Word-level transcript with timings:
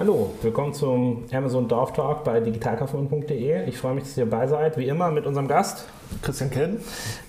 Hallo, 0.00 0.30
willkommen 0.40 0.72
zum 0.72 1.26
Amazon 1.30 1.68
Dorf 1.68 1.92
Talk 1.92 2.24
bei 2.24 2.40
digitalkaufmann.de. 2.40 3.68
Ich 3.68 3.76
freue 3.76 3.92
mich, 3.92 4.04
dass 4.04 4.16
ihr 4.16 4.24
dabei 4.24 4.46
seid, 4.46 4.78
wie 4.78 4.88
immer 4.88 5.10
mit 5.10 5.26
unserem 5.26 5.46
Gast. 5.46 5.86
Christian 6.22 6.48
Kellen. 6.48 6.80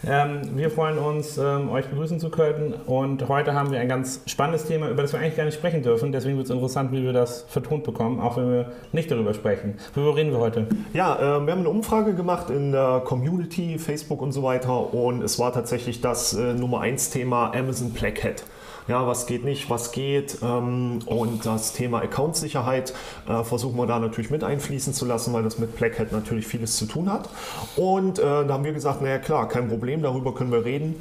Ähm, 0.08 0.40
wir 0.56 0.72
freuen 0.72 0.98
uns, 0.98 1.38
ähm, 1.38 1.70
euch 1.70 1.88
begrüßen 1.88 2.22
zu 2.22 2.30
können 2.30 2.74
und 2.86 3.28
heute 3.28 3.56
haben 3.56 3.72
wir 3.72 3.82
ein 3.82 3.90
ganz 3.90 4.22
spannendes 4.26 4.68
Thema, 4.68 4.90
über 4.90 5.02
das 5.02 5.12
wir 5.12 5.20
eigentlich 5.20 5.36
gar 5.36 5.44
nicht 5.44 5.56
sprechen 5.56 5.84
dürfen. 5.84 6.14
Deswegen 6.14 6.38
wird 6.38 6.46
es 6.46 6.50
interessant, 6.50 6.94
wie 6.94 7.04
wir 7.04 7.12
das 7.12 7.42
vertont 7.50 7.84
bekommen, 7.84 8.22
auch 8.22 8.38
wenn 8.38 8.50
wir 8.50 8.72
nicht 8.94 9.12
darüber 9.12 9.34
sprechen. 9.34 9.78
Worüber 9.94 10.16
reden 10.16 10.32
wir 10.32 10.40
heute? 10.40 10.68
Ja, 10.94 11.18
äh, 11.18 11.46
wir 11.46 11.52
haben 11.52 11.60
eine 11.60 11.70
Umfrage 11.70 12.14
gemacht 12.14 12.50
in 12.50 12.72
der 12.72 13.02
Community, 13.04 13.80
Facebook 13.80 14.22
und 14.22 14.32
so 14.32 14.44
weiter 14.44 14.94
und 14.94 15.22
es 15.24 15.38
war 15.40 15.52
tatsächlich 15.52 16.00
das 16.00 16.34
äh, 16.34 16.54
Nummer 16.54 16.80
1 16.80 17.10
Thema 17.10 17.52
Amazon 17.54 17.92
Blackhead 17.92 18.46
ja, 18.88 19.06
was 19.08 19.26
geht 19.26 19.44
nicht, 19.44 19.70
was 19.70 19.92
geht. 19.92 20.38
Ähm, 20.42 21.00
und 21.06 21.46
das 21.46 21.74
Thema 21.74 22.02
Account-Sicherheit 22.02 22.94
äh, 23.28 23.44
versuchen 23.44 23.78
wir 23.78 23.88
da 23.88 24.00
natürlich 24.00 24.32
mit 24.32 24.44
einfließen 24.44 24.94
zu 24.94 25.06
lassen, 25.06 25.34
weil 25.34 25.44
das 25.44 25.60
mit 25.60 25.76
Blackhead 25.76 26.12
natürlich 26.12 26.48
vieles 26.48 26.78
zu 26.78 26.86
tun 26.86 27.12
hat. 27.12 27.30
Und 27.76 28.20
äh, 28.20 28.22
da 28.24 28.54
haben 28.54 28.64
wir 28.64 28.74
gesagt, 28.74 29.02
naja 29.02 29.20
klar, 29.20 29.48
kein 29.48 29.68
Problem, 29.70 30.02
darüber 30.02 30.34
können 30.34 30.52
wir 30.52 30.66
reden. 30.66 30.96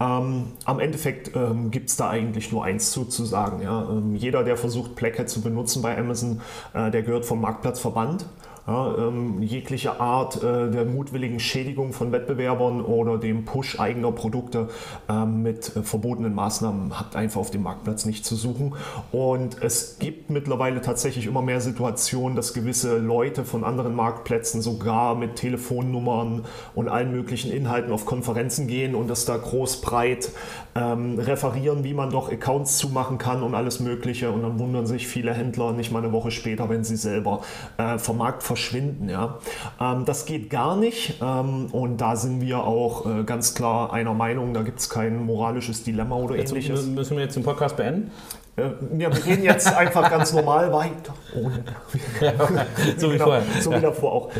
Ähm, 0.00 0.52
am 0.64 0.80
Endeffekt 0.80 1.34
ähm, 1.36 1.70
gibt 1.70 1.90
es 1.90 1.96
da 1.96 2.10
eigentlich 2.10 2.52
nur 2.52 2.64
eins 2.64 2.90
zu, 2.90 3.04
zu 3.04 3.24
sagen. 3.24 3.62
Ja? 3.62 3.86
Ähm, 3.90 4.16
jeder, 4.16 4.44
der 4.44 4.56
versucht, 4.56 4.94
Blackhead 4.96 5.28
zu 5.28 5.40
benutzen 5.40 5.82
bei 5.82 5.96
Amazon, 5.96 6.40
äh, 6.74 6.90
der 6.90 7.02
gehört 7.02 7.24
vom 7.24 7.40
Marktplatzverband. 7.40 8.26
Ja, 8.66 8.96
ähm, 8.98 9.42
jegliche 9.42 10.00
Art 10.00 10.42
äh, 10.42 10.68
der 10.68 10.86
mutwilligen 10.86 11.38
Schädigung 11.38 11.92
von 11.92 12.10
Wettbewerbern 12.10 12.80
oder 12.80 13.16
dem 13.16 13.44
Push 13.44 13.78
eigener 13.78 14.10
Produkte 14.10 14.68
ähm, 15.08 15.42
mit 15.44 15.76
äh, 15.76 15.84
verbotenen 15.84 16.34
Maßnahmen 16.34 16.98
hat 16.98 17.14
einfach 17.14 17.40
auf 17.40 17.52
dem 17.52 17.62
Marktplatz 17.62 18.06
nicht 18.06 18.24
zu 18.24 18.34
suchen. 18.34 18.74
Und 19.12 19.62
es 19.62 20.00
gibt 20.00 20.30
mittlerweile 20.30 20.80
tatsächlich 20.80 21.26
immer 21.26 21.42
mehr 21.42 21.60
Situationen, 21.60 22.34
dass 22.34 22.54
gewisse 22.54 22.98
Leute 22.98 23.44
von 23.44 23.62
anderen 23.62 23.94
Marktplätzen 23.94 24.62
sogar 24.62 25.14
mit 25.14 25.36
Telefonnummern 25.36 26.44
und 26.74 26.88
allen 26.88 27.12
möglichen 27.12 27.52
Inhalten 27.52 27.92
auf 27.92 28.04
Konferenzen 28.04 28.66
gehen 28.66 28.96
und 28.96 29.08
das 29.08 29.26
da 29.26 29.36
groß 29.36 29.80
breit 29.80 30.32
ähm, 30.74 31.20
referieren, 31.20 31.84
wie 31.84 31.94
man 31.94 32.10
doch 32.10 32.32
Accounts 32.32 32.78
zumachen 32.78 33.18
kann 33.18 33.44
und 33.44 33.54
alles 33.54 33.78
Mögliche. 33.78 34.32
Und 34.32 34.42
dann 34.42 34.58
wundern 34.58 34.88
sich 34.88 35.06
viele 35.06 35.32
Händler 35.32 35.72
nicht 35.72 35.92
mal 35.92 36.02
eine 36.02 36.10
Woche 36.10 36.32
später, 36.32 36.68
wenn 36.68 36.82
sie 36.82 36.96
selber 36.96 37.42
äh, 37.78 37.98
vom 37.98 38.18
Markt 38.18 38.42
verschwinden. 38.56 39.08
Ja? 39.08 39.38
Ähm, 39.80 40.04
das 40.04 40.24
geht 40.24 40.50
gar 40.50 40.76
nicht 40.76 41.20
ähm, 41.22 41.66
und 41.72 41.98
da 41.98 42.16
sind 42.16 42.40
wir 42.40 42.64
auch 42.64 43.06
äh, 43.06 43.24
ganz 43.24 43.54
klar 43.54 43.92
einer 43.92 44.14
Meinung, 44.14 44.54
da 44.54 44.62
gibt 44.62 44.80
es 44.80 44.88
kein 44.88 45.24
moralisches 45.24 45.84
Dilemma 45.84 46.16
oder 46.16 46.36
jetzt 46.36 46.50
ähnliches. 46.50 46.86
Müssen 46.86 47.16
wir 47.16 47.24
jetzt 47.24 47.36
den 47.36 47.44
Podcast 47.44 47.76
beenden? 47.76 48.10
Ja, 48.56 48.72
wir 49.14 49.20
gehen 49.20 49.42
jetzt 49.42 49.66
einfach 49.66 50.08
ganz 50.08 50.32
normal 50.32 50.72
weiter. 50.72 51.12
Ohne. 51.34 51.62
So 52.96 53.08
wie 53.08 53.12
genau, 53.12 53.24
vorher. 53.26 53.42
So 53.60 53.70
wie 53.70 53.80
davor 53.80 54.12
auch. 54.12 54.30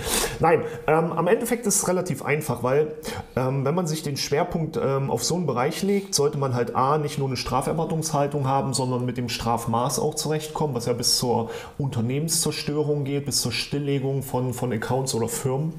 Nein, 0.40 0.62
ähm, 0.86 1.12
am 1.12 1.26
Endeffekt 1.26 1.66
ist 1.66 1.76
es 1.76 1.88
relativ 1.88 2.24
einfach, 2.24 2.62
weil 2.62 2.94
ähm, 3.36 3.66
wenn 3.66 3.74
man 3.74 3.86
sich 3.86 4.02
den 4.02 4.16
Schwerpunkt 4.16 4.78
ähm, 4.82 5.10
auf 5.10 5.22
so 5.22 5.34
einen 5.34 5.44
Bereich 5.44 5.82
legt, 5.82 6.14
sollte 6.14 6.38
man 6.38 6.54
halt 6.54 6.74
A, 6.74 6.96
nicht 6.96 7.18
nur 7.18 7.28
eine 7.28 7.36
Straferwartungshaltung 7.36 8.48
haben, 8.48 8.72
sondern 8.72 9.04
mit 9.04 9.18
dem 9.18 9.28
Strafmaß 9.28 9.98
auch 9.98 10.14
zurechtkommen, 10.14 10.74
was 10.74 10.86
ja 10.86 10.94
bis 10.94 11.18
zur 11.18 11.50
Unternehmenszerstörung 11.76 13.04
geht, 13.04 13.26
bis 13.26 13.42
zur 13.42 13.52
Stilllegung 13.52 14.22
von, 14.22 14.54
von 14.54 14.72
Accounts 14.72 15.14
oder 15.14 15.28
Firmen. 15.28 15.74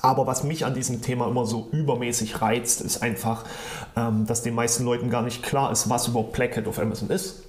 Aber 0.00 0.26
was 0.26 0.42
mich 0.42 0.64
an 0.64 0.72
diesem 0.72 1.02
Thema 1.02 1.26
immer 1.26 1.44
so 1.44 1.68
übermäßig 1.72 2.40
reizt, 2.40 2.80
ist 2.80 3.02
einfach, 3.02 3.44
ähm, 3.94 4.24
dass 4.26 4.42
den 4.42 4.54
meisten 4.54 4.84
Leuten 4.84 5.10
gar 5.10 5.22
nicht 5.22 5.42
klar 5.42 5.70
ist, 5.70 5.90
was 5.90 6.08
überhaupt 6.08 6.32
Blackhead 6.32 6.66
auf 6.66 6.78
Amazon 6.78 7.10
ist. 7.10 7.47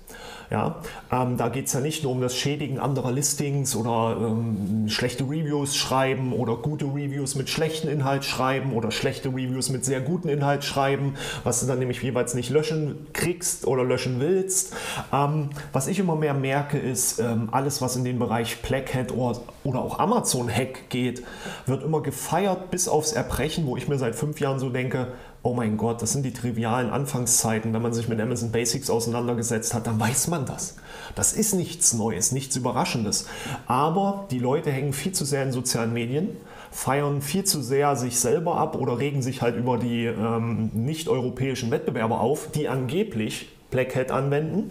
Ja, 0.52 0.78
ähm, 1.11 1.38
da 1.38 1.50
geht 1.50 1.67
es 1.67 1.73
ja 1.73 1.80
nicht 1.80 2.02
nur 2.02 2.11
um 2.11 2.22
das 2.22 2.36
Schädigen 2.36 2.80
anderer 2.80 3.11
Listings 3.11 3.75
oder 3.75 4.17
ähm, 4.19 4.89
schlechte 4.89 5.23
Reviews 5.23 5.75
schreiben 5.75 6.34
oder 6.34 6.56
gute 6.56 6.85
Reviews 6.85 7.35
mit 7.35 7.51
schlechten 7.51 7.88
Inhalt 7.88 8.25
schreiben 8.25 8.73
oder 8.73 8.90
schlechte 8.90 9.29
Reviews 9.29 9.69
mit 9.69 9.85
sehr 9.85 10.01
guten 10.01 10.28
Inhalt 10.28 10.63
schreiben, 10.63 11.13
was 11.44 11.59
du 11.59 11.68
dann 11.68 11.78
nämlich 11.78 12.01
jeweils 12.01 12.34
nicht 12.34 12.50
löschen 12.50 13.06
kriegst 13.13 13.68
oder 13.68 13.84
löschen 13.84 14.19
willst. 14.19 14.73
Ähm, 15.13 15.51
was 15.72 15.88
ich 15.88 16.00
immer 16.00 16.16
mehr 16.16 16.34
merke, 16.34 16.79
ist, 16.79 17.19
ähm, 17.19 17.50
alles, 17.52 17.79
was 17.79 17.96
in 17.96 18.03
den 18.03 18.18
Bereich 18.18 18.63
Blackhead 18.63 19.12
oder, 19.12 19.41
oder 19.63 19.81
auch 19.81 20.00
Amazon-Hack 20.00 20.90
geht, 20.90 21.23
wird 21.68 21.84
immer 21.84 22.02
gefeiert 22.02 22.72
bis 22.72 22.88
aufs 22.88 23.13
Erbrechen, 23.13 23.68
wo 23.68 23.78
ich 23.78 23.88
mir 23.88 24.00
seit 24.00 24.16
fünf 24.16 24.40
Jahren 24.40 24.57
so 24.57 24.69
denke, 24.69 25.09
oh 25.41 25.53
mein 25.53 25.77
Gott, 25.77 26.01
das 26.01 26.13
sind 26.13 26.23
die 26.23 26.33
trivialen 26.33 26.89
Anfangszeiten. 26.89 27.73
Wenn 27.73 27.81
man 27.81 27.94
sich 27.94 28.09
mit 28.09 28.19
Amazon 28.19 28.51
Basics 28.51 28.89
auseinandergesetzt 28.89 29.73
hat, 29.73 29.88
dann 29.88 30.00
weiß 30.00 30.27
man 30.27 30.45
das. 30.45 30.75
Das 31.16 31.33
ist 31.33 31.53
nichts 31.53 31.94
Neues, 31.94 32.31
nichts 32.31 32.55
Überraschendes. 32.55 33.27
Aber 33.66 34.28
die 34.31 34.39
Leute 34.39 34.72
hängen 34.72 34.94
viel 34.94 35.13
zu 35.13 35.25
sehr 35.25 35.44
in 35.44 35.51
sozialen 35.51 35.94
Medien, 35.94 36.29
feiern 36.72 37.22
viel 37.22 37.45
zu 37.45 37.61
sehr 37.61 37.95
sich 37.95 38.19
selber 38.19 38.57
ab 38.57 38.75
oder 38.75 38.99
regen 38.99 39.22
sich 39.22 39.41
halt 39.41 39.55
über 39.55 39.78
die 39.78 40.05
ähm, 40.05 40.72
nicht-europäischen 40.73 41.72
Wettbewerber 41.72 42.19
auf, 42.19 42.51
die 42.51 42.67
angeblich 42.67 43.49
Black 43.72 43.95
Hat 43.95 44.11
anwenden, 44.11 44.69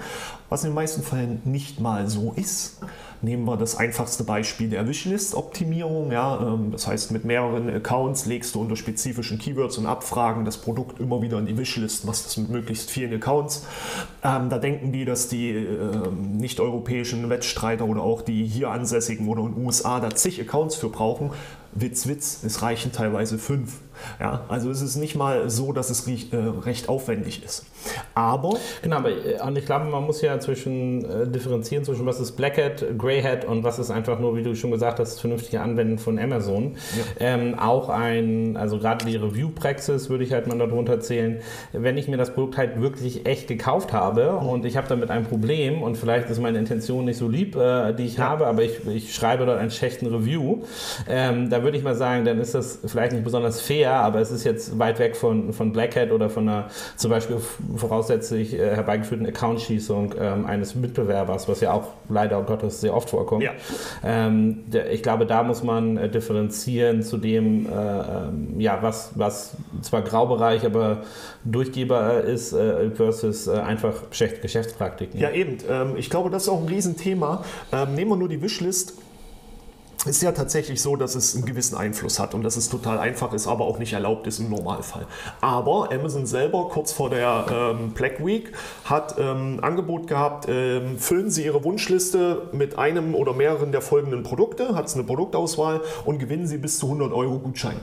was 0.48 0.64
in 0.64 0.70
den 0.70 0.74
meisten 0.74 1.02
Fällen 1.02 1.40
nicht 1.44 1.80
mal 1.80 2.08
so 2.08 2.32
ist. 2.34 2.80
Nehmen 3.20 3.44
wir 3.44 3.56
das 3.56 3.76
einfachste 3.76 4.22
Beispiel 4.22 4.70
der 4.70 4.86
Wishlist-Optimierung. 4.86 6.12
Ja, 6.12 6.40
ähm, 6.40 6.70
das 6.70 6.86
heißt, 6.86 7.10
mit 7.10 7.24
mehreren 7.24 7.68
Accounts 7.68 8.26
legst 8.26 8.54
du 8.54 8.60
unter 8.60 8.76
spezifischen 8.76 9.38
Keywords 9.38 9.76
und 9.78 9.86
Abfragen 9.86 10.44
das 10.44 10.58
Produkt 10.58 11.00
immer 11.00 11.20
wieder 11.20 11.38
in 11.38 11.46
die 11.46 11.56
Wishlist, 11.56 12.04
machst 12.04 12.26
das 12.26 12.36
mit 12.36 12.50
möglichst 12.50 12.90
vielen 12.90 13.12
Accounts. 13.14 13.66
Ähm, 14.22 14.48
da 14.50 14.58
denken 14.58 14.92
die, 14.92 15.04
dass 15.04 15.28
die 15.28 15.50
äh, 15.50 16.10
nicht-europäischen 16.12 17.28
Wettstreiter 17.28 17.86
oder 17.86 18.02
auch 18.02 18.22
die 18.22 18.46
hier 18.46 18.70
ansässigen 18.70 19.28
oder 19.28 19.42
in 19.42 19.54
den 19.54 19.66
USA 19.66 19.98
da 19.98 20.10
zig 20.10 20.40
Accounts 20.40 20.76
für 20.76 20.88
brauchen. 20.88 21.30
Witz, 21.72 22.06
Witz, 22.06 22.42
es 22.44 22.62
reichen 22.62 22.92
teilweise 22.92 23.38
fünf. 23.38 23.80
Ja, 24.20 24.44
also 24.48 24.70
es 24.70 24.82
ist 24.82 24.96
nicht 24.96 25.14
mal 25.14 25.48
so, 25.50 25.72
dass 25.72 25.90
es 25.90 26.06
recht, 26.06 26.32
äh, 26.32 26.36
recht 26.36 26.88
aufwendig 26.88 27.44
ist. 27.44 27.66
Aber. 28.14 28.56
Genau, 28.82 28.96
aber 28.96 29.10
äh, 29.10 29.58
ich 29.58 29.66
glaube, 29.66 29.86
man 29.86 30.04
muss 30.04 30.20
ja 30.22 30.38
zwischen 30.40 31.04
äh, 31.04 31.26
differenzieren 31.26 31.84
zwischen 31.84 32.06
was 32.06 32.20
ist 32.20 32.32
Black 32.32 32.58
Hat, 32.58 32.84
Grey 32.98 33.22
Hat 33.22 33.44
und 33.44 33.64
was 33.64 33.78
ist 33.78 33.90
einfach 33.90 34.18
nur, 34.18 34.36
wie 34.36 34.42
du 34.42 34.54
schon 34.54 34.70
gesagt 34.70 34.98
hast, 34.98 35.14
das 35.14 35.20
vernünftige 35.20 35.60
Anwenden 35.60 35.98
von 35.98 36.18
Amazon. 36.18 36.76
Ja. 36.96 37.26
Ähm, 37.34 37.58
auch 37.58 37.88
ein, 37.88 38.56
also 38.56 38.78
gerade 38.78 39.04
die 39.04 39.16
Review-Praxis 39.16 40.10
würde 40.10 40.24
ich 40.24 40.32
halt 40.32 40.46
mal 40.46 40.58
darunter 40.58 41.00
zählen, 41.00 41.40
wenn 41.72 41.96
ich 41.96 42.08
mir 42.08 42.16
das 42.16 42.34
Produkt 42.34 42.56
halt 42.56 42.80
wirklich 42.80 43.26
echt 43.26 43.48
gekauft 43.48 43.92
habe 43.92 44.38
mhm. 44.40 44.48
und 44.48 44.64
ich 44.64 44.76
habe 44.76 44.88
damit 44.88 45.10
ein 45.10 45.24
Problem 45.24 45.82
und 45.82 45.96
vielleicht 45.96 46.28
ist 46.30 46.40
meine 46.40 46.58
Intention 46.58 47.04
nicht 47.04 47.18
so 47.18 47.28
lieb, 47.28 47.56
äh, 47.56 47.92
die 47.92 48.04
ich 48.04 48.16
ja. 48.16 48.28
habe, 48.28 48.46
aber 48.46 48.62
ich, 48.62 48.86
ich 48.86 49.14
schreibe 49.14 49.46
dort 49.46 49.58
einen 49.58 49.70
schlechten 49.70 50.06
Review, 50.06 50.62
ähm, 51.08 51.50
da 51.50 51.62
würde 51.62 51.76
ich 51.76 51.84
mal 51.84 51.94
sagen, 51.94 52.24
dann 52.24 52.38
ist 52.40 52.54
das 52.54 52.80
vielleicht 52.84 53.12
nicht 53.12 53.24
besonders 53.24 53.60
fair 53.60 53.87
ja, 53.88 54.02
aber 54.02 54.20
es 54.20 54.30
ist 54.30 54.44
jetzt 54.44 54.78
weit 54.78 54.98
weg 54.98 55.16
von, 55.16 55.52
von 55.52 55.72
Black 55.72 55.96
Hat 55.96 56.12
oder 56.12 56.28
von 56.28 56.48
einer 56.48 56.66
zum 56.96 57.10
Beispiel 57.10 57.38
voraussetzlich 57.76 58.54
äh, 58.54 58.76
herbeigeführten 58.76 59.26
Account-Schießung 59.26 60.14
ähm, 60.20 60.46
eines 60.46 60.74
Mitbewerbers, 60.74 61.48
was 61.48 61.60
ja 61.60 61.72
auch 61.72 61.88
leider 62.08 62.42
Gottes 62.42 62.80
sehr 62.80 62.94
oft 62.94 63.08
vorkommt. 63.08 63.42
Ja. 63.42 63.52
Ähm, 64.04 64.64
der, 64.66 64.92
ich 64.92 65.02
glaube, 65.02 65.24
da 65.24 65.42
muss 65.42 65.62
man 65.62 65.96
äh, 65.96 66.08
differenzieren 66.08 67.02
zu 67.02 67.16
dem, 67.16 67.66
äh, 67.66 67.70
ähm, 67.70 68.60
ja, 68.60 68.78
was, 68.82 69.12
was 69.14 69.56
zwar 69.80 70.02
Graubereich, 70.02 70.66
aber 70.66 70.98
durchgehbar 71.44 72.20
ist 72.20 72.52
äh, 72.52 72.90
versus 72.90 73.46
äh, 73.46 73.52
einfach 73.52 73.94
Geschäftspraktiken. 74.10 75.18
Ja, 75.18 75.30
eben. 75.30 75.58
Ähm, 75.68 75.94
ich 75.96 76.10
glaube, 76.10 76.28
das 76.28 76.42
ist 76.42 76.48
auch 76.50 76.60
ein 76.60 76.68
Riesenthema. 76.68 77.42
Ähm, 77.72 77.94
nehmen 77.94 78.10
wir 78.10 78.16
nur 78.16 78.28
die 78.28 78.42
Wishlist 78.42 78.94
ist 80.08 80.22
ja 80.22 80.32
tatsächlich 80.32 80.82
so, 80.82 80.96
dass 80.96 81.14
es 81.14 81.34
einen 81.34 81.44
gewissen 81.44 81.76
Einfluss 81.76 82.18
hat 82.18 82.34
und 82.34 82.42
dass 82.42 82.56
es 82.56 82.68
total 82.68 82.98
einfach 82.98 83.32
ist, 83.32 83.46
aber 83.46 83.64
auch 83.64 83.78
nicht 83.78 83.92
erlaubt 83.92 84.26
ist 84.26 84.38
im 84.38 84.50
Normalfall. 84.50 85.06
Aber 85.40 85.90
Amazon 85.92 86.26
selber 86.26 86.68
kurz 86.68 86.92
vor 86.92 87.10
der 87.10 87.46
ähm, 87.50 87.92
Black 87.92 88.24
Week 88.24 88.52
hat 88.84 89.16
ähm, 89.18 89.58
Angebot 89.62 90.06
gehabt, 90.06 90.46
ähm, 90.48 90.98
füllen 90.98 91.30
Sie 91.30 91.44
Ihre 91.44 91.62
Wunschliste 91.64 92.48
mit 92.52 92.78
einem 92.78 93.14
oder 93.14 93.32
mehreren 93.32 93.72
der 93.72 93.82
folgenden 93.82 94.22
Produkte, 94.22 94.74
hat 94.74 94.86
es 94.86 94.94
eine 94.94 95.04
Produktauswahl 95.04 95.80
und 96.04 96.18
gewinnen 96.18 96.46
Sie 96.46 96.58
bis 96.58 96.78
zu 96.78 96.86
100 96.86 97.12
Euro 97.12 97.38
Gutschein. 97.38 97.80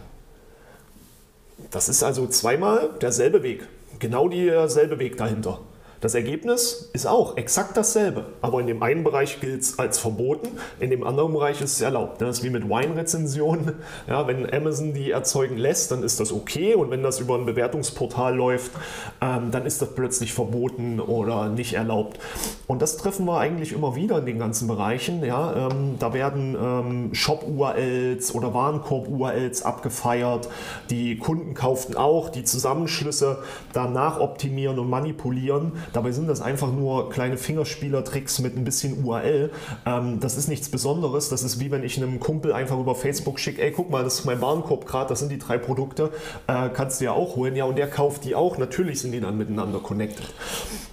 Das 1.72 1.89
ist 1.89 2.04
also 2.04 2.27
zweimal 2.27 2.89
derselbe 3.01 3.44
Weg, 3.44 3.68
genau 4.00 4.27
derselbe 4.27 5.00
Weg 5.00 5.18
dahinter. 5.18 5.60
Das 6.06 6.13
Ergebnis 6.13 6.92
ist 6.94 7.07
auch 7.07 7.36
exakt 7.36 7.75
dasselbe, 7.75 8.28
aber 8.44 8.60
in 8.60 8.68
dem 8.68 8.84
einen 8.84 9.04
Bereich 9.04 9.42
gilt 9.42 9.63
es 9.63 9.80
als 9.80 9.98
verboten, 9.98 10.50
in 10.80 10.92
dem 10.92 11.04
anderen 11.04 11.34
Bereich 11.34 11.62
ist 11.62 11.72
es 11.72 11.81
erlaubt. 11.81 12.22
Das 12.22 12.38
ist 12.38 12.44
wie 12.44 12.52
mit 12.52 12.69
Wine-Rezensionen. 12.69 13.74
Ja, 14.07 14.28
wenn 14.28 14.52
Amazon 14.54 14.94
die 14.94 15.12
erzeugen 15.12 15.57
lässt, 15.57 15.92
dann 15.92 16.04
ist 16.04 16.19
das 16.19 16.31
okay 16.31 16.75
und 16.75 16.92
wenn 16.92 17.02
das 17.02 17.19
über 17.19 17.36
ein 17.36 17.46
Bewertungsportal 17.46 18.36
läuft, 18.36 18.72
ähm, 19.19 19.50
dann 19.50 19.66
ist 19.66 19.81
das 19.81 19.96
plötzlich 19.96 20.34
verboten 20.34 21.00
oder 21.00 21.50
nicht 21.50 21.74
erlaubt. 21.74 22.19
Und 22.68 22.81
das 22.84 22.98
treffen 22.98 23.25
wir 23.25 23.40
eigentlich 23.40 23.74
immer 23.74 23.96
wieder 23.96 24.19
in 24.19 24.25
den 24.28 24.38
ganzen 24.38 24.68
Bereichen. 24.68 25.24
Ja, 25.24 25.69
ähm, 25.69 25.96
da 25.98 26.13
werden 26.13 26.56
ähm, 26.62 27.13
Shop-URLs 27.16 28.36
oder 28.36 28.54
Warenkorb-URLs 28.54 29.63
abgefeiert. 29.63 30.50
Die 30.92 31.18
Kunden 31.18 31.56
kauften 31.56 31.96
auch 31.96 32.30
die 32.30 32.44
Zusammenschlüsse 32.44 33.40
danach 33.74 34.19
optimieren 34.19 34.78
und 34.78 34.90
manipulieren 34.90 35.72
Dabei 35.95 36.12
sind 36.12 36.27
das 36.27 36.42
einfach 36.42 36.74
nur 36.74 37.09
kleine 37.09 37.38
Fingerspielertricks 37.38 38.39
mit 38.39 38.57
ein 38.57 38.65
bisschen 38.65 39.06
URL. 39.06 39.50
Ähm, 39.86 40.19
das 40.19 40.36
ist 40.36 40.50
nichts 40.50 40.68
Besonderes. 40.68 41.30
Das 41.30 41.42
ist 41.42 41.62
wie 41.62 41.71
wenn 41.71 41.83
ich 41.83 41.95
einem 41.95 42.19
Kumpel 42.19 42.51
einfach 42.51 42.77
über 42.77 42.95
Facebook 42.95 43.39
schicke, 43.39 43.62
ey, 43.62 43.71
guck 43.71 43.89
mal, 43.89 44.03
das 44.03 44.19
ist 44.19 44.25
mein 44.25 44.42
Warenkorb 44.42 44.86
gerade, 44.86 45.07
das 45.07 45.19
sind 45.19 45.31
die 45.31 45.39
drei 45.39 45.57
Produkte, 45.57 46.12
äh, 46.47 46.68
kannst 46.68 47.00
du 47.00 47.06
ja 47.06 47.13
auch 47.13 47.38
holen. 47.38 47.56
Ja, 47.56 47.63
und 47.63 47.77
der 47.77 47.89
kauft 47.89 48.25
die 48.25 48.36
auch. 48.36 48.57
Natürlich 48.57 49.00
sind 49.00 49.13
die 49.13 49.21
dann 49.21 49.38
miteinander 49.38 49.80
connected. 49.80 50.25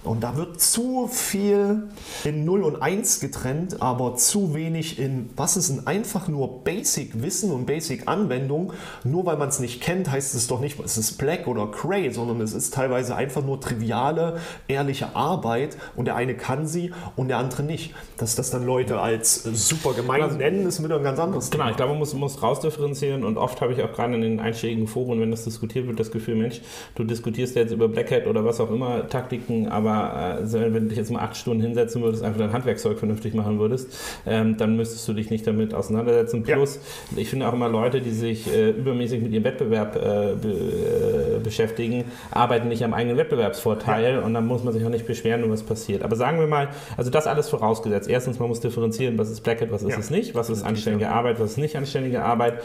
Und 0.05 0.23
da 0.23 0.37
wird 0.37 0.61
zu 0.61 1.07
viel 1.07 1.89
in 2.23 2.45
0 2.45 2.63
und 2.63 2.81
1 2.81 3.19
getrennt, 3.19 3.81
aber 3.81 4.15
zu 4.15 4.53
wenig 4.53 4.99
in, 4.99 5.29
was 5.35 5.57
ist 5.57 5.69
ein 5.69 5.85
einfach 5.85 6.29
nur 6.29 6.63
Basic-Wissen 6.63 7.51
und 7.51 7.65
Basic-Anwendung. 7.65 8.71
Nur 9.03 9.25
weil 9.25 9.35
man 9.35 9.49
es 9.49 9.59
nicht 9.59 9.81
kennt, 9.81 10.09
heißt 10.09 10.33
es 10.33 10.47
doch 10.47 10.61
nicht, 10.61 10.79
es 10.79 10.97
ist 10.97 11.17
Black 11.17 11.47
oder 11.47 11.67
Cray, 11.67 12.11
sondern 12.11 12.39
es 12.39 12.53
ist 12.53 12.73
teilweise 12.73 13.15
einfach 13.15 13.43
nur 13.43 13.59
triviale, 13.59 14.39
ehrliche 14.69 14.92
Arbeit 15.01 15.77
und 15.95 16.05
der 16.05 16.15
eine 16.15 16.35
kann 16.35 16.67
sie 16.67 16.91
und 17.15 17.27
der 17.27 17.37
andere 17.37 17.63
nicht. 17.63 17.93
Dass 18.17 18.35
das 18.35 18.51
dann 18.51 18.65
Leute 18.65 18.99
als 18.99 19.43
super 19.43 19.93
gemein 19.93 20.21
also, 20.21 20.37
nennen, 20.37 20.65
ist 20.67 20.83
wieder 20.83 20.97
ein 20.97 21.03
ganz 21.03 21.19
anderes 21.19 21.49
Thema. 21.49 21.63
Genau, 21.63 21.71
ich 21.71 21.77
glaube, 21.77 21.91
man 21.91 21.99
muss, 21.99 22.13
muss 22.13 22.41
rausdifferenzieren 22.41 23.23
und 23.23 23.37
oft 23.37 23.59
habe 23.61 23.73
ich 23.73 23.83
auch 23.83 23.91
gerade 23.91 24.13
in 24.15 24.21
den 24.21 24.39
einschlägigen 24.39 24.87
Foren, 24.87 25.19
wenn 25.19 25.31
das 25.31 25.43
diskutiert 25.43 25.87
wird, 25.87 25.99
das 25.99 26.11
Gefühl, 26.11 26.35
Mensch, 26.35 26.61
du 26.95 27.03
diskutierst 27.03 27.55
jetzt 27.55 27.71
über 27.71 27.87
Black 27.87 28.11
Hat 28.11 28.27
oder 28.27 28.45
was 28.45 28.59
auch 28.59 28.71
immer, 28.71 29.07
Taktiken, 29.07 29.67
aber 29.67 30.39
äh, 30.41 30.53
wenn 30.53 30.73
du 30.73 30.89
dich 30.89 30.97
jetzt 30.97 31.11
mal 31.11 31.21
acht 31.21 31.35
Stunden 31.35 31.61
hinsetzen 31.61 32.01
würdest, 32.01 32.23
einfach 32.23 32.39
dein 32.39 32.53
Handwerkszeug 32.53 32.99
vernünftig 32.99 33.33
machen 33.33 33.59
würdest, 33.59 33.95
ähm, 34.25 34.57
dann 34.57 34.75
müsstest 34.75 35.07
du 35.07 35.13
dich 35.13 35.29
nicht 35.29 35.45
damit 35.47 35.73
auseinandersetzen. 35.73 36.43
Plus, 36.43 36.79
ja. 37.11 37.17
ich 37.17 37.29
finde 37.29 37.47
auch 37.47 37.53
immer 37.53 37.69
Leute, 37.69 38.01
die 38.01 38.11
sich 38.11 38.53
äh, 38.53 38.71
übermäßig 38.71 39.21
mit 39.21 39.31
ihrem 39.31 39.43
Wettbewerb 39.43 39.95
äh, 39.95 40.35
be, 40.35 40.49
äh, 40.49 41.39
beschäftigen, 41.43 42.05
arbeiten 42.31 42.67
nicht 42.67 42.83
am 42.83 42.93
eigenen 42.93 43.17
Wettbewerbsvorteil 43.17 44.15
ja. 44.15 44.19
und 44.21 44.33
dann 44.33 44.45
muss 44.45 44.63
man 44.63 44.72
sich 44.73 44.85
auch 44.85 44.89
nicht 44.89 45.07
beschweren, 45.07 45.41
wenn 45.43 45.51
was 45.51 45.63
passiert. 45.63 46.03
Aber 46.03 46.15
sagen 46.15 46.39
wir 46.39 46.47
mal, 46.47 46.69
also 46.97 47.09
das 47.09 47.27
alles 47.27 47.49
vorausgesetzt. 47.49 48.09
Erstens, 48.09 48.39
man 48.39 48.49
muss 48.49 48.59
differenzieren, 48.59 49.17
was 49.17 49.29
ist 49.29 49.41
Black 49.41 49.61
Hat, 49.61 49.71
was 49.71 49.83
ist 49.83 49.91
ja. 49.91 49.99
es 49.99 50.09
nicht, 50.09 50.35
was 50.35 50.49
ist 50.49 50.63
anständige 50.63 51.09
Arbeit, 51.09 51.39
was 51.39 51.51
ist 51.51 51.57
nicht 51.57 51.75
anständige 51.75 52.23
Arbeit. 52.23 52.61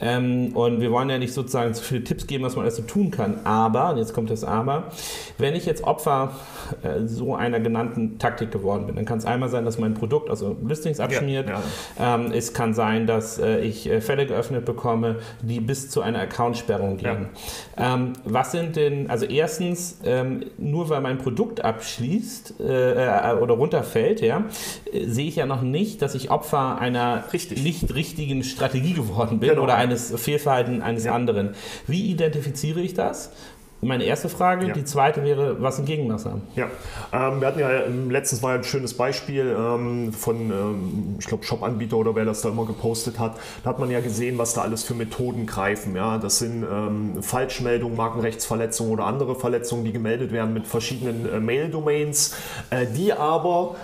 Ähm, 0.00 0.56
und 0.56 0.80
wir 0.80 0.90
wollen 0.90 1.10
ja 1.10 1.18
nicht 1.18 1.32
sozusagen 1.32 1.74
zu 1.74 1.82
viele 1.82 2.04
Tipps 2.04 2.26
geben, 2.26 2.44
was 2.44 2.56
man 2.56 2.64
alles 2.64 2.76
so 2.76 2.82
tun 2.82 3.10
kann. 3.10 3.40
Aber, 3.44 3.90
und 3.90 3.98
jetzt 3.98 4.14
kommt 4.14 4.30
das 4.30 4.44
Aber, 4.44 4.84
wenn 5.38 5.54
ich 5.54 5.66
jetzt 5.66 5.84
Opfer 5.84 6.32
äh, 6.82 7.06
so 7.06 7.34
einer 7.34 7.60
genannten 7.60 8.18
Taktik 8.18 8.50
geworden 8.50 8.86
bin, 8.86 8.96
dann 8.96 9.04
kann 9.04 9.18
es 9.18 9.24
einmal 9.24 9.48
sein, 9.48 9.64
dass 9.64 9.78
mein 9.78 9.94
Produkt, 9.94 10.30
also 10.30 10.56
Listings 10.66 11.00
abschmiert. 11.00 11.48
Ja, 11.48 11.60
ja. 11.98 12.14
Ähm, 12.14 12.32
es 12.32 12.52
kann 12.52 12.74
sein, 12.74 13.06
dass 13.06 13.38
äh, 13.38 13.60
ich 13.60 13.88
äh, 13.88 14.00
Fälle 14.00 14.26
geöffnet 14.26 14.64
bekomme, 14.64 15.16
die 15.42 15.60
bis 15.60 15.90
zu 15.90 16.00
einer 16.00 16.20
Accountsperrung 16.20 16.96
gehen. 16.96 17.28
Ähm, 17.76 18.12
was 18.24 18.52
sind 18.52 18.76
denn, 18.76 19.10
also 19.10 19.26
erstens, 19.26 19.98
ähm, 20.04 20.44
nur 20.58 20.88
weil 20.88 21.00
mein 21.00 21.18
Produkt 21.18 21.49
abschließt 21.58 22.60
äh, 22.60 23.34
oder 23.40 23.54
runterfällt, 23.54 24.20
ja, 24.20 24.44
sehe 24.92 25.26
ich 25.26 25.36
ja 25.36 25.46
noch 25.46 25.62
nicht, 25.62 26.02
dass 26.02 26.14
ich 26.14 26.30
Opfer 26.30 26.78
einer 26.78 27.24
Richtig. 27.32 27.62
nicht 27.62 27.94
richtigen 27.94 28.44
Strategie 28.44 28.92
geworden 28.92 29.40
bin 29.40 29.50
genau. 29.50 29.62
oder 29.62 29.74
eines 29.76 30.12
Fehlverhaltens 30.20 30.82
eines 30.82 31.06
anderen. 31.06 31.54
Wie 31.86 32.10
identifiziere 32.10 32.80
ich 32.80 32.94
das? 32.94 33.32
Meine 33.82 34.04
erste 34.04 34.28
Frage. 34.28 34.68
Ja. 34.68 34.74
Die 34.74 34.84
zweite 34.84 35.24
wäre, 35.24 35.60
was 35.62 35.76
sind 35.76 35.86
Gegenmaßnahmen? 35.86 36.42
Ja, 36.54 36.66
ähm, 37.12 37.40
wir 37.40 37.48
hatten 37.48 37.60
ja 37.60 37.70
letztens 38.08 38.42
war 38.42 38.54
ein 38.54 38.64
schönes 38.64 38.94
Beispiel 38.94 39.56
ähm, 39.56 40.12
von, 40.12 40.50
ähm, 40.50 41.16
ich 41.18 41.26
glaube, 41.26 41.44
Shop-Anbieter 41.44 41.96
oder 41.96 42.14
wer 42.14 42.24
das 42.24 42.42
da 42.42 42.50
immer 42.50 42.66
gepostet 42.66 43.18
hat. 43.18 43.36
Da 43.64 43.70
hat 43.70 43.78
man 43.78 43.90
ja 43.90 44.00
gesehen, 44.00 44.38
was 44.38 44.54
da 44.54 44.62
alles 44.62 44.82
für 44.82 44.94
Methoden 44.94 45.46
greifen. 45.46 45.96
Ja, 45.96 46.18
das 46.18 46.38
sind 46.38 46.64
ähm, 46.70 47.22
Falschmeldungen, 47.22 47.96
Markenrechtsverletzungen 47.96 48.92
oder 48.92 49.06
andere 49.06 49.34
Verletzungen, 49.34 49.84
die 49.84 49.92
gemeldet 49.92 50.32
werden 50.32 50.52
mit 50.52 50.66
verschiedenen 50.66 51.30
äh, 51.30 51.40
Mail-Domains, 51.40 52.36
äh, 52.70 52.86
die 52.86 53.12
aber 53.12 53.76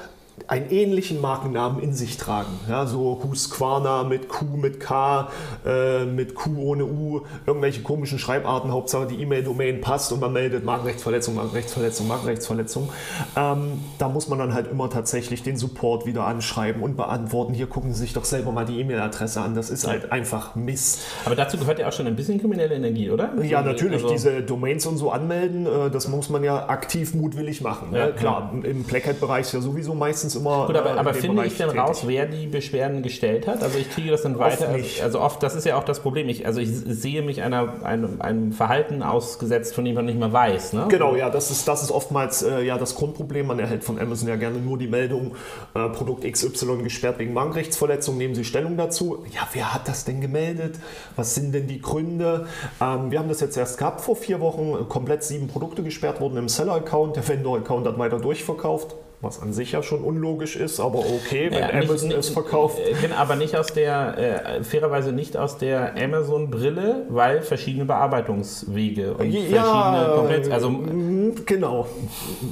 einen 0.48 0.70
ähnlichen 0.70 1.20
Markennamen 1.20 1.82
in 1.82 1.92
sich 1.92 2.18
tragen. 2.18 2.60
Ja, 2.68 2.86
so 2.86 3.20
Husqvarna 3.24 4.04
mit 4.04 4.28
Q, 4.28 4.44
mit 4.56 4.80
K, 4.80 5.28
äh, 5.64 6.04
mit 6.04 6.34
Q 6.34 6.50
ohne 6.58 6.84
U, 6.84 7.22
irgendwelche 7.46 7.82
komischen 7.82 8.18
Schreibarten, 8.18 8.70
Hauptsache 8.70 9.06
die 9.06 9.20
E-Mail-Domain 9.22 9.80
passt 9.80 10.12
und 10.12 10.20
man 10.20 10.32
meldet 10.32 10.64
Markenrechtsverletzung, 10.64 11.34
Markenrechtsverletzung, 11.34 12.06
Markenrechtsverletzung. 12.06 12.90
Ähm, 13.36 13.80
da 13.98 14.08
muss 14.08 14.28
man 14.28 14.38
dann 14.38 14.54
halt 14.54 14.70
immer 14.70 14.88
tatsächlich 14.88 15.42
den 15.42 15.56
Support 15.56 16.06
wieder 16.06 16.26
anschreiben 16.26 16.82
und 16.82 16.96
beantworten. 16.96 17.54
Hier 17.54 17.66
gucken 17.66 17.92
Sie 17.92 18.00
sich 18.00 18.12
doch 18.12 18.24
selber 18.24 18.52
mal 18.52 18.64
die 18.64 18.78
E-Mail-Adresse 18.80 19.40
an. 19.40 19.54
Das 19.54 19.70
ist 19.70 19.86
halt 19.86 20.12
einfach 20.12 20.54
Mist. 20.54 21.00
Aber 21.24 21.34
dazu 21.34 21.56
gehört 21.58 21.78
ja 21.78 21.88
auch 21.88 21.92
schon 21.92 22.06
ein 22.06 22.16
bisschen 22.16 22.38
kriminelle 22.38 22.74
Energie, 22.74 23.10
oder? 23.10 23.30
Ja, 23.42 23.62
natürlich. 23.62 24.02
Also 24.02 24.12
diese 24.12 24.42
Domains 24.42 24.86
und 24.86 24.98
so 24.98 25.10
anmelden, 25.10 25.66
äh, 25.66 25.90
das 25.90 26.08
muss 26.08 26.28
man 26.28 26.44
ja 26.44 26.68
aktiv 26.68 27.14
mutwillig 27.14 27.62
machen. 27.62 27.90
Ne? 27.90 27.98
Ja, 27.98 28.10
Klar, 28.12 28.52
ja. 28.62 28.68
im 28.68 28.84
Black 28.84 29.06
Hat-Bereich 29.06 29.52
ja 29.52 29.60
sowieso 29.60 29.94
meistens 29.94 30.25
immer. 30.34 30.66
Gut, 30.66 30.76
aber, 30.76 30.94
äh, 30.94 30.98
aber 30.98 31.14
finde 31.14 31.36
Bereich 31.36 31.52
ich 31.52 31.58
denn 31.58 31.70
raus, 31.70 32.02
wer 32.06 32.26
die 32.26 32.46
Beschwerden 32.46 33.02
gestellt 33.02 33.46
hat? 33.46 33.62
Also 33.62 33.78
ich 33.78 33.90
kriege 33.90 34.10
das 34.10 34.22
dann 34.22 34.38
weiter. 34.38 34.68
Also, 34.68 35.02
also, 35.02 35.20
oft, 35.20 35.42
das 35.42 35.54
ist 35.54 35.64
ja 35.64 35.76
auch 35.76 35.84
das 35.84 36.00
Problem. 36.00 36.28
Ich, 36.28 36.46
also 36.46 36.60
ich 36.60 36.70
sehe 36.70 37.22
mich 37.22 37.42
einer, 37.42 37.84
einem, 37.84 38.20
einem 38.20 38.52
Verhalten 38.52 39.02
ausgesetzt, 39.02 39.74
von 39.74 39.84
dem 39.84 39.94
man 39.94 40.06
nicht 40.06 40.18
mehr 40.18 40.32
weiß. 40.32 40.72
Ne? 40.72 40.86
Genau, 40.88 41.14
ja, 41.14 41.30
das 41.30 41.50
ist, 41.50 41.68
das 41.68 41.82
ist 41.82 41.90
oftmals 41.90 42.42
äh, 42.42 42.62
ja 42.62 42.78
das 42.78 42.94
Grundproblem. 42.96 43.46
Man 43.46 43.58
erhält 43.58 43.84
von 43.84 43.98
Amazon 43.98 44.28
ja 44.28 44.36
gerne 44.36 44.58
nur 44.58 44.78
die 44.78 44.88
Meldung, 44.88 45.34
äh, 45.74 45.88
Produkt 45.88 46.30
XY 46.30 46.82
gesperrt 46.82 47.18
wegen 47.18 47.32
Markenrechtsverletzung, 47.32 48.16
nehmen 48.16 48.34
Sie 48.34 48.44
Stellung 48.44 48.76
dazu. 48.76 49.24
Ja, 49.32 49.46
wer 49.52 49.74
hat 49.74 49.88
das 49.88 50.04
denn 50.04 50.20
gemeldet? 50.20 50.78
Was 51.16 51.34
sind 51.34 51.52
denn 51.52 51.66
die 51.66 51.80
Gründe? 51.80 52.46
Ähm, 52.80 53.10
wir 53.10 53.18
haben 53.18 53.28
das 53.28 53.40
jetzt 53.40 53.56
erst 53.56 53.78
gehabt 53.78 54.00
vor 54.00 54.16
vier 54.16 54.40
Wochen, 54.40 54.88
komplett 54.88 55.22
sieben 55.22 55.48
Produkte 55.48 55.82
gesperrt 55.82 56.20
wurden 56.20 56.36
im 56.36 56.48
Seller-Account. 56.48 57.16
Der 57.16 57.26
Vendor-Account 57.28 57.86
hat 57.86 57.98
weiter 57.98 58.18
durchverkauft 58.18 58.96
was 59.20 59.40
an 59.40 59.52
sich 59.52 59.72
ja 59.72 59.82
schon 59.82 60.02
unlogisch 60.02 60.56
ist, 60.56 60.78
aber 60.78 60.98
okay, 60.98 61.50
wenn 61.50 61.60
ja, 61.60 61.70
Amazon 61.70 62.08
nicht, 62.08 62.18
es 62.18 62.28
verkauft. 62.28 62.78
Äh, 62.78 63.12
aber 63.16 63.36
nicht 63.36 63.56
aus 63.56 63.68
der, 63.68 64.58
äh, 64.58 64.64
fairerweise 64.64 65.12
nicht 65.12 65.36
aus 65.36 65.58
der 65.58 65.94
Amazon-Brille, 65.96 67.06
weil 67.08 67.42
verschiedene 67.42 67.86
Bearbeitungswege 67.86 69.14
und 69.14 69.30
ja, 69.30 70.12
verschiedene 70.22 70.54
also 70.54 70.70
mm, 70.70 71.15
genau. 71.46 71.88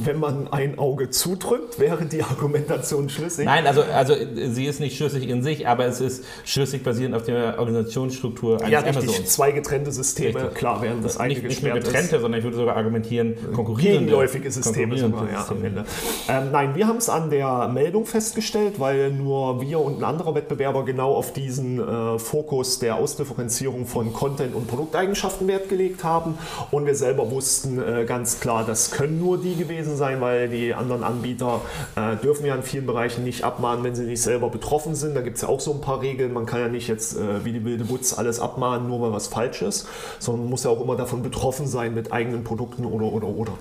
Wenn 0.02 0.18
man 0.18 0.48
ein 0.52 0.78
Auge 0.78 1.10
zudrückt, 1.10 1.78
wäre 1.78 2.04
die 2.06 2.22
Argumentation 2.22 3.08
schlüssig. 3.08 3.44
Nein, 3.44 3.66
also, 3.66 3.82
also 3.82 4.14
sie 4.34 4.66
ist 4.66 4.80
nicht 4.80 4.96
schlüssig 4.96 5.28
in 5.28 5.42
sich, 5.42 5.66
aber 5.66 5.86
es 5.86 6.00
ist 6.00 6.24
schlüssig 6.44 6.82
basierend 6.82 7.14
auf 7.14 7.24
der 7.24 7.58
Organisationsstruktur 7.58 8.60
eines 8.60 8.70
ja, 8.70 8.80
richtig, 8.80 9.04
Amazons. 9.04 9.28
zwei 9.30 9.52
getrennte 9.52 9.92
Systeme, 9.92 10.34
richtig. 10.34 10.54
klar, 10.54 10.82
während 10.82 11.04
das 11.04 11.18
eine 11.18 11.34
nicht, 11.34 11.44
nicht 11.44 11.62
nur 11.62 11.74
getrennte, 11.74 12.16
ist. 12.16 12.22
sondern 12.22 12.38
ich 12.38 12.44
würde 12.44 12.56
sogar 12.56 12.76
argumentieren, 12.76 13.34
konkurrierende. 13.54 14.00
Gegenläufige 14.00 14.50
Systeme 14.50 14.98
sogar, 14.98 15.30
ja, 15.30 15.46
am 15.48 15.64
Ende. 15.64 15.84
Ähm, 16.28 16.50
nein, 16.52 16.74
wir 16.74 16.86
haben 16.86 16.98
es 16.98 17.08
an 17.08 17.30
der 17.30 17.68
Meldung 17.68 18.06
festgestellt, 18.06 18.78
weil 18.78 19.10
nur 19.12 19.60
wir 19.60 19.80
und 19.80 19.98
ein 19.98 20.04
anderer 20.04 20.34
Wettbewerber 20.34 20.84
genau 20.84 21.14
auf 21.14 21.32
diesen 21.32 21.78
äh, 21.80 22.18
Fokus 22.18 22.78
der 22.78 22.96
Ausdifferenzierung 22.96 23.86
von 23.86 24.12
Content 24.12 24.54
und 24.54 24.66
Produkteigenschaften 24.66 25.46
Wert 25.48 25.68
gelegt 25.68 26.04
haben. 26.04 26.38
Und 26.70 26.86
wir 26.86 26.94
selber 26.94 27.30
wussten 27.30 27.78
äh, 27.78 28.04
ganz 28.04 28.40
klar, 28.40 28.63
das 28.64 28.90
können 28.90 29.18
nur 29.18 29.38
die 29.38 29.56
gewesen 29.56 29.96
sein, 29.96 30.20
weil 30.20 30.48
die 30.48 30.74
anderen 30.74 31.04
Anbieter 31.04 31.60
äh, 31.96 32.16
dürfen 32.16 32.46
ja 32.46 32.54
in 32.54 32.62
vielen 32.62 32.86
Bereichen 32.86 33.24
nicht 33.24 33.44
abmahnen, 33.44 33.84
wenn 33.84 33.94
sie 33.94 34.04
nicht 34.04 34.22
selber 34.22 34.50
betroffen 34.50 34.94
sind. 34.94 35.14
Da 35.14 35.20
gibt 35.20 35.36
es 35.36 35.42
ja 35.42 35.48
auch 35.48 35.60
so 35.60 35.72
ein 35.72 35.80
paar 35.80 36.00
Regeln. 36.00 36.32
Man 36.32 36.46
kann 36.46 36.60
ja 36.60 36.68
nicht 36.68 36.88
jetzt 36.88 37.16
äh, 37.16 37.44
wie 37.44 37.52
die 37.52 37.64
wilde 37.64 37.88
Wutz 37.88 38.16
alles 38.16 38.40
abmahnen, 38.40 38.88
nur 38.88 39.00
weil 39.00 39.12
was 39.12 39.28
falsch 39.28 39.62
ist, 39.62 39.86
sondern 40.18 40.48
muss 40.48 40.64
ja 40.64 40.70
auch 40.70 40.80
immer 40.80 40.96
davon 40.96 41.22
betroffen 41.22 41.66
sein 41.66 41.94
mit 41.94 42.12
eigenen 42.12 42.44
Produkten 42.44 42.84
oder 42.84 43.06
oder 43.06 43.28
oder. 43.28 43.52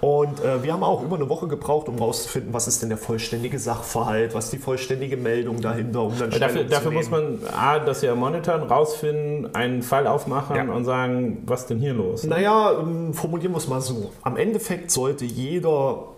Und 0.00 0.40
äh, 0.40 0.62
wir 0.62 0.72
haben 0.72 0.82
auch 0.82 1.02
über 1.02 1.16
eine 1.16 1.28
Woche 1.28 1.48
gebraucht, 1.48 1.88
um 1.88 1.98
rauszufinden, 1.98 2.52
was 2.52 2.68
ist 2.68 2.82
denn 2.82 2.88
der 2.88 2.98
vollständige 2.98 3.58
Sachverhalt, 3.58 4.34
was 4.34 4.46
ist 4.46 4.52
die 4.52 4.58
vollständige 4.58 5.16
Meldung 5.16 5.60
dahinter. 5.60 6.02
Um 6.02 6.18
dann 6.18 6.30
dafür, 6.30 6.64
dafür 6.64 6.90
muss 6.90 7.10
man 7.10 7.38
A, 7.56 7.78
das 7.78 8.02
ja 8.02 8.14
monitoren, 8.14 8.62
rausfinden, 8.62 9.54
einen 9.54 9.82
Fall 9.82 10.06
aufmachen 10.06 10.56
ja. 10.56 10.64
und 10.64 10.84
sagen, 10.84 11.42
was 11.46 11.66
denn 11.66 11.78
hier 11.78 11.94
los? 11.94 12.24
Naja, 12.24 12.72
ähm, 12.78 13.14
formulieren 13.14 13.52
wir 13.52 13.58
es 13.58 13.68
mal 13.68 13.80
so. 13.80 14.12
Am 14.22 14.33
Endeffekt 14.36 14.90
sollte 14.90 15.24
jeder 15.24 16.14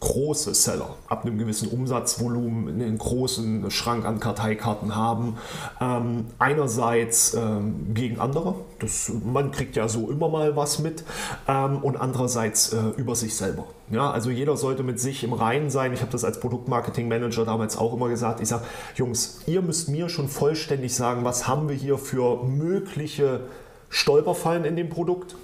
große 0.00 0.54
Seller 0.54 0.96
ab 1.08 1.24
einem 1.24 1.38
gewissen 1.38 1.68
Umsatzvolumen 1.68 2.68
einen 2.68 2.98
großen 2.98 3.70
Schrank 3.70 4.04
an 4.04 4.20
Karteikarten 4.20 4.94
haben. 4.94 5.36
Ähm, 5.80 6.26
einerseits 6.38 7.34
ähm, 7.34 7.94
gegen 7.94 8.20
andere, 8.20 8.54
das, 8.78 9.10
man 9.24 9.50
kriegt 9.50 9.76
ja 9.76 9.88
so 9.88 10.10
immer 10.10 10.28
mal 10.28 10.56
was 10.56 10.78
mit, 10.78 11.04
ähm, 11.48 11.78
und 11.78 11.96
andererseits 11.96 12.72
äh, 12.72 12.80
über 12.96 13.14
sich 13.14 13.34
selber. 13.34 13.64
Ja, 13.90 14.10
also 14.10 14.30
jeder 14.30 14.56
sollte 14.56 14.82
mit 14.82 15.00
sich 15.00 15.24
im 15.24 15.32
Reinen 15.32 15.70
sein. 15.70 15.92
Ich 15.92 16.00
habe 16.00 16.12
das 16.12 16.24
als 16.24 16.40
Produktmarketing-Manager 16.40 17.44
damals 17.44 17.78
auch 17.78 17.94
immer 17.94 18.08
gesagt. 18.08 18.40
Ich 18.40 18.48
sage, 18.48 18.64
Jungs, 18.96 19.42
ihr 19.46 19.62
müsst 19.62 19.88
mir 19.88 20.08
schon 20.08 20.28
vollständig 20.28 20.94
sagen, 20.94 21.24
was 21.24 21.46
haben 21.46 21.68
wir 21.68 21.76
hier 21.76 21.96
für 21.98 22.44
mögliche 22.44 23.40
Stolperfallen 23.88 24.64
in 24.64 24.76
dem 24.76 24.88
Produkt 24.88 25.36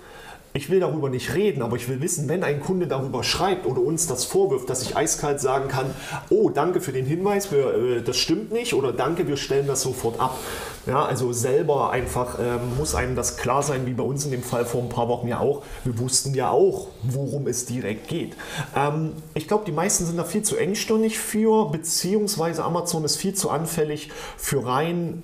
ich 0.55 0.69
will 0.69 0.81
darüber 0.81 1.09
nicht 1.09 1.35
reden, 1.35 1.63
aber 1.63 1.77
ich 1.77 1.89
will 1.89 2.01
wissen, 2.01 2.29
wenn 2.29 2.45
ein 2.45 2.61
Kunde 2.61 2.87
darüber 2.87 3.25
schreibt 3.25 3.67
oder 3.67 3.81
uns 3.81 4.07
das 4.07 4.25
vorwirft, 4.25 4.69
dass 4.69 4.83
ich 4.83 4.97
eiskalt 4.97 5.41
sagen 5.41 5.69
kann, 5.69 5.87
oh, 6.29 6.51
danke 6.51 6.81
für 6.81 6.93
den 6.93 7.07
Hinweis, 7.07 7.51
wir, 7.51 7.75
äh, 7.75 8.03
das 8.03 8.19
stimmt 8.19 8.53
nicht 8.53 8.75
oder 8.75 8.93
danke, 8.93 9.27
wir 9.27 9.37
stellen 9.37 9.67
das 9.67 9.83
sofort 9.83 10.21
ab. 10.21 10.39
Ja, 10.85 11.05
also 11.05 11.33
selber 11.33 11.91
einfach 11.91 12.39
ähm, 12.41 12.77
muss 12.77 12.97
einem 12.97 13.15
das 13.15 13.37
klar 13.37 13.63
sein, 13.63 13.87
wie 13.87 13.93
bei 13.93 14.03
uns 14.03 14.25
in 14.25 14.33
dem 14.33 14.43
Fall 14.43 14.65
vor 14.65 14.83
ein 14.83 14.89
paar 14.89 15.09
Wochen 15.09 15.29
ja 15.29 15.39
auch. 15.39 15.63
Wir 15.85 15.97
wussten 15.99 16.35
ja 16.35 16.51
auch, 16.51 16.89
worum 17.05 17.47
es 17.47 17.67
direkt 17.67 18.09
geht. 18.09 18.37
Ähm, 18.77 19.13
ich 19.35 19.47
glaube, 19.47 19.65
die 19.65 19.73
meisten 19.73 20.05
sind 20.07 20.17
da 20.17 20.25
viel 20.25 20.43
zu 20.43 20.57
engstirnig 20.57 21.21
für, 21.21 21.71
beziehungsweise 21.71 22.65
Amazon 22.65 23.05
ist 23.05 23.17
viel 23.17 23.35
zu 23.35 23.49
anfällig 23.49 24.11
für 24.37 24.67
rein 24.67 25.23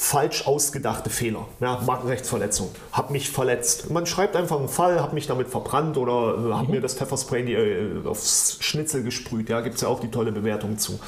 falsch 0.00 0.46
ausgedachte 0.46 1.10
Fehler. 1.10 1.46
Ja, 1.60 1.78
Markenrechtsverletzung. 1.86 2.70
Hab 2.90 3.10
mich 3.10 3.28
verletzt. 3.28 3.90
Man 3.90 4.06
schreibt 4.06 4.34
einfach 4.34 4.58
einen 4.58 4.70
Fall, 4.70 4.98
hab 4.98 5.12
mich 5.12 5.26
damit 5.26 5.48
verbrannt 5.48 5.98
oder 5.98 6.38
äh, 6.38 6.52
hab 6.54 6.68
mhm. 6.68 6.76
mir 6.76 6.80
das 6.80 6.94
Pfefferspray 6.94 7.44
die, 7.44 7.52
äh, 7.52 8.06
aufs 8.06 8.56
Schnitzel 8.60 9.02
gesprüht. 9.02 9.50
Ja, 9.50 9.60
gibt 9.60 9.74
es 9.74 9.82
ja 9.82 9.88
auch 9.88 10.00
die 10.00 10.10
tolle 10.10 10.32
Bewertung 10.32 10.78
zu. 10.78 10.98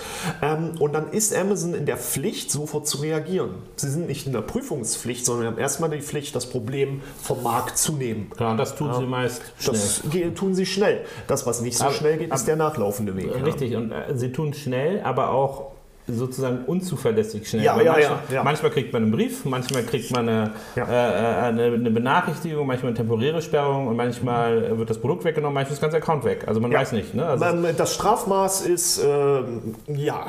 Ähm, 0.43 0.73
und 0.79 0.93
dann 0.93 1.11
ist 1.11 1.35
Amazon 1.35 1.73
in 1.73 1.87
der 1.87 1.97
Pflicht, 1.97 2.51
sofort 2.51 2.87
zu 2.87 2.99
reagieren. 2.99 3.55
Sie 3.77 3.89
sind 3.89 4.09
nicht 4.09 4.27
in 4.27 4.35
der 4.35 4.43
Prüfungspflicht, 4.43 5.25
sondern 5.25 5.47
haben 5.47 5.59
erstmal 5.59 5.89
die 5.89 6.03
Pflicht, 6.03 6.37
das 6.37 6.45
Problem 6.45 7.01
vom 7.21 7.43
Markt 7.43 7.79
zu 7.79 7.95
nehmen. 7.95 8.31
Ja, 8.39 8.51
und 8.51 8.59
das 8.59 8.77
tun 8.77 8.89
ja, 8.89 8.99
sie 8.99 9.07
meist 9.07 9.41
schnell. 9.59 9.73
Das 9.73 10.35
tun 10.35 10.55
sie 10.55 10.67
schnell. 10.67 11.07
Das, 11.29 11.47
was 11.47 11.63
nicht 11.63 11.79
so 11.79 11.85
aber, 11.85 11.95
schnell 11.95 12.19
geht, 12.19 12.33
ist 12.33 12.47
der 12.47 12.57
nachlaufende 12.57 13.17
Weg. 13.17 13.35
Richtig, 13.43 13.71
ja. 13.71 13.79
und 13.79 13.91
äh, 13.91 14.15
sie 14.15 14.33
tun 14.33 14.53
schnell, 14.53 15.01
aber 15.03 15.31
auch 15.31 15.73
sozusagen 16.07 16.65
unzuverlässig 16.67 17.49
schnell. 17.49 17.63
Ja, 17.63 17.81
ja, 17.81 17.93
manchmal, 17.93 18.19
ja, 18.31 18.43
manchmal, 18.43 18.71
kriegt 18.73 18.93
man 18.93 19.03
einen 19.03 19.13
Brief, 19.13 19.45
manchmal 19.45 19.85
kriegt 19.85 20.11
man 20.11 20.29
eine, 20.29 20.51
äh, 20.77 20.81
äh, 20.81 20.85
eine, 20.85 21.65
eine, 21.65 21.91
Benachrichtigung, 21.91 22.67
manchmal 22.67 22.89
eine 22.89 22.97
temporäre 22.97 23.41
Sperrung 23.41 23.87
und 23.87 23.97
manchmal 23.97 24.77
wird 24.79 24.91
das 24.91 24.99
Produkt 24.99 25.25
weggenommen, 25.25 25.55
manchmal 25.55 25.75
ist 25.75 25.83
das 25.83 25.91
ganze 25.93 25.99
Account 25.99 26.25
weg. 26.25 26.45
Also 26.47 26.61
man 26.61 26.73
weiß 26.73 26.93
nicht. 26.93 27.15
Ne? 27.15 27.25
Also 27.25 27.45
das 27.77 27.95
Strafmaß 27.95 28.67
ist, 28.67 28.99
äh, 28.99 29.43
ja, 29.87 30.27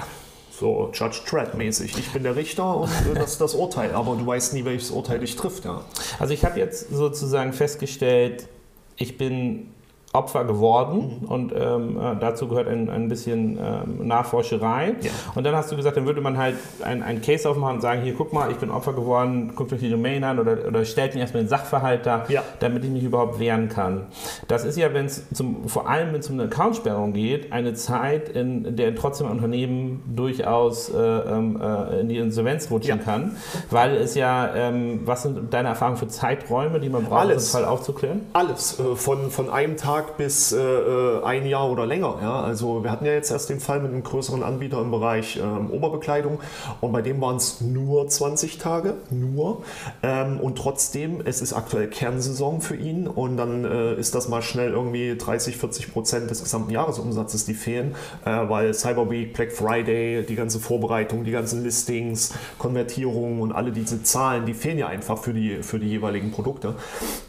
so 0.51 0.91
Judge 0.93 1.21
Dredd 1.27 1.55
mäßig. 1.55 1.97
Ich 1.97 2.11
bin 2.11 2.23
der 2.23 2.35
Richter 2.35 2.77
und 2.77 2.89
äh, 2.89 3.15
das 3.15 3.33
ist 3.33 3.41
das 3.41 3.55
Urteil, 3.55 3.93
aber 3.93 4.15
du 4.15 4.25
weißt 4.25 4.53
nie, 4.53 4.65
welches 4.65 4.91
Urteil 4.91 5.19
dich 5.19 5.35
trifft. 5.35 5.65
Ja. 5.65 5.81
Also 6.19 6.33
ich 6.33 6.45
habe 6.45 6.59
jetzt 6.59 6.89
sozusagen 6.89 7.53
festgestellt, 7.53 8.47
ich 8.95 9.17
bin 9.17 9.71
Opfer 10.13 10.45
geworden 10.45 11.19
mhm. 11.21 11.27
und 11.27 11.53
ähm, 11.55 11.97
äh, 11.97 12.15
dazu 12.19 12.47
gehört 12.47 12.67
ein, 12.67 12.87
ein 12.89 13.09
bisschen 13.09 13.57
ähm, 13.57 14.07
Nachforscherei. 14.07 14.95
Ja. 15.01 15.11
Und 15.33 15.43
dann 15.43 15.55
hast 15.55 15.71
du 15.71 15.75
gesagt, 15.75 15.97
dann 15.97 16.05
würde 16.05 16.21
man 16.21 16.37
halt 16.37 16.55
ein, 16.83 17.21
Case 17.21 17.49
aufmachen 17.49 17.75
und 17.75 17.81
sagen, 17.81 18.01
hier 18.03 18.13
guck 18.13 18.31
mal, 18.31 18.51
ich 18.51 18.57
bin 18.57 18.69
Opfer 18.69 18.93
geworden, 18.93 19.53
guckt 19.55 19.73
euch 19.73 19.79
die 19.79 19.89
Domain 19.89 20.23
an 20.23 20.39
oder, 20.39 20.67
oder 20.67 20.85
stellt 20.85 21.15
mir 21.15 21.21
erstmal 21.21 21.43
den 21.43 21.49
Sachverhalt 21.49 22.05
da, 22.05 22.25
ja. 22.27 22.43
damit 22.59 22.83
ich 22.83 22.91
mich 22.91 23.03
überhaupt 23.03 23.39
wehren 23.39 23.69
kann. 23.69 24.05
Das 24.47 24.65
ist 24.65 24.77
ja, 24.77 24.93
wenn 24.93 25.05
es 25.05 25.25
vor 25.65 25.89
allem 25.89 26.13
wenn 26.13 26.19
es 26.19 26.29
um 26.29 26.39
eine 26.39 26.43
Accountsperrung 26.43 27.13
geht, 27.13 27.51
eine 27.51 27.73
Zeit, 27.73 28.29
in 28.29 28.75
der 28.75 28.95
trotzdem 28.95 29.27
ein 29.27 29.33
Unternehmen 29.33 30.03
durchaus 30.15 30.89
äh, 30.89 30.97
ähm, 30.97 31.59
äh, 31.59 32.01
in 32.01 32.09
die 32.09 32.17
Insolvenz 32.17 32.69
rutschen 32.69 32.99
ja. 32.99 33.03
kann, 33.03 33.35
weil 33.71 33.95
es 33.95 34.13
ja, 34.15 34.53
ähm, 34.53 35.01
was 35.05 35.23
sind 35.23 35.53
deine 35.53 35.69
Erfahrungen 35.69 35.97
für 35.97 36.07
Zeiträume, 36.07 36.79
die 36.79 36.89
man 36.89 37.05
braucht, 37.05 37.21
Alles. 37.21 37.53
um 37.53 37.59
den 37.59 37.65
Fall 37.65 37.73
aufzuklären? 37.73 38.21
Alles, 38.33 38.79
äh, 38.79 38.95
von, 38.95 39.31
von 39.31 39.49
einem 39.49 39.77
Tag 39.77 40.02
Tag 40.03 40.17
bis 40.17 40.51
äh, 40.51 40.59
äh, 40.59 41.23
ein 41.23 41.45
Jahr 41.45 41.69
oder 41.69 41.85
länger. 41.85 42.17
Ja? 42.21 42.41
Also 42.41 42.83
wir 42.83 42.91
hatten 42.91 43.05
ja 43.05 43.13
jetzt 43.13 43.31
erst 43.31 43.49
den 43.49 43.59
Fall 43.59 43.79
mit 43.79 43.91
einem 43.91 44.03
größeren 44.03 44.43
Anbieter 44.43 44.81
im 44.81 44.91
Bereich 44.91 45.37
ähm, 45.37 45.69
Oberbekleidung 45.71 46.39
und 46.81 46.91
bei 46.91 47.01
dem 47.01 47.21
waren 47.21 47.37
es 47.37 47.61
nur 47.61 48.07
20 48.07 48.57
Tage, 48.57 48.95
nur. 49.09 49.63
Ähm, 50.01 50.39
und 50.39 50.57
trotzdem, 50.57 51.21
es 51.25 51.41
ist 51.41 51.53
aktuell 51.53 51.87
Kernsaison 51.87 52.61
für 52.61 52.75
ihn 52.75 53.07
und 53.07 53.37
dann 53.37 53.65
äh, 53.65 53.95
ist 53.95 54.15
das 54.15 54.27
mal 54.27 54.41
schnell 54.41 54.71
irgendwie 54.71 55.15
30, 55.17 55.57
40 55.57 55.93
Prozent 55.93 56.29
des 56.29 56.43
gesamten 56.43 56.71
Jahresumsatzes, 56.71 57.45
die 57.45 57.53
fehlen, 57.53 57.95
äh, 58.25 58.31
weil 58.49 58.73
Cyber 58.73 59.09
Week, 59.09 59.33
Black 59.33 59.51
Friday, 59.51 60.25
die 60.25 60.35
ganze 60.35 60.59
Vorbereitung, 60.59 61.23
die 61.23 61.31
ganzen 61.31 61.63
Listings, 61.63 62.33
Konvertierungen 62.57 63.41
und 63.41 63.51
alle 63.51 63.71
diese 63.71 64.03
Zahlen, 64.03 64.45
die 64.45 64.53
fehlen 64.53 64.77
ja 64.77 64.87
einfach 64.87 65.17
für 65.17 65.33
die, 65.33 65.63
für 65.63 65.79
die 65.79 65.87
jeweiligen 65.87 66.31
Produkte. 66.31 66.75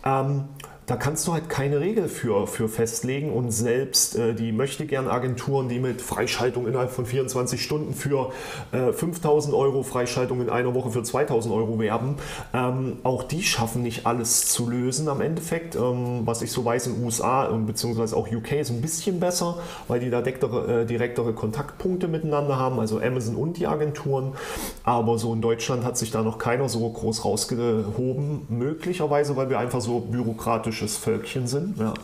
Ähm, 0.05 0.45
da 0.87 0.97
kannst 0.97 1.27
du 1.27 1.33
halt 1.33 1.49
keine 1.49 1.81
Regel 1.81 2.09
für, 2.09 2.47
für 2.47 2.69
festlegen 2.69 3.33
und 3.33 3.51
selbst 3.51 4.17
äh, 4.17 4.35
die 4.35 4.53
gern 4.87 5.09
Agenturen, 5.09 5.69
die 5.69 5.79
mit 5.79 6.03
Freischaltung 6.03 6.67
innerhalb 6.67 6.91
von 6.91 7.07
24 7.07 7.63
Stunden 7.63 7.95
für 7.95 8.33
äh, 8.73 8.93
5000 8.93 9.55
Euro, 9.55 9.83
Freischaltung 9.83 10.43
in 10.43 10.51
einer 10.51 10.75
Woche 10.75 10.91
für 10.91 11.03
2000 11.03 11.55
Euro 11.55 11.79
werben, 11.79 12.17
ähm, 12.53 12.99
auch 13.03 13.23
die 13.23 13.43
schaffen 13.43 13.83
nicht 13.83 14.05
alles 14.05 14.47
zu 14.47 14.69
lösen 14.69 15.09
am 15.09 15.23
Endeffekt. 15.23 15.75
Ähm, 15.75 16.23
was 16.25 16.43
ich 16.43 16.53
so 16.53 16.65
weiß 16.65 16.89
in 16.89 16.97
den 16.97 17.05
USA 17.05 17.47
und 17.47 17.67
beziehungsweise 17.67 18.15
auch 18.15 18.31
UK 18.31 18.53
ist 18.53 18.71
ein 18.71 18.83
bisschen 18.83 19.21
besser, 19.21 19.59
weil 19.89 20.01
die 20.01 20.11
da 20.11 20.21
direktere, 20.21 20.83
äh, 20.83 20.87
direktere 20.87 21.33
Kontaktpunkte 21.33 22.09
miteinander 22.09 22.59
haben, 22.59 22.79
also 22.79 23.01
Amazon 23.01 23.37
und 23.37 23.57
die 23.57 23.67
Agenturen. 23.67 24.35
Aber 24.83 25.19
so 25.19 25.33
in 25.33 25.41
Deutschland 25.41 25.85
hat 25.85 25.97
sich 25.97 26.11
da 26.11 26.23
noch 26.23 26.39
keiner 26.39 26.69
so 26.69 26.89
groß 26.89 27.25
rausgehoben, 27.25 28.43
möglicherweise, 28.51 29.37
weil 29.37 29.49
wir 29.49 29.59
einfach 29.59 29.81
so 29.81 30.01
bürokratisch 30.01 30.74
exotisches 30.75 30.97
Völkchen 30.97 31.47
sind. 31.47 31.79
Ja. 31.79 31.95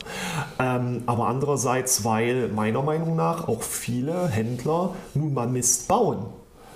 Ähm, 0.58 1.02
aber 1.06 1.26
andererseits, 1.26 2.04
weil 2.04 2.48
meiner 2.48 2.82
Meinung 2.82 3.16
nach 3.16 3.48
auch 3.48 3.62
viele 3.62 4.28
Händler 4.28 4.94
nun 5.14 5.34
mal 5.34 5.46
Mist 5.46 5.88
bauen. 5.88 6.26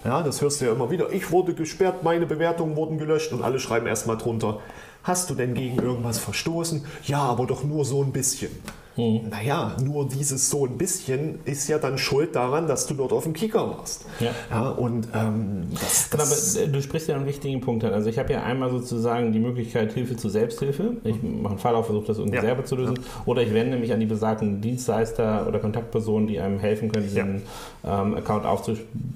Ja, 0.05 0.23
das 0.23 0.43
hörst 0.43 0.61
du 0.61 0.67
ja 0.67 0.73
immer 0.73 0.91
wieder. 0.91 1.11
Ich 1.13 1.31
wurde 1.31 1.55
gesperrt, 1.55 2.03
meine 2.03 2.27
Bewertungen 2.27 2.77
wurden 2.77 2.99
gelöscht 2.99 3.33
und 3.33 3.43
alle 3.43 3.59
schreiben 3.59 3.87
erstmal 3.87 4.19
drunter. 4.19 4.59
Hast 5.03 5.31
du 5.31 5.35
denn 5.35 5.55
gegen 5.55 5.79
irgendwas 5.79 6.19
verstoßen? 6.19 6.85
Ja, 7.05 7.21
aber 7.21 7.47
doch 7.47 7.65
nur 7.65 7.85
so 7.85 8.03
ein 8.03 8.13
bisschen. 8.13 8.51
Mhm. 8.97 9.29
Naja, 9.31 9.77
nur 9.83 10.09
dieses 10.09 10.51
so 10.51 10.67
ein 10.67 10.79
bisschen 10.79 11.41
ist 11.45 11.69
ja 11.69 11.79
dann 11.79 11.99
schuld 11.99 12.37
daran, 12.37 12.69
dass 12.69 12.87
du 12.87 12.95
dort 12.95 13.13
auf 13.13 13.25
dem 13.25 13.33
Kicker 13.33 13.77
warst. 13.77 14.05
Ja. 14.21 14.31
ja 14.51 14.69
und 14.69 15.09
ähm, 15.15 15.65
das, 15.73 16.11
das 16.11 16.57
Aber 16.57 16.67
du 16.69 16.83
sprichst 16.83 17.09
ja 17.09 17.17
einen 17.17 17.27
wichtigen 17.27 17.61
Punkt 17.61 17.85
an. 17.85 17.93
Also 17.93 18.09
ich 18.09 18.19
habe 18.19 18.33
ja 18.33 18.43
einmal 18.43 18.71
sozusagen 18.71 19.33
die 19.33 19.41
Möglichkeit 19.41 19.93
Hilfe 19.93 20.17
zur 20.17 20.31
Selbsthilfe. 20.31 20.97
Ich 21.05 21.17
mache 21.23 21.53
einen 21.53 21.59
Fall 21.59 21.75
auf, 21.75 21.87
versuche 21.87 22.07
das 22.07 22.19
irgendwie 22.19 22.37
ja. 22.37 22.43
selber 22.43 22.65
zu 22.65 22.77
lösen. 22.77 22.97
Ja. 22.97 23.03
Oder 23.27 23.43
ich 23.43 23.53
wende 23.53 23.77
mich 23.77 23.93
an 23.93 24.01
die 24.01 24.07
besagten 24.07 24.61
Dienstleister 24.61 25.47
oder 25.49 25.59
Kontaktpersonen, 25.59 26.29
die 26.29 26.39
einem 26.39 26.61
helfen 26.61 26.93
können, 26.93 27.05
diesen 27.05 27.43
ähm, 27.85 28.15
Account 28.15 28.45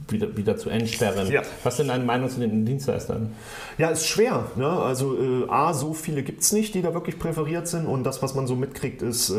wieder, 0.08 0.36
wieder 0.36 0.56
zu 0.56 0.70
entsperren. 0.70 1.32
Was 1.62 1.74
ist 1.74 1.78
denn 1.80 1.88
deine 1.88 2.04
Meinung 2.04 2.28
zu 2.28 2.40
den 2.40 2.66
Dienstleistern? 2.66 3.32
Ja, 3.78 3.90
ist 3.90 4.06
schwer. 4.06 4.46
Ne? 4.56 4.68
Also 4.68 5.16
äh, 5.16 5.48
A, 5.48 5.72
so 5.72 5.94
viele 5.94 6.22
gibt 6.22 6.42
es 6.42 6.52
nicht, 6.52 6.74
die 6.74 6.82
da 6.82 6.94
wirklich 6.94 7.18
präferiert 7.18 7.68
sind. 7.68 7.86
Und 7.86 8.04
das, 8.04 8.22
was 8.22 8.34
man 8.34 8.46
so 8.46 8.56
mitkriegt, 8.56 9.02
ist 9.02 9.30
äh, 9.30 9.34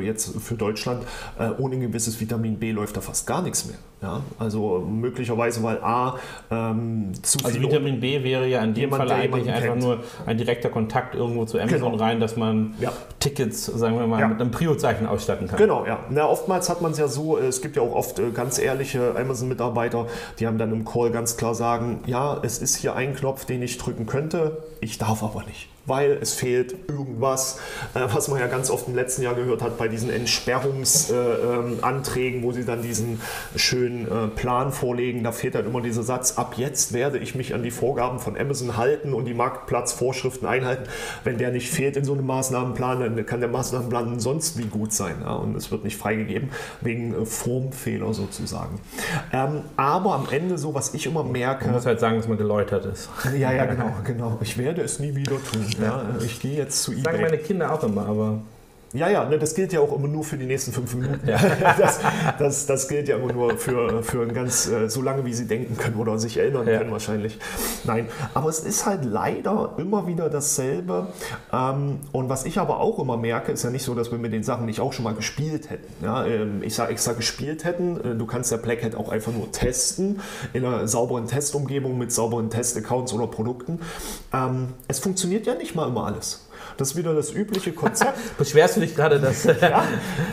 jetzt 0.00 0.40
für 0.40 0.54
Deutschland, 0.54 1.04
äh, 1.38 1.50
ohne 1.58 1.76
ein 1.76 1.80
gewisses 1.80 2.20
Vitamin 2.20 2.58
B 2.58 2.72
läuft 2.72 2.96
da 2.96 3.00
fast 3.00 3.26
gar 3.26 3.42
nichts 3.42 3.66
mehr. 3.66 3.78
Ja? 4.02 4.20
Also 4.38 4.80
möglicherweise, 4.80 5.62
weil 5.62 5.78
A, 5.78 6.18
ähm, 6.50 7.12
zu 7.22 7.38
also 7.38 7.50
viel. 7.50 7.66
Also 7.66 7.70
Vitamin 7.70 8.00
B 8.00 8.22
wäre 8.24 8.46
ja 8.46 8.62
in 8.62 8.74
dem 8.74 8.90
Fall 8.90 9.10
eigentlich 9.10 9.48
einfach 9.48 9.68
kennt. 9.68 9.82
nur 9.82 10.00
ein 10.26 10.36
direkter 10.36 10.68
Kontakt 10.68 11.14
irgendwo 11.14 11.44
zu 11.44 11.58
Amazon 11.58 11.92
genau. 11.92 12.02
rein, 12.02 12.20
dass 12.20 12.36
man 12.36 12.74
ja. 12.80 12.92
Tickets, 13.20 13.66
sagen 13.66 13.98
wir 13.98 14.06
mal, 14.06 14.20
ja. 14.20 14.28
mit 14.28 14.40
einem 14.40 14.50
Prio-Zeichen 14.50 15.06
ausstatten 15.06 15.46
kann. 15.46 15.58
Genau, 15.58 15.86
ja. 15.86 16.00
Na, 16.10 16.26
oftmals 16.28 16.68
hat 16.68 16.82
man 16.82 16.92
es 16.92 16.98
ja 16.98 17.08
so, 17.08 17.38
es 17.38 17.62
gibt 17.62 17.76
ja 17.76 17.82
auch 17.82 17.94
oft 17.94 18.18
äh, 18.18 18.30
ganz 18.30 18.58
ehrliche 18.58 19.14
Amazon-Mitarbeiter, 19.16 20.06
die 20.38 20.46
haben 20.46 20.58
dann 20.58 20.72
im 20.72 20.84
Call 20.84 21.10
ganz 21.10 21.36
klar 21.36 21.54
sagen, 21.54 22.00
ja, 22.06 22.38
es 22.42 22.58
ist 22.58 22.76
hier 22.76 22.96
ein 22.96 23.14
Knopf, 23.14 23.44
den 23.44 23.62
ich 23.62 23.78
drücken 23.78 24.06
könnte, 24.06 24.58
ich 24.80 24.98
darf 24.98 25.22
aber 25.22 25.44
nicht 25.44 25.71
weil 25.86 26.18
es 26.20 26.34
fehlt 26.34 26.74
irgendwas, 26.88 27.60
äh, 27.94 28.00
was 28.12 28.28
man 28.28 28.40
ja 28.40 28.46
ganz 28.46 28.70
oft 28.70 28.88
im 28.88 28.94
letzten 28.94 29.22
Jahr 29.22 29.34
gehört 29.34 29.62
hat 29.62 29.78
bei 29.78 29.88
diesen 29.88 30.10
Entsperrungsanträgen, 30.10 32.42
wo 32.42 32.52
sie 32.52 32.64
dann 32.64 32.82
diesen 32.82 33.22
schönen 33.56 34.06
äh, 34.06 34.28
Plan 34.28 34.70
vorlegen. 34.72 35.24
Da 35.24 35.32
fehlt 35.32 35.54
dann 35.54 35.64
immer 35.66 35.80
dieser 35.80 36.02
Satz, 36.02 36.36
ab 36.38 36.54
jetzt 36.56 36.92
werde 36.92 37.16
ich 37.18 37.34
mich 37.34 37.54
an 37.54 37.62
die 37.62 37.70
Vorgaben 37.70 38.18
von 38.18 38.38
Amazon 38.38 38.76
halten 38.76 39.14
und 39.14 39.24
die 39.24 39.32
Marktplatzvorschriften 39.34 40.46
einhalten. 40.46 40.84
Wenn 41.24 41.38
der 41.38 41.50
nicht 41.50 41.70
fehlt 41.70 41.96
in 41.96 42.04
so 42.04 42.12
einem 42.12 42.26
Maßnahmenplan, 42.26 43.00
dann 43.00 43.26
kann 43.26 43.40
der 43.40 43.48
Maßnahmenplan 43.48 44.20
sonst 44.20 44.58
wie 44.58 44.66
gut 44.66 44.92
sein 44.92 45.22
und 45.22 45.56
es 45.56 45.70
wird 45.70 45.84
nicht 45.84 45.96
freigegeben 45.96 46.50
wegen 46.80 47.14
äh, 47.14 47.26
Formfehler 47.26 48.14
sozusagen. 48.14 48.80
Ähm, 49.32 49.62
aber 49.76 50.14
am 50.14 50.26
Ende 50.30 50.58
so, 50.58 50.74
was 50.74 50.94
ich 50.94 51.06
immer 51.06 51.24
merke... 51.24 51.66
Man 51.66 51.74
muss 51.74 51.86
halt 51.86 52.00
sagen, 52.00 52.16
dass 52.16 52.28
man 52.28 52.38
geläutert 52.38 52.84
ist. 52.84 53.08
Ja, 53.36 53.52
ja, 53.52 53.64
genau, 53.64 53.92
genau. 54.04 54.38
Ich 54.40 54.58
werde 54.58 54.82
es 54.82 54.98
nie 54.98 55.14
wieder 55.14 55.36
tun. 55.42 55.64
Ja, 55.80 56.04
ich 56.24 56.40
gehe 56.40 56.56
jetzt 56.56 56.82
zu 56.82 56.92
eBay. 56.92 57.04
Sagen 57.04 57.22
meine 57.22 57.38
Kinder 57.38 57.72
auch 57.72 57.82
immer, 57.82 58.06
aber 58.06 58.40
ja, 58.92 59.08
ja, 59.08 59.24
ne, 59.24 59.38
das 59.38 59.54
gilt 59.54 59.72
ja 59.72 59.80
auch 59.80 59.94
immer 59.96 60.08
nur 60.08 60.22
für 60.22 60.36
die 60.36 60.44
nächsten 60.44 60.72
fünf 60.72 60.94
Minuten. 60.94 61.26
Ja. 61.26 61.40
Das, 61.78 62.00
das, 62.38 62.66
das, 62.66 62.88
gilt 62.88 63.08
ja 63.08 63.16
immer 63.16 63.32
nur 63.32 63.56
für, 63.56 64.02
für 64.02 64.22
ein 64.22 64.34
ganz, 64.34 64.68
äh, 64.68 64.88
so 64.88 65.00
lange 65.00 65.24
wie 65.24 65.32
sie 65.32 65.46
denken 65.46 65.76
können 65.76 65.96
oder 65.96 66.18
sich 66.18 66.36
erinnern 66.36 66.66
ja. 66.66 66.78
können 66.78 66.92
wahrscheinlich. 66.92 67.38
Nein, 67.84 68.08
aber 68.34 68.48
es 68.50 68.60
ist 68.60 68.84
halt 68.84 69.04
leider 69.04 69.74
immer 69.78 70.06
wieder 70.06 70.28
dasselbe. 70.28 71.08
Ähm, 71.52 72.00
und 72.12 72.28
was 72.28 72.44
ich 72.44 72.58
aber 72.58 72.80
auch 72.80 72.98
immer 72.98 73.16
merke, 73.16 73.52
ist 73.52 73.64
ja 73.64 73.70
nicht 73.70 73.84
so, 73.84 73.94
dass 73.94 74.10
wir 74.10 74.18
mit 74.18 74.32
den 74.32 74.42
Sachen 74.42 74.66
nicht 74.66 74.80
auch 74.80 74.92
schon 74.92 75.04
mal 75.04 75.14
gespielt 75.14 75.70
hätten. 75.70 76.04
Ja, 76.04 76.26
ähm, 76.26 76.62
ich 76.62 76.74
sage 76.74 76.92
extra 76.92 77.12
gespielt 77.12 77.64
hätten. 77.64 78.00
Äh, 78.00 78.14
du 78.16 78.26
kannst 78.26 78.50
ja 78.50 78.58
Black 78.58 78.84
Hat 78.84 78.94
auch 78.94 79.08
einfach 79.10 79.32
nur 79.32 79.50
testen 79.50 80.20
in 80.52 80.64
einer 80.64 80.86
sauberen 80.86 81.26
Testumgebung 81.26 81.96
mit 81.98 82.12
sauberen 82.12 82.50
Testaccounts 82.50 83.12
oder 83.12 83.26
Produkten. 83.26 83.80
Ähm, 84.32 84.68
es 84.88 84.98
funktioniert 84.98 85.46
ja 85.46 85.54
nicht 85.54 85.74
mal 85.74 85.88
immer 85.88 86.06
alles. 86.06 86.46
Das 86.76 86.90
ist 86.90 86.96
wieder 86.96 87.14
das 87.14 87.32
übliche 87.32 87.72
Konzept. 87.72 88.18
Beschwerst 88.38 88.76
du 88.76 88.80
dich 88.80 88.94
gerade, 88.94 89.20
dass 89.20 89.44
ja, 89.44 89.84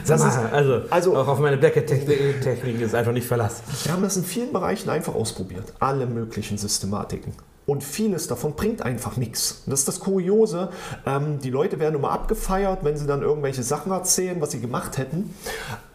das 0.05 0.24
ist, 0.24 0.38
also, 0.38 0.81
also 0.89 1.17
auch 1.17 1.27
auf 1.27 1.39
meine 1.39 1.58
Blackhead-Technik 1.58 2.81
ist 2.81 2.96
einfach 2.96 3.12
nicht 3.12 3.27
verlassen. 3.27 3.63
Wir 3.84 3.93
haben 3.93 4.03
das 4.03 4.17
in 4.17 4.24
vielen 4.24 4.53
Bereichen 4.53 4.89
einfach 4.89 5.15
ausprobiert. 5.15 5.74
Alle 5.79 6.05
möglichen 6.05 6.58
Systematiken. 6.58 7.34
Und 7.69 7.84
vieles 7.84 8.27
davon 8.27 8.55
bringt 8.55 8.81
einfach 8.81 9.15
nichts. 9.15 9.62
Das 9.67 9.81
ist 9.81 9.88
das 9.88 10.00
Kuriose. 10.00 10.69
Ähm, 11.05 11.38
die 11.39 11.51
Leute 11.51 11.79
werden 11.79 11.93
immer 11.93 12.10
abgefeiert, 12.10 12.79
wenn 12.81 12.98
sie 12.98 13.05
dann 13.05 13.22
irgendwelche 13.22 13.62
Sachen 13.62 13.91
erzählen, 13.91 14.41
was 14.41 14.50
sie 14.51 14.60
gemacht 14.60 14.98
hätten. 14.98 15.36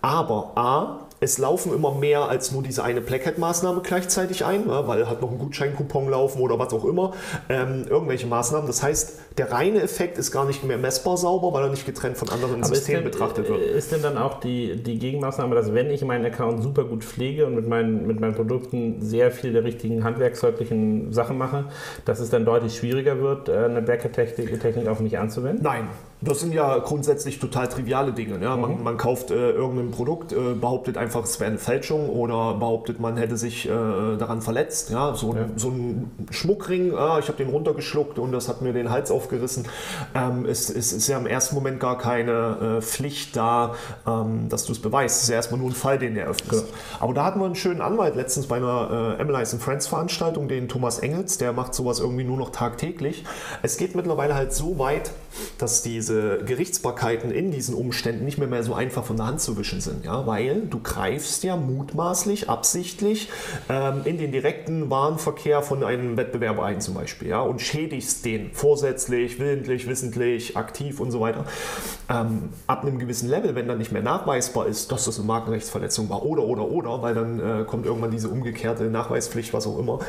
Aber 0.00 0.52
A, 0.54 1.08
es 1.24 1.38
laufen 1.38 1.74
immer 1.74 1.94
mehr 1.94 2.28
als 2.28 2.52
nur 2.52 2.62
diese 2.62 2.84
eine 2.84 3.00
Blackhead-Maßnahme 3.00 3.80
gleichzeitig 3.82 4.44
ein, 4.44 4.68
weil 4.68 5.08
halt 5.08 5.22
noch 5.22 5.30
ein 5.30 5.38
Gutscheincoupon 5.38 6.08
laufen 6.10 6.40
oder 6.40 6.58
was 6.58 6.72
auch 6.74 6.84
immer. 6.84 7.14
Ähm, 7.48 7.86
irgendwelche 7.88 8.26
Maßnahmen. 8.26 8.66
Das 8.66 8.82
heißt, 8.82 9.18
der 9.38 9.50
reine 9.50 9.80
Effekt 9.80 10.18
ist 10.18 10.30
gar 10.30 10.44
nicht 10.44 10.64
mehr 10.64 10.76
messbar 10.76 11.16
sauber, 11.16 11.52
weil 11.54 11.64
er 11.64 11.70
nicht 11.70 11.86
getrennt 11.86 12.18
von 12.18 12.28
anderen 12.28 12.56
Aber 12.56 12.66
Systemen 12.66 13.02
denn, 13.02 13.10
betrachtet 13.10 13.48
wird. 13.48 13.60
Ist 13.60 13.90
denn 13.90 14.02
dann 14.02 14.18
auch 14.18 14.38
die, 14.40 14.76
die 14.76 14.98
Gegenmaßnahme, 14.98 15.54
dass 15.54 15.72
wenn 15.72 15.90
ich 15.90 16.04
meinen 16.04 16.26
Account 16.26 16.62
super 16.62 16.84
gut 16.84 17.02
pflege 17.02 17.46
und 17.46 17.54
mit 17.54 17.66
meinen, 17.66 18.06
mit 18.06 18.20
meinen 18.20 18.34
Produkten 18.34 19.00
sehr 19.00 19.30
viel 19.30 19.52
der 19.52 19.64
richtigen 19.64 20.04
handwerkszeuglichen 20.04 21.12
Sachen 21.12 21.38
mache, 21.38 21.66
dass 22.04 22.20
es 22.20 22.28
dann 22.28 22.44
deutlich 22.44 22.76
schwieriger 22.76 23.18
wird, 23.20 23.48
äh, 23.48 23.64
eine 23.64 23.80
Blackhead-Technik 23.80 24.88
auf 24.88 25.00
mich 25.00 25.18
anzuwenden? 25.18 25.64
Nein, 25.64 25.88
das 26.20 26.40
sind 26.40 26.54
ja 26.54 26.78
grundsätzlich 26.78 27.38
total 27.38 27.68
triviale 27.68 28.12
Dinge. 28.12 28.38
Ja? 28.40 28.56
Man, 28.56 28.78
mhm. 28.78 28.82
man, 28.82 28.96
kauft 28.96 29.30
äh, 29.30 29.50
irgendein 29.50 29.90
Produkt, 29.90 30.32
äh, 30.32 30.54
behauptet 30.54 30.96
einfach, 30.96 31.24
es 31.24 31.38
wäre 31.40 31.50
eine 31.50 31.58
Fälschung 31.58 32.08
oder 32.08 32.54
behauptet, 32.54 33.00
man 33.00 33.16
hätte 33.16 33.36
sich 33.36 33.66
äh, 33.66 33.70
daran 34.16 34.40
verletzt. 34.40 34.90
Ja? 34.90 35.14
So, 35.14 35.34
ja. 35.34 35.46
so 35.56 35.68
ein 35.68 36.10
Schmuckring, 36.30 36.94
ah, 36.94 37.18
ich 37.18 37.28
habe 37.28 37.38
den 37.38 37.50
runtergeschluckt 37.50 38.18
und 38.18 38.32
das 38.32 38.48
hat 38.48 38.62
mir 38.62 38.72
den 38.72 38.90
Hals 38.90 39.10
aufgerissen. 39.10 39.66
Ähm, 40.14 40.46
es, 40.46 40.70
es, 40.70 40.92
ist 40.92 41.08
ja 41.08 41.18
im 41.18 41.26
ersten 41.26 41.54
Moment 41.54 41.80
gar 41.80 41.98
keine 41.98 42.78
äh, 42.78 42.82
Pflicht 42.82 43.36
da, 43.36 43.74
ähm, 44.06 44.48
dass 44.48 44.64
du 44.64 44.72
es 44.72 44.80
beweist. 44.80 45.16
Es 45.16 45.22
ist 45.24 45.28
ja 45.28 45.36
erstmal 45.36 45.60
nur 45.60 45.70
ein 45.70 45.74
Fall, 45.74 45.98
den 45.98 46.14
du 46.14 46.20
eröffnest. 46.20 46.66
Ja. 46.68 46.74
Aber 47.00 47.14
da 47.14 47.24
hatten 47.24 47.40
wir 47.40 47.46
einen 47.46 47.54
schönen 47.54 47.80
Anwalt 47.80 48.16
letztens 48.16 48.46
bei 48.46 48.56
einer 48.56 49.16
äh, 49.18 49.22
Emily's 49.22 49.54
Friends 49.54 49.86
Veranstaltung, 49.86 50.48
den 50.48 50.68
Thomas 50.68 50.98
Engels, 50.98 51.38
der 51.38 51.52
macht 51.52 51.74
sowas 51.74 52.00
irgendwie 52.00 52.24
nur 52.24 52.36
noch 52.36 52.50
tagtäglich. 52.50 53.24
Es 53.62 53.76
geht 53.76 53.94
mittlerweile 53.94 54.34
halt 54.34 54.52
so 54.52 54.78
weit, 54.78 55.12
dass 55.58 55.82
diese 55.82 56.38
Gerichtsbarkeiten 56.44 57.30
in 57.30 57.50
diesen 57.50 57.74
Umständen 57.74 58.24
nicht 58.24 58.38
mehr, 58.38 58.48
mehr 58.48 58.62
so 58.62 58.74
einfach 58.74 59.04
von 59.04 59.16
der 59.16 59.26
Hand 59.26 59.40
zu 59.40 59.56
wischen 59.56 59.80
sind, 59.80 60.04
ja, 60.04 60.26
weil 60.26 60.62
du 60.62 60.80
greifst 60.80 61.44
ja 61.44 61.56
mutmaßlich, 61.56 62.48
absichtlich 62.48 63.28
ähm, 63.68 64.02
in 64.04 64.18
den 64.18 64.32
direkten 64.32 64.90
Warenverkehr 64.90 65.62
von 65.62 65.84
einem 65.84 66.16
Wettbewerber 66.16 66.64
ein 66.64 66.80
zum 66.80 66.94
Beispiel, 66.94 67.28
ja, 67.28 67.40
und 67.40 67.60
schädigst 67.60 68.24
den 68.24 68.52
vorsätzlich, 68.52 69.38
willentlich, 69.38 69.86
wissentlich, 69.88 70.56
aktiv 70.56 71.00
und 71.00 71.10
so 71.10 71.20
weiter. 71.20 71.44
Ähm, 72.08 72.50
ab 72.66 72.82
einem 72.82 72.98
gewissen 72.98 73.28
Level, 73.28 73.54
wenn 73.54 73.68
dann 73.68 73.78
nicht 73.78 73.92
mehr 73.92 74.02
nachweisbar 74.02 74.66
ist, 74.66 74.92
dass 74.92 75.04
das 75.04 75.18
eine 75.18 75.26
Markenrechtsverletzung 75.26 76.08
war 76.08 76.24
oder 76.24 76.44
oder 76.44 76.64
oder, 76.70 77.02
weil 77.02 77.14
dann 77.14 77.40
äh, 77.40 77.64
kommt 77.64 77.86
irgendwann 77.86 78.10
diese 78.10 78.28
umgekehrte 78.28 78.84
Nachweispflicht, 78.84 79.52
was 79.52 79.66
auch 79.66 79.78
immer, 79.78 80.00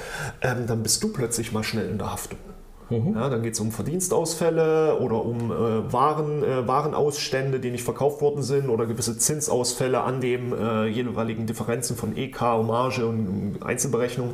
ähm, 0.41 0.67
dann 0.67 0.84
bist 0.84 1.03
du 1.03 1.10
plötzlich 1.10 1.51
mal 1.51 1.63
schnell 1.63 1.89
in 1.89 1.98
der 1.98 2.12
Haftung. 2.12 2.39
Mhm. 2.89 3.15
Ja, 3.15 3.30
dann 3.30 3.42
geht 3.42 3.54
es 3.54 3.60
um 3.60 3.72
Verdienstausfälle 3.72 5.00
oder 5.00 5.25
um 5.25 5.51
äh, 5.51 5.92
Waren, 5.92 6.44
äh, 6.44 6.68
Warenausstände, 6.68 7.60
die 7.60 7.72
nicht 7.72 7.84
verkauft 7.84 8.22
worden 8.22 8.44
sind 8.44 8.70
oder 8.70 8.86
gewisse 8.86 9.18
Zinsausfälle 9.18 10.01
an 10.01 10.22
den 10.22 10.54
äh, 10.54 10.86
jeweiligen 10.86 11.48
Differenzen 11.48 11.96
von 11.96 12.15
EK, 12.15 12.42
Marge 12.42 13.06
und 13.06 13.58
Einzelberechnung. 13.62 14.34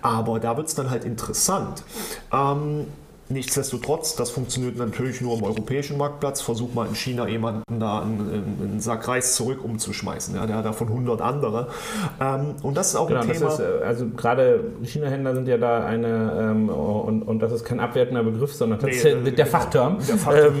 Aber 0.00 0.40
da 0.40 0.56
wird 0.56 0.68
es 0.68 0.74
dann 0.74 0.90
halt 0.90 1.04
interessant. 1.04 1.84
Ähm, 2.32 2.86
Nichtsdestotrotz, 3.32 4.14
das 4.16 4.30
funktioniert 4.30 4.76
natürlich 4.76 5.20
nur 5.20 5.38
im 5.38 5.44
europäischen 5.44 5.96
Marktplatz. 5.96 6.42
Versuch 6.42 6.74
mal 6.74 6.86
in 6.86 6.94
China 6.94 7.26
jemanden 7.26 7.80
da 7.80 8.02
einen, 8.02 8.56
einen 8.60 8.80
Sack 8.80 9.08
Reis 9.08 9.34
zurück 9.34 9.64
umzuschmeißen. 9.64 10.34
Ja, 10.34 10.46
der 10.46 10.56
hat 10.56 10.64
davon 10.64 10.88
100 10.88 11.20
andere. 11.20 11.68
Ähm, 12.20 12.54
und 12.62 12.76
das 12.76 12.88
ist 12.88 12.96
auch 12.96 13.08
genau, 13.08 13.20
ein 13.20 13.30
Thema. 13.30 13.48
Ist, 13.48 13.60
äh, 13.60 13.84
also 13.84 14.06
gerade 14.08 14.64
China-Händler 14.82 15.34
sind 15.34 15.48
ja 15.48 15.56
da 15.56 15.84
eine, 15.84 16.32
ähm, 16.40 16.68
und, 16.68 17.22
und 17.22 17.40
das 17.40 17.52
ist 17.52 17.64
kein 17.64 17.80
abwertender 17.80 18.22
Begriff, 18.22 18.52
sondern 18.52 18.78
tatsächlich 18.80 19.14
nee, 19.14 19.20
äh, 19.20 19.32
der, 19.32 19.46
genau, 19.46 19.58
Fachterm. 19.58 19.98
Der 20.06 20.16
Fachterm. 20.16 20.54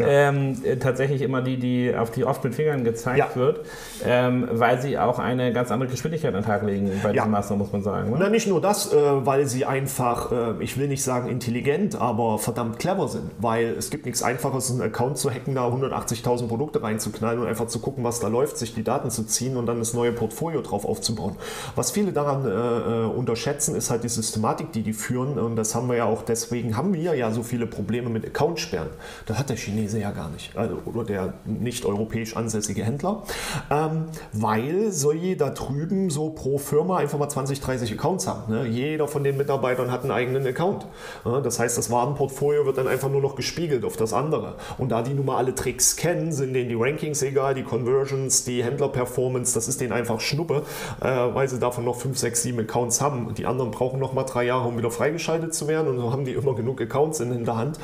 Ähm, 0.00 0.56
ähm, 0.64 0.80
tatsächlich 0.80 1.20
immer 1.20 1.42
die, 1.42 1.58
die 1.58 1.94
auf 1.94 2.10
die 2.10 2.24
oft 2.24 2.42
mit 2.44 2.54
Fingern 2.54 2.84
gezeigt 2.84 3.18
ja. 3.18 3.36
wird, 3.36 3.60
ähm, 4.04 4.48
weil 4.50 4.80
sie 4.80 4.98
auch 4.98 5.18
eine 5.18 5.52
ganz 5.52 5.70
andere 5.70 5.90
Geschwindigkeit 5.90 6.34
an 6.34 6.40
den 6.40 6.46
Tag 6.46 6.62
legen 6.62 6.90
bei 7.02 7.12
diesen. 7.12 7.34
Maßnahmen, 7.34 7.62
muss 7.62 7.72
man 7.72 7.82
sagen. 7.82 8.14
Na, 8.18 8.28
nicht 8.28 8.46
nur 8.46 8.60
das, 8.60 8.92
äh, 8.92 8.96
weil 8.96 9.46
sie 9.46 9.64
einfach, 9.64 10.32
äh, 10.32 10.62
ich 10.62 10.78
will 10.78 10.88
nicht 10.88 11.02
sagen 11.02 11.28
intelligent, 11.28 12.00
aber 12.00 12.13
aber 12.14 12.38
verdammt 12.38 12.78
clever 12.78 13.08
sind, 13.08 13.30
weil 13.38 13.74
es 13.76 13.90
gibt 13.90 14.06
nichts 14.06 14.22
Einfaches, 14.22 14.70
einen 14.70 14.82
Account 14.82 15.18
zu 15.18 15.30
hacken, 15.30 15.54
da 15.54 15.68
180.000 15.68 16.46
Produkte 16.46 16.82
reinzuknallen 16.82 17.40
und 17.40 17.46
einfach 17.46 17.66
zu 17.66 17.80
gucken, 17.80 18.04
was 18.04 18.20
da 18.20 18.28
läuft, 18.28 18.56
sich 18.56 18.74
die 18.74 18.84
Daten 18.84 19.10
zu 19.10 19.24
ziehen 19.24 19.56
und 19.56 19.66
dann 19.66 19.78
das 19.80 19.94
neue 19.94 20.12
Portfolio 20.12 20.60
drauf 20.62 20.84
aufzubauen. 20.84 21.36
Was 21.74 21.90
viele 21.90 22.12
daran 22.12 22.46
äh, 22.46 22.50
äh, 22.50 23.06
unterschätzen, 23.06 23.74
ist 23.74 23.90
halt 23.90 24.04
die 24.04 24.08
Systematik, 24.08 24.72
die 24.72 24.82
die 24.82 24.92
führen 24.92 25.38
und 25.38 25.56
das 25.56 25.74
haben 25.74 25.88
wir 25.88 25.96
ja 25.96 26.04
auch, 26.04 26.22
deswegen 26.22 26.76
haben 26.76 26.94
wir 26.94 27.14
ja 27.14 27.30
so 27.32 27.42
viele 27.42 27.66
Probleme 27.66 28.08
mit 28.10 28.24
Accountsperren. 28.24 28.88
Das 29.26 29.38
hat 29.38 29.48
der 29.48 29.56
Chinese 29.56 29.98
ja 29.98 30.12
gar 30.12 30.30
nicht, 30.30 30.56
also, 30.56 30.78
oder 30.84 31.04
der 31.04 31.34
nicht 31.44 31.84
europäisch 31.84 32.36
ansässige 32.36 32.84
Händler, 32.84 33.24
ähm, 33.70 34.06
weil 34.32 34.92
solche 34.92 35.36
da 35.36 35.50
drüben 35.50 36.10
so 36.10 36.30
pro 36.30 36.58
Firma 36.58 36.98
einfach 36.98 37.18
mal 37.18 37.28
20, 37.28 37.60
30 37.60 37.92
Accounts 37.92 38.26
haben. 38.26 38.52
Ne? 38.52 38.66
Jeder 38.66 39.08
von 39.08 39.24
den 39.24 39.36
Mitarbeitern 39.36 39.90
hat 39.90 40.02
einen 40.02 40.12
eigenen 40.12 40.46
Account. 40.46 40.86
Ja, 41.24 41.40
das 41.40 41.58
heißt, 41.58 41.76
das 41.76 41.90
war 41.90 42.03
Warenportfolio 42.04 42.66
wird 42.66 42.78
dann 42.78 42.88
einfach 42.88 43.08
nur 43.08 43.20
noch 43.20 43.34
gespiegelt 43.34 43.84
auf 43.84 43.96
das 43.96 44.12
andere. 44.12 44.54
Und 44.78 44.90
da 44.90 45.02
die 45.02 45.14
nun 45.14 45.26
mal 45.26 45.36
alle 45.36 45.54
Tricks 45.54 45.96
kennen, 45.96 46.32
sind 46.32 46.52
denen 46.52 46.68
die 46.68 46.74
Rankings 46.74 47.22
egal, 47.22 47.54
die 47.54 47.62
Conversions, 47.62 48.44
die 48.44 48.62
Händler-Performance, 48.62 49.54
das 49.54 49.68
ist 49.68 49.80
denen 49.80 49.92
einfach 49.92 50.20
Schnuppe, 50.20 50.62
äh, 51.00 51.06
weil 51.06 51.48
sie 51.48 51.58
davon 51.58 51.84
noch 51.84 51.96
5, 51.96 52.16
6, 52.18 52.42
7 52.42 52.60
Accounts 52.60 53.00
haben. 53.00 53.34
Die 53.34 53.46
anderen 53.46 53.70
brauchen 53.70 53.98
noch 53.98 54.12
mal 54.12 54.24
drei 54.24 54.44
Jahre, 54.44 54.68
um 54.68 54.76
wieder 54.76 54.90
freigeschaltet 54.90 55.54
zu 55.54 55.68
werden. 55.68 55.88
Und 55.88 55.98
so 55.98 56.12
haben 56.12 56.24
die 56.24 56.32
immer 56.32 56.54
genug 56.54 56.80
Accounts 56.80 57.20
in 57.20 57.44
der 57.44 57.56
Hand 57.56 57.78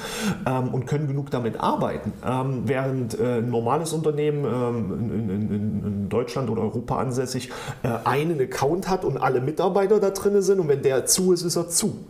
ähm, 0.46 0.68
und 0.68 0.86
können 0.86 1.06
genug 1.06 1.30
damit 1.30 1.60
arbeiten. 1.60 2.12
Ähm, 2.26 2.62
während 2.66 3.18
äh, 3.18 3.38
ein 3.38 3.50
normales 3.50 3.92
Unternehmen 3.92 4.44
ähm, 4.44 5.10
in, 5.10 5.30
in, 5.30 5.84
in, 5.86 6.08
Deutschland 6.10 6.50
oder 6.50 6.62
Europa 6.62 6.98
ansässig 6.98 7.50
äh, 7.82 7.88
einen 8.04 8.40
Account 8.40 8.88
hat 8.88 9.04
und 9.04 9.16
alle 9.16 9.40
Mitarbeiter 9.40 10.00
da 10.00 10.10
drin 10.10 10.42
sind 10.42 10.58
und 10.58 10.68
wenn 10.68 10.82
der 10.82 11.06
zu 11.06 11.32
ist, 11.32 11.42
ist 11.42 11.56
er 11.56 11.68
zu. 11.68 12.04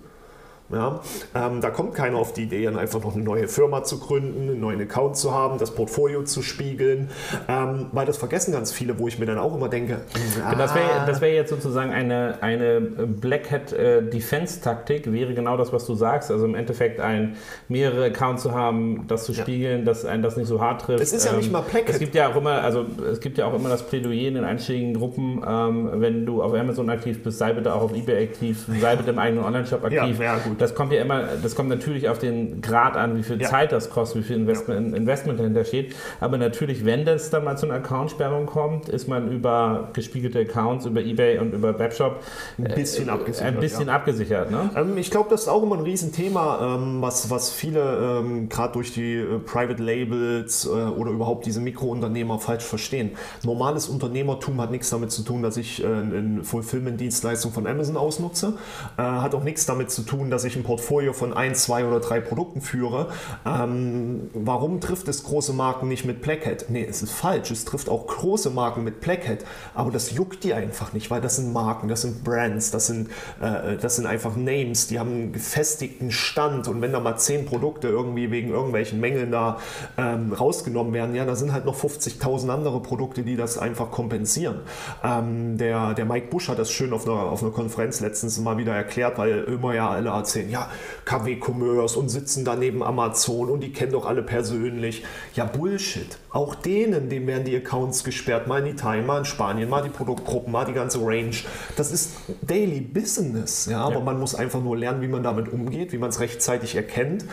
Ja, 0.72 1.00
ähm, 1.34 1.60
da 1.60 1.70
kommt 1.70 1.94
keiner 1.94 2.16
auf 2.16 2.32
die 2.32 2.44
Idee, 2.44 2.64
dann 2.64 2.78
einfach 2.78 3.02
noch 3.02 3.16
eine 3.16 3.24
neue 3.24 3.48
Firma 3.48 3.82
zu 3.82 3.98
gründen, 3.98 4.50
einen 4.50 4.60
neuen 4.60 4.80
Account 4.80 5.16
zu 5.16 5.34
haben, 5.34 5.58
das 5.58 5.72
Portfolio 5.74 6.22
zu 6.22 6.42
spiegeln, 6.42 7.10
ähm, 7.48 7.86
weil 7.90 8.06
das 8.06 8.18
vergessen 8.18 8.52
ganz 8.52 8.70
viele, 8.70 8.98
wo 9.00 9.08
ich 9.08 9.18
mir 9.18 9.26
dann 9.26 9.38
auch 9.38 9.52
immer 9.56 9.68
denke. 9.68 10.02
Ah, 10.44 10.54
das 10.54 10.74
wäre 10.74 11.20
wär 11.20 11.34
jetzt 11.34 11.50
sozusagen 11.50 11.90
eine, 11.90 12.38
eine 12.40 12.80
Black 12.80 13.50
Hat 13.50 13.72
äh, 13.72 14.00
Defense 14.02 14.60
Taktik, 14.60 15.12
wäre 15.12 15.34
genau 15.34 15.56
das, 15.56 15.72
was 15.72 15.86
du 15.86 15.94
sagst. 15.94 16.30
Also 16.30 16.44
im 16.44 16.54
Endeffekt 16.54 17.00
ein 17.00 17.36
mehrere 17.68 18.04
Accounts 18.06 18.44
zu 18.44 18.52
haben, 18.52 19.06
das 19.08 19.24
zu 19.24 19.34
spiegeln, 19.34 19.80
ja. 19.80 19.84
dass 19.86 20.04
ein 20.04 20.22
das 20.22 20.36
nicht 20.36 20.46
so 20.46 20.60
hart 20.60 20.82
trifft. 20.82 21.02
Es 21.02 21.12
ist 21.12 21.24
ja 21.24 21.32
ähm, 21.32 21.38
nicht 21.38 21.50
mal 21.50 21.62
Black 21.62 21.88
Hat. 21.88 21.94
Es 21.94 21.98
gibt 21.98 22.14
ja 22.14 22.30
auch 22.30 22.36
immer, 22.36 22.62
also 22.62 22.86
es 23.10 23.20
gibt 23.20 23.38
ja 23.38 23.46
auch 23.46 23.54
immer 23.54 23.68
das 23.68 23.82
Plädoyer 23.82 24.28
in 24.28 24.34
den 24.34 24.44
einschlägigen 24.44 24.94
Gruppen, 24.94 25.42
ähm, 25.44 25.90
wenn 25.94 26.26
du 26.26 26.42
auf 26.42 26.54
Amazon 26.54 26.88
aktiv 26.90 27.24
bist, 27.24 27.38
sei 27.38 27.52
bitte 27.54 27.74
auch 27.74 27.82
auf 27.82 27.92
eBay 27.92 28.22
aktiv, 28.22 28.66
sei 28.80 28.94
bitte 28.94 29.10
im 29.10 29.18
eigenen 29.18 29.44
Online-Shop 29.44 29.84
aktiv. 29.84 30.18
Ja, 30.20 30.36
ja, 30.36 30.38
gut 30.38 30.59
das 30.60 30.74
kommt 30.74 30.92
ja 30.92 31.00
immer, 31.00 31.22
das 31.42 31.54
kommt 31.54 31.68
natürlich 31.68 32.08
auf 32.08 32.18
den 32.18 32.60
Grad 32.60 32.96
an, 32.96 33.16
wie 33.16 33.22
viel 33.22 33.40
ja. 33.40 33.48
Zeit 33.48 33.72
das 33.72 33.90
kostet, 33.90 34.22
wie 34.22 34.26
viel 34.26 34.36
Investment, 34.36 34.94
Investment 34.94 35.40
dahinter 35.40 35.64
steht. 35.64 35.94
Aber 36.20 36.38
natürlich, 36.38 36.84
wenn 36.84 37.04
das 37.04 37.30
dann 37.30 37.44
mal 37.44 37.56
zu 37.56 37.66
einer 37.66 37.76
Accountsperrung 37.76 38.46
kommt, 38.46 38.88
ist 38.88 39.08
man 39.08 39.30
über 39.32 39.88
gespiegelte 39.92 40.40
Accounts, 40.40 40.86
über 40.86 41.00
Ebay 41.00 41.38
und 41.38 41.54
über 41.54 41.78
Webshop 41.78 42.22
ein 42.58 42.74
bisschen 42.74 43.08
äh, 43.08 43.12
abgesichert. 43.12 43.54
Ein 43.54 43.60
bisschen 43.60 43.88
ja. 43.88 43.94
abgesichert 43.94 44.50
ne? 44.50 44.70
ähm, 44.76 44.98
ich 44.98 45.10
glaube, 45.10 45.30
das 45.30 45.42
ist 45.42 45.48
auch 45.48 45.62
immer 45.62 45.76
ein 45.76 45.82
Riesenthema, 45.82 46.76
ähm, 46.76 47.00
was, 47.00 47.30
was 47.30 47.50
viele 47.50 48.20
ähm, 48.20 48.48
gerade 48.48 48.74
durch 48.74 48.92
die 48.92 49.14
äh, 49.14 49.38
Private 49.38 49.82
Labels 49.82 50.66
äh, 50.66 50.68
oder 50.68 51.10
überhaupt 51.10 51.46
diese 51.46 51.60
Mikrounternehmer 51.60 52.38
falsch 52.38 52.64
verstehen. 52.64 53.12
Normales 53.44 53.88
Unternehmertum 53.88 54.60
hat 54.60 54.70
nichts 54.70 54.90
damit 54.90 55.10
zu 55.10 55.22
tun, 55.22 55.42
dass 55.42 55.56
ich 55.56 55.82
äh, 55.82 55.86
eine 55.86 56.44
Fulfillment-Dienstleistung 56.44 57.52
von 57.52 57.66
Amazon 57.66 57.96
ausnutze. 57.96 58.54
Äh, 58.96 59.02
hat 59.02 59.34
auch 59.34 59.44
nichts 59.44 59.66
damit 59.66 59.90
zu 59.90 60.02
tun, 60.02 60.30
dass 60.30 60.44
ich 60.44 60.49
ich 60.50 60.56
ein 60.56 60.62
Portfolio 60.62 61.12
von 61.12 61.32
ein, 61.32 61.54
zwei 61.54 61.84
oder 61.84 62.00
drei 62.00 62.20
Produkten 62.20 62.60
führe, 62.60 63.08
ähm, 63.46 64.30
warum 64.34 64.80
trifft 64.80 65.08
es 65.08 65.24
große 65.24 65.52
Marken 65.52 65.88
nicht 65.88 66.04
mit 66.04 66.22
Blackhead? 66.22 66.66
Nee, 66.68 66.86
es 66.88 67.02
ist 67.02 67.12
falsch. 67.12 67.50
Es 67.50 67.64
trifft 67.64 67.88
auch 67.88 68.06
große 68.06 68.50
Marken 68.50 68.84
mit 68.84 69.00
Blackhead, 69.00 69.44
aber 69.74 69.90
das 69.90 70.12
juckt 70.12 70.44
die 70.44 70.54
einfach 70.54 70.92
nicht, 70.92 71.10
weil 71.10 71.20
das 71.20 71.36
sind 71.36 71.52
Marken, 71.52 71.88
das 71.88 72.02
sind 72.02 72.24
Brands, 72.24 72.70
das 72.70 72.86
sind, 72.86 73.08
äh, 73.40 73.76
das 73.76 73.96
sind 73.96 74.06
einfach 74.06 74.36
Names, 74.36 74.88
die 74.88 74.98
haben 74.98 75.10
einen 75.10 75.32
gefestigten 75.32 76.10
Stand 76.10 76.68
und 76.68 76.80
wenn 76.80 76.92
da 76.92 77.00
mal 77.00 77.16
zehn 77.16 77.46
Produkte 77.46 77.88
irgendwie 77.88 78.30
wegen 78.30 78.50
irgendwelchen 78.50 79.00
Mängeln 79.00 79.30
da 79.30 79.58
ähm, 79.96 80.32
rausgenommen 80.32 80.92
werden, 80.92 81.14
ja, 81.14 81.24
da 81.24 81.36
sind 81.36 81.52
halt 81.52 81.64
noch 81.64 81.76
50.000 81.76 82.48
andere 82.48 82.80
Produkte, 82.80 83.22
die 83.22 83.36
das 83.36 83.58
einfach 83.58 83.90
kompensieren. 83.90 84.60
Ähm, 85.04 85.58
der, 85.58 85.94
der 85.94 86.04
Mike 86.04 86.28
Busch 86.28 86.48
hat 86.48 86.58
das 86.58 86.70
schön 86.70 86.92
auf 86.92 87.06
einer, 87.06 87.16
auf 87.16 87.42
einer 87.42 87.52
Konferenz 87.52 88.00
letztens 88.00 88.38
mal 88.40 88.56
wieder 88.58 88.74
erklärt, 88.74 89.18
weil 89.18 89.44
immer 89.44 89.74
ja 89.74 89.90
alle 89.90 90.10
erzählen, 90.10 90.39
sehen, 90.40 90.50
ja, 90.50 90.70
KW 91.04 91.38
Commerce 91.40 91.98
und 91.98 92.08
sitzen 92.08 92.44
da 92.44 92.56
neben 92.56 92.82
Amazon 92.82 93.50
und 93.50 93.60
die 93.60 93.72
kennen 93.72 93.92
doch 93.92 94.06
alle 94.06 94.22
persönlich. 94.22 95.04
Ja, 95.34 95.44
Bullshit. 95.44 96.18
Auch 96.32 96.54
denen, 96.54 97.08
denen 97.08 97.26
werden 97.26 97.44
die 97.44 97.56
Accounts 97.56 98.04
gesperrt, 98.04 98.46
mal 98.46 98.60
in 98.60 98.66
Italien, 98.66 99.04
mal 99.04 99.18
in 99.18 99.24
Spanien, 99.24 99.68
mal 99.68 99.82
die 99.82 99.88
Produktgruppen, 99.88 100.52
mal 100.52 100.64
die 100.64 100.72
ganze 100.72 100.98
Range. 101.04 101.34
Das 101.76 101.90
ist 101.90 102.12
Daily 102.42 102.80
Business, 102.80 103.66
ja, 103.66 103.80
aber 103.80 103.96
ja. 103.96 104.00
man 104.00 104.20
muss 104.20 104.34
einfach 104.34 104.62
nur 104.62 104.76
lernen, 104.76 105.02
wie 105.02 105.08
man 105.08 105.22
damit 105.22 105.52
umgeht, 105.52 105.92
wie 105.92 105.98
man 105.98 106.10
es 106.10 106.20
rechtzeitig 106.20 106.76
erkennt 106.76 107.24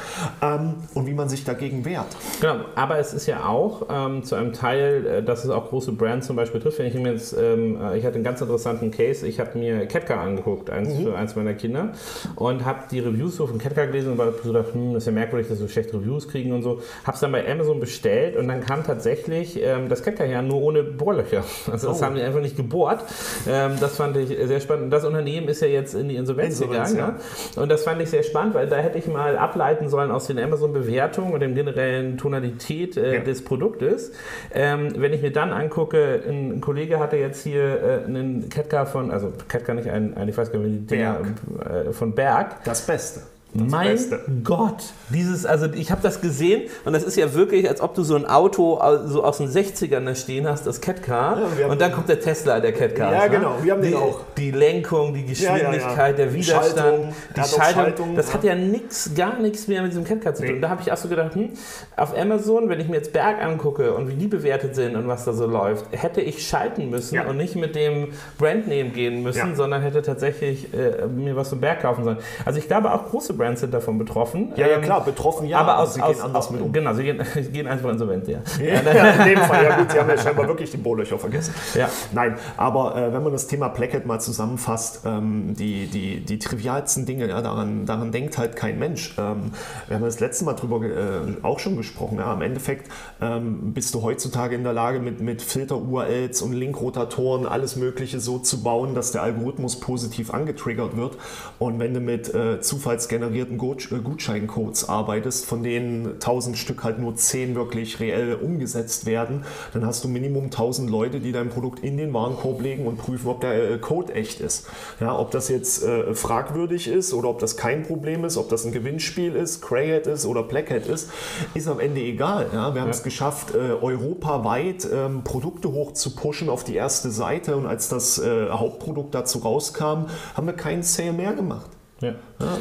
ähm, 0.42 0.76
und 0.96 1.06
wie 1.06 1.14
man 1.14 1.30
sich 1.30 1.44
dagegen 1.44 1.86
wehrt. 1.86 2.08
Genau, 2.42 2.66
aber 2.76 2.98
es 2.98 3.14
ist 3.14 3.28
ja 3.28 3.46
auch 3.46 3.88
ähm, 3.90 4.24
zu 4.24 4.36
einem 4.36 4.54
Teil, 4.54 5.06
äh, 5.06 5.24
dass 5.24 5.44
es 5.44 5.52
auch 5.52 5.70
große 5.70 5.92
Brands 5.92 6.26
zum 6.26 6.36
Beispiel 6.36 6.60
trifft. 6.60 6.80
Wenn 6.80 6.88
ich 6.88 6.96
mir 6.96 7.12
jetzt, 7.12 7.36
ähm, 7.38 7.80
äh, 7.80 7.98
ich 8.00 8.06
hatte 8.06 8.16
einen 8.16 8.24
ganz 8.24 8.42
interessanten 8.42 8.90
Case, 8.90 9.28
ich 9.28 9.40
habe 9.40 9.58
mir 9.58 9.86
Ketka 9.86 10.20
angeguckt, 10.20 10.72
eins 10.72 10.96
mhm. 10.96 11.04
für 11.04 11.16
eins 11.16 11.36
meiner 11.36 11.54
Kinder 11.54 11.94
und 12.36 12.66
habe 12.66 12.86
die 12.90 12.97
Reviews 13.00 13.36
so 13.38 13.48
von 13.48 13.58
Ketka 13.58 13.86
gelesen 13.86 14.14
und 14.14 14.18
war 14.18 14.32
so 14.44 14.52
gedacht, 14.52 14.74
hm, 14.74 14.96
ist 14.96 15.06
ja 15.06 15.12
merkwürdig, 15.12 15.48
dass 15.48 15.60
wir 15.60 15.68
schlechte 15.68 15.98
Reviews 15.98 16.28
kriegen 16.28 16.52
und 16.52 16.64
so. 16.64 16.82
Habe 17.04 17.16
es 17.16 17.20
dann 17.20 17.32
bei 17.32 17.50
Amazon 17.50 17.80
bestellt 17.80 18.36
und 18.36 18.48
dann 18.48 18.62
kam 18.62 18.84
tatsächlich 18.84 19.62
ähm, 19.62 19.90
das 19.90 20.04
Ketka 20.04 20.24
her 20.24 20.42
nur 20.42 20.62
ohne 20.62 20.84
Bohrlöcher. 20.84 21.44
Also 21.78 21.90
das 21.90 22.02
oh. 22.02 22.06
haben 22.06 22.16
die 22.16 22.22
einfach 22.22 22.40
nicht 22.40 22.56
gebohrt. 22.56 23.04
Ähm, 23.48 23.74
das 23.80 23.98
fand 23.98 24.16
ich 24.18 24.30
sehr 24.30 24.60
spannend. 24.62 24.92
Das 24.92 25.04
Unternehmen 25.04 25.48
ist 25.48 25.62
ja 25.62 25.68
jetzt 25.68 25.94
in 25.94 26.08
die 26.08 26.16
Insolvenz, 26.16 26.60
Insolvenz 26.60 26.92
gegangen. 26.92 27.16
Ja. 27.56 27.62
Und 27.62 27.70
das 27.70 27.84
fand 27.84 28.02
ich 28.02 28.10
sehr 28.10 28.24
spannend, 28.24 28.56
weil 28.56 28.68
da 28.68 28.78
hätte 28.78 28.98
ich 28.98 29.08
mal 29.08 29.38
ableiten 29.38 29.90
sollen 29.90 30.12
aus 30.12 30.28
den 30.28 30.40
Amazon-Bewertungen 30.40 31.34
und 31.34 31.42
dem 31.42 31.56
generellen 31.56 32.18
Tonalität 32.18 32.98
äh, 32.98 33.16
ja. 33.16 33.22
des 33.22 33.44
Produktes. 33.44 34.12
Ähm, 34.54 34.94
wenn 34.98 35.14
ich 35.14 35.22
mir 35.22 35.32
dann 35.32 35.52
angucke, 35.52 36.22
ein 36.28 36.62
Kollege 36.62 37.00
hatte 37.00 37.18
jetzt 37.18 37.44
hier 37.44 37.64
äh, 37.64 38.06
einen 38.06 38.50
Ketka 38.50 38.86
von, 38.86 39.12
also 39.12 39.32
Ketka 39.48 39.74
nicht 39.74 39.90
ein, 39.90 40.16
ein 40.16 40.28
ich 40.30 40.38
weiß 40.38 40.52
gar 40.52 40.60
nicht, 40.60 40.72
wie 40.72 40.78
die 40.80 40.88
Dinger 40.88 41.22
äh, 41.60 41.92
von 41.92 42.14
Berg. 42.14 42.64
Das 42.64 42.77
Beste. 42.82 43.37
Mein 43.54 43.92
Beste. 43.92 44.20
Gott, 44.44 44.84
dieses, 45.10 45.46
also 45.46 45.68
ich 45.74 45.90
habe 45.90 46.02
das 46.02 46.22
gesehen 46.22 46.64
und 46.86 46.94
das 46.94 47.04
ist 47.04 47.16
ja 47.16 47.34
wirklich, 47.34 47.68
als 47.68 47.82
ob 47.82 47.96
du 47.96 48.04
so 48.04 48.16
ein 48.16 48.26
Auto 48.26 48.80
so 49.06 49.24
aus 49.24 49.38
den 49.38 49.48
60ern 49.48 50.06
da 50.06 50.16
stehen 50.16 50.48
hast, 50.48 50.68
das 50.68 50.82
Catcar, 50.82 51.42
ja, 51.60 51.68
und 51.68 51.80
dann 51.80 51.92
kommt 51.92 52.10
der 52.10 52.20
Tesla, 52.20 52.60
der 52.60 52.74
Catcar. 52.74 53.14
Ja, 53.14 53.24
ne? 53.24 53.30
genau, 53.30 53.56
wir 53.62 53.72
haben 53.72 53.82
die, 53.82 53.90
den 53.90 53.98
auch. 53.98 54.20
Die 54.38 54.52
Lenkung, 54.52 55.14
die 55.14 55.26
Geschwindigkeit, 55.26 55.98
ja, 55.98 56.08
ja, 56.08 56.14
der 56.14 56.34
Widerstand, 56.34 56.76
Schaltung, 56.76 57.14
die 57.36 57.40
Schaltung, 57.40 57.62
Schaltung, 57.62 58.16
das 58.16 58.34
hat 58.34 58.44
ja 58.44 58.56
nichts, 58.56 59.12
gar 59.16 59.40
nichts 59.40 59.68
mehr 59.68 59.82
mit 59.82 59.92
diesem 59.92 60.04
Catcar 60.04 60.36
zu 60.36 60.44
tun. 60.44 60.56
Nee. 60.56 60.62
Da 60.62 60.70
habe 60.70 60.82
ich 60.82 60.92
auch 60.92 60.98
so 60.98 61.08
gedacht, 61.08 61.34
hm, 61.36 61.50
auf 61.96 62.18
Amazon, 62.18 62.68
wenn 62.70 62.80
ich 62.80 62.90
mir 62.90 62.98
jetzt 62.98 63.14
Berg 63.14 63.42
angucke 63.42 63.94
und 63.94 64.10
wie 64.10 64.16
die 64.16 64.28
bewertet 64.28 64.76
sind 64.76 64.96
und 64.96 65.08
was 65.08 65.24
da 65.24 65.32
so 65.32 65.48
läuft, 65.48 65.86
hätte 65.92 66.22
ich 66.22 66.46
schalten 66.46 66.90
müssen 66.90 67.20
und 67.20 67.38
nicht 67.38 67.56
mit 67.56 67.76
dem 67.76 68.10
Brandname 68.38 68.90
gehen 68.90 69.24
müssen, 69.24 69.56
sondern 69.56 69.82
hätte 69.82 70.02
tatsächlich 70.02 70.74
äh, 70.74 71.08
mir 71.08 71.36
was 71.36 71.50
zum 71.50 71.62
Berg 71.62 71.82
kaufen 71.82 72.04
sollen. 72.04 72.18
Also 72.46 72.60
ich 72.60 72.68
glaube 72.68 72.94
auch 72.94 73.10
große 73.10 73.37
Brands 73.38 73.62
sind 73.62 73.74
davon 73.74 73.98
betroffen. 73.98 74.54
Ja, 74.56 74.68
ja 74.68 74.76
ähm, 74.76 74.82
klar, 74.82 75.04
betroffen 75.04 75.48
ja, 75.48 75.60
aber 75.60 75.80
aus, 75.80 75.94
sie 75.94 76.02
aus, 76.02 76.16
gehen 76.16 76.26
anders 76.26 76.46
aus, 76.46 76.52
mit 76.52 76.62
um. 76.62 76.72
Genau, 76.72 76.94
sie 76.94 77.04
gehen, 77.04 77.22
gehen 77.52 77.68
einfach 77.68 77.90
insolvent, 77.90 78.28
ja. 78.28 78.40
ja. 78.60 78.80
in 78.80 79.26
dem 79.26 79.40
Fall, 79.40 79.64
ja 79.64 79.78
gut, 79.78 79.92
sie 79.92 80.00
haben 80.00 80.10
ja 80.10 80.18
scheinbar 80.22 80.48
wirklich 80.48 80.72
die 80.72 80.78
Bohrlöcher 80.78 81.18
vergessen. 81.18 81.54
Ja. 81.76 81.90
Nein, 82.12 82.36
aber 82.58 82.96
äh, 82.96 83.14
wenn 83.14 83.24
man 83.24 83.32
das 83.32 83.48
Thema 83.48 83.70
Placket 83.70 84.06
mal 84.06 84.20
zusammenfasst, 84.20 85.02
ähm, 85.06 85.54
die, 85.56 85.88
die, 85.88 86.20
die 86.22 86.40
trivialsten 86.40 87.06
Dinge, 87.06 87.28
ja, 87.28 87.42
daran, 87.42 87.86
daran 87.86 88.12
denkt 88.12 88.38
halt 88.38 88.56
kein 88.56 88.80
Mensch. 88.80 89.16
Ähm, 89.18 89.52
wir 89.88 89.96
haben 89.96 90.04
das 90.04 90.20
letzte 90.20 90.46
Mal 90.46 90.54
drüber 90.54 90.84
äh, 90.84 91.44
auch 91.44 91.60
schon 91.60 91.78
gesprochen. 91.78 92.18
Ja, 92.18 92.34
Im 92.34 92.42
Endeffekt 92.42 92.90
ähm, 93.22 93.74
bist 93.74 93.94
du 93.94 94.02
heutzutage 94.02 94.56
in 94.56 94.64
der 94.64 94.74
Lage, 94.74 95.00
mit, 95.00 95.22
mit 95.22 95.42
Filter-URLs 95.42 96.42
und 96.42 96.54
Linkrotatoren 96.54 97.46
alles 97.46 97.76
Mögliche 97.76 98.20
so 98.20 98.40
zu 98.40 98.64
bauen, 98.64 98.96
dass 98.96 99.12
der 99.12 99.24
Algorithmus 99.24 99.80
positiv 99.80 100.34
angetriggert 100.34 100.98
wird. 100.98 101.18
Und 101.60 101.80
wenn 101.80 101.94
du 101.94 102.00
mit 102.00 102.34
äh, 102.34 102.60
zufallsgenerierten 102.62 103.27
äh, 103.34 104.00
Gutscheincodes 104.00 104.90
arbeitest, 104.90 105.46
von 105.46 105.64
denen 105.64 106.14
1000 106.14 106.58
Stück 106.58 106.84
halt 106.84 107.00
nur 107.00 107.16
10 107.16 107.56
wirklich 107.56 108.00
reell 108.00 108.36
umgesetzt 108.36 109.06
werden, 109.06 109.44
dann 109.74 109.86
hast 109.86 110.04
du 110.04 110.08
Minimum 110.08 110.46
1000 110.46 110.90
Leute, 110.90 111.20
die 111.20 111.32
dein 111.32 111.50
Produkt 111.50 111.84
in 111.84 111.98
den 111.98 112.14
Warenkorb 112.14 112.62
legen 112.62 112.88
und 112.88 112.98
prüfen, 112.98 113.28
ob 113.28 113.42
der 113.42 113.72
äh, 113.72 113.78
Code 113.78 114.14
echt 114.14 114.40
ist. 114.42 114.68
Ja, 115.00 115.18
ob 115.18 115.32
das 115.32 115.50
jetzt 115.50 115.84
äh, 115.84 116.14
fragwürdig 116.14 116.88
ist 116.88 117.14
oder 117.14 117.30
ob 117.30 117.40
das 117.40 117.58
kein 117.58 117.84
Problem 117.84 118.26
ist, 118.26 118.38
ob 118.38 118.50
das 118.50 118.66
ein 118.66 118.72
Gewinnspiel 118.72 119.36
ist, 119.36 119.62
Crayhead 119.62 120.08
ist 120.08 120.26
oder 120.26 120.44
Blackhead 120.44 120.88
ist, 120.88 121.10
ist 121.54 121.68
am 121.68 121.80
Ende 121.80 122.02
egal. 122.02 122.50
Ja, 122.54 122.74
wir 122.74 122.82
haben 122.82 122.88
ja. 122.88 122.94
es 122.94 123.04
geschafft, 123.04 123.54
äh, 123.54 123.58
europaweit 123.58 124.88
ähm, 124.92 125.24
Produkte 125.24 125.72
hoch 125.72 125.94
zu 125.94 126.16
pushen 126.16 126.50
auf 126.50 126.64
die 126.64 126.76
erste 126.76 127.12
Seite 127.12 127.56
und 127.56 127.66
als 127.66 127.90
das 127.90 128.20
äh, 128.20 128.50
Hauptprodukt 128.50 129.14
dazu 129.14 129.40
rauskam, 129.40 130.08
haben 130.36 130.48
wir 130.48 130.54
keinen 130.54 130.84
Sale 130.84 131.14
mehr 131.14 131.34
gemacht. 131.34 131.77
Ja. 132.02 132.10
ja. 132.10 132.16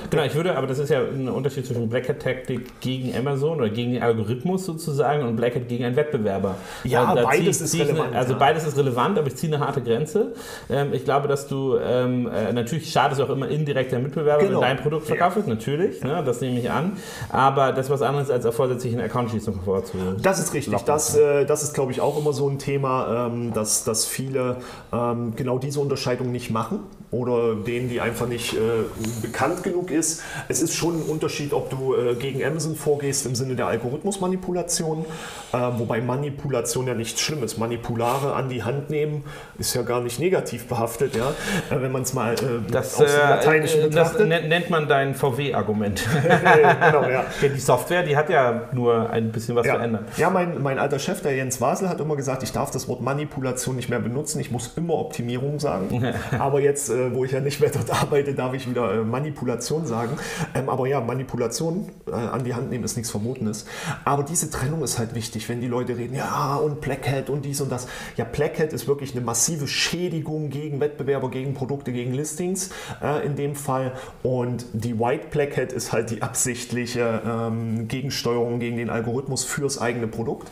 Genau, 0.09 0.25
ich 0.25 0.35
würde, 0.35 0.57
aber 0.57 0.67
das 0.67 0.79
ist 0.79 0.89
ja 0.89 1.01
ein 1.01 1.29
Unterschied 1.29 1.67
zwischen 1.67 1.89
Black 1.89 2.09
Hat 2.09 2.21
Tactic 2.21 2.81
gegen 2.81 3.15
Amazon 3.15 3.59
oder 3.59 3.69
gegen 3.69 3.93
den 3.93 4.03
Algorithmus 4.03 4.65
sozusagen 4.65 5.25
und 5.25 5.37
Black 5.37 5.55
Hat 5.55 5.69
gegen 5.69 5.85
einen 5.85 5.97
Wettbewerber. 5.97 6.55
Ja, 6.85 7.05
also, 7.05 7.23
beides 7.23 7.61
ist 7.61 7.75
relevant. 7.75 8.09
Eine, 8.09 8.17
also 8.17 8.33
ja. 8.33 8.39
beides 8.39 8.67
ist 8.67 8.79
relevant, 8.79 9.19
aber 9.19 9.27
ich 9.29 9.37
ziehe 9.37 9.55
eine 9.55 9.65
harte 9.65 9.83
Grenze. 9.83 10.33
Ähm, 10.71 10.95
ich 10.95 11.05
glaube, 11.05 11.29
dass 11.29 11.49
du, 11.49 11.77
ähm, 11.77 12.31
äh, 12.35 12.53
natürlich 12.53 12.91
schadet 12.91 13.19
es 13.19 13.25
auch 13.25 13.31
immer 13.31 13.49
indirekt 13.49 13.93
der 13.93 13.99
Mitbewerber, 13.99 14.43
genau. 14.43 14.61
wenn 14.61 14.69
dein 14.69 14.77
Produkt 14.79 15.07
verkauft 15.07 15.37
wird, 15.37 15.49
natürlich, 15.49 16.03
ne, 16.03 16.23
das 16.25 16.41
nehme 16.41 16.59
ich 16.59 16.71
an. 16.71 16.93
Aber 17.29 17.73
das 17.73 17.87
ist 17.87 17.93
was 17.93 18.03
anderes, 18.03 18.31
als 18.31 18.47
vorsätzlichen 18.55 19.01
Account-Schließung 19.01 19.61
vorzunehmen. 19.65 20.17
Das 20.23 20.39
ist 20.39 20.55
richtig. 20.55 20.75
Das, 20.85 21.17
äh, 21.17 21.45
das 21.45 21.63
ist, 21.63 21.75
glaube 21.75 21.93
ich, 21.93 22.01
auch 22.01 22.19
immer 22.19 22.33
so 22.33 22.49
ein 22.49 22.59
Thema, 22.59 23.27
ähm, 23.27 23.53
dass, 23.53 23.85
dass 23.85 24.07
viele 24.07 24.57
ähm, 24.93 25.35
genau 25.37 25.59
diese 25.59 25.81
Unterscheidung 25.81 26.33
nicht 26.33 26.51
machen 26.51 26.81
oder 27.11 27.55
denen, 27.55 27.89
die 27.89 28.01
einfach 28.01 28.27
nicht 28.27 28.55
äh, 28.55 29.26
bekannt 29.27 29.63
genug 29.63 29.91
ist. 29.91 30.23
Es 30.49 30.63
ist 30.63 30.75
schon 30.75 31.01
ein 31.01 31.03
Unterschied, 31.03 31.53
ob 31.53 31.71
du 31.71 31.95
äh, 31.95 32.15
gegen 32.15 32.45
Amazon 32.45 32.77
vorgehst 32.77 33.27
im 33.27 33.35
Sinne 33.35 33.57
der 33.57 33.67
Algorithmusmanipulation, 33.67 35.05
äh, 35.53 35.59
wobei 35.77 36.01
Manipulation 36.01 36.87
ja 36.87 36.95
nichts 36.95 37.21
Schlimmes. 37.21 37.59
Manipulare 37.59 38.35
an 38.35 38.49
die 38.49 38.63
Hand 38.63 38.91
nehmen 38.91 39.25
ist 39.59 39.75
ja 39.75 39.83
gar 39.83 40.01
nicht 40.01 40.21
negativ 40.21 40.67
behaftet, 40.67 41.17
ja, 41.17 41.31
äh, 41.71 41.83
wenn 41.83 41.93
man 41.93 42.03
es 42.03 42.15
mal 42.15 42.35
äh, 42.35 42.37
das, 42.71 42.95
aus 42.95 43.13
dem 43.13 43.21
äh, 43.21 43.31
Lateinischen 43.31 43.83
betrachtet. 43.83 44.31
Das 44.31 44.43
nennt 44.43 44.71
man 44.71 44.89
dein 44.89 45.15
VW-Argument. 45.15 46.05
genau, 46.23 47.09
ja. 47.11 47.25
Die 47.43 47.61
Software, 47.61 48.03
die 48.03 48.17
hat 48.17 48.31
ja 48.31 48.69
nur 48.73 49.11
ein 49.11 49.33
bisschen 49.33 49.57
was 49.57 49.67
ja. 49.67 49.75
verändert. 49.75 50.05
Ja, 50.17 50.31
mein, 50.31 50.63
mein 50.63 50.79
alter 50.79 50.99
Chef, 50.99 51.21
der 51.23 51.35
Jens 51.35 51.61
Wasel, 51.61 51.89
hat 51.89 52.01
immer 52.01 52.17
gesagt, 52.17 52.43
ich 52.43 52.53
darf 52.53 52.71
das 52.71 52.89
Wort 52.89 53.01
Manipulation 53.01 53.77
nicht 53.77 53.89
mehr 53.89 53.99
benutzen, 53.99 54.41
ich 54.41 54.51
muss 54.51 54.73
immer 54.77 54.95
Optimierung 54.95 55.59
sagen. 55.59 56.15
Aber 56.39 56.61
jetzt, 56.61 56.93
wo 57.13 57.25
ich 57.25 57.33
ja 57.33 57.41
nicht 57.41 57.61
mehr 57.61 57.71
dort 57.71 57.91
arbeite, 57.91 58.35
darf 58.35 58.55
ich 58.55 58.69
wieder 58.69 59.03
Manipulation 59.17 59.87
sagen. 59.87 60.19
Ähm, 60.55 60.69
aber 60.69 60.87
ja, 60.87 61.01
Manipulation 61.01 61.89
äh, 62.07 62.13
an 62.13 62.45
die 62.45 62.55
Hand 62.55 62.71
nehmen 62.71 62.85
ist 62.85 62.97
nichts 62.97 63.11
Verbotenes. 63.11 63.65
Aber 64.05 64.23
diese 64.23 64.51
Trennung 64.51 64.83
ist 64.83 64.99
halt 64.99 65.15
wichtig, 65.15 65.49
wenn 65.49 65.61
die 65.61 65.69
Leute 65.69 65.97
reden, 65.97 66.15
ja, 66.15 66.57
und 66.57 66.81
Blackhead 66.81 67.31
und 67.31 67.45
dies 67.45 67.61
und 67.61 67.73
das. 67.73 67.89
Ja, 68.17 68.25
Blackhead 68.25 68.73
ist 68.73 68.87
wirklich 68.87 69.13
eine 69.13 69.25
massive 69.25 69.67
Schädigung 69.67 70.51
gegen 70.51 70.81
Wettbewerber, 70.81 71.31
gegen 71.31 71.55
Produkte, 71.55 71.93
gegen 71.93 72.13
Listings 72.13 72.71
äh, 73.03 73.25
in 73.25 73.37
dem 73.37 73.55
Fall. 73.55 73.93
Und 74.23 74.67
die 74.73 74.99
White 74.99 75.29
Blackhead 75.31 75.73
ist 75.73 75.93
halt 75.93 76.11
die 76.11 76.23
absichtliche 76.23 77.23
ähm, 77.27 77.89
Gegensteuerung 77.89 78.61
gegen 78.61 78.77
den 78.77 78.91
Algorithmus 78.91 79.45
fürs 79.45 79.79
eigene 79.79 80.07
Produkt. 80.07 80.49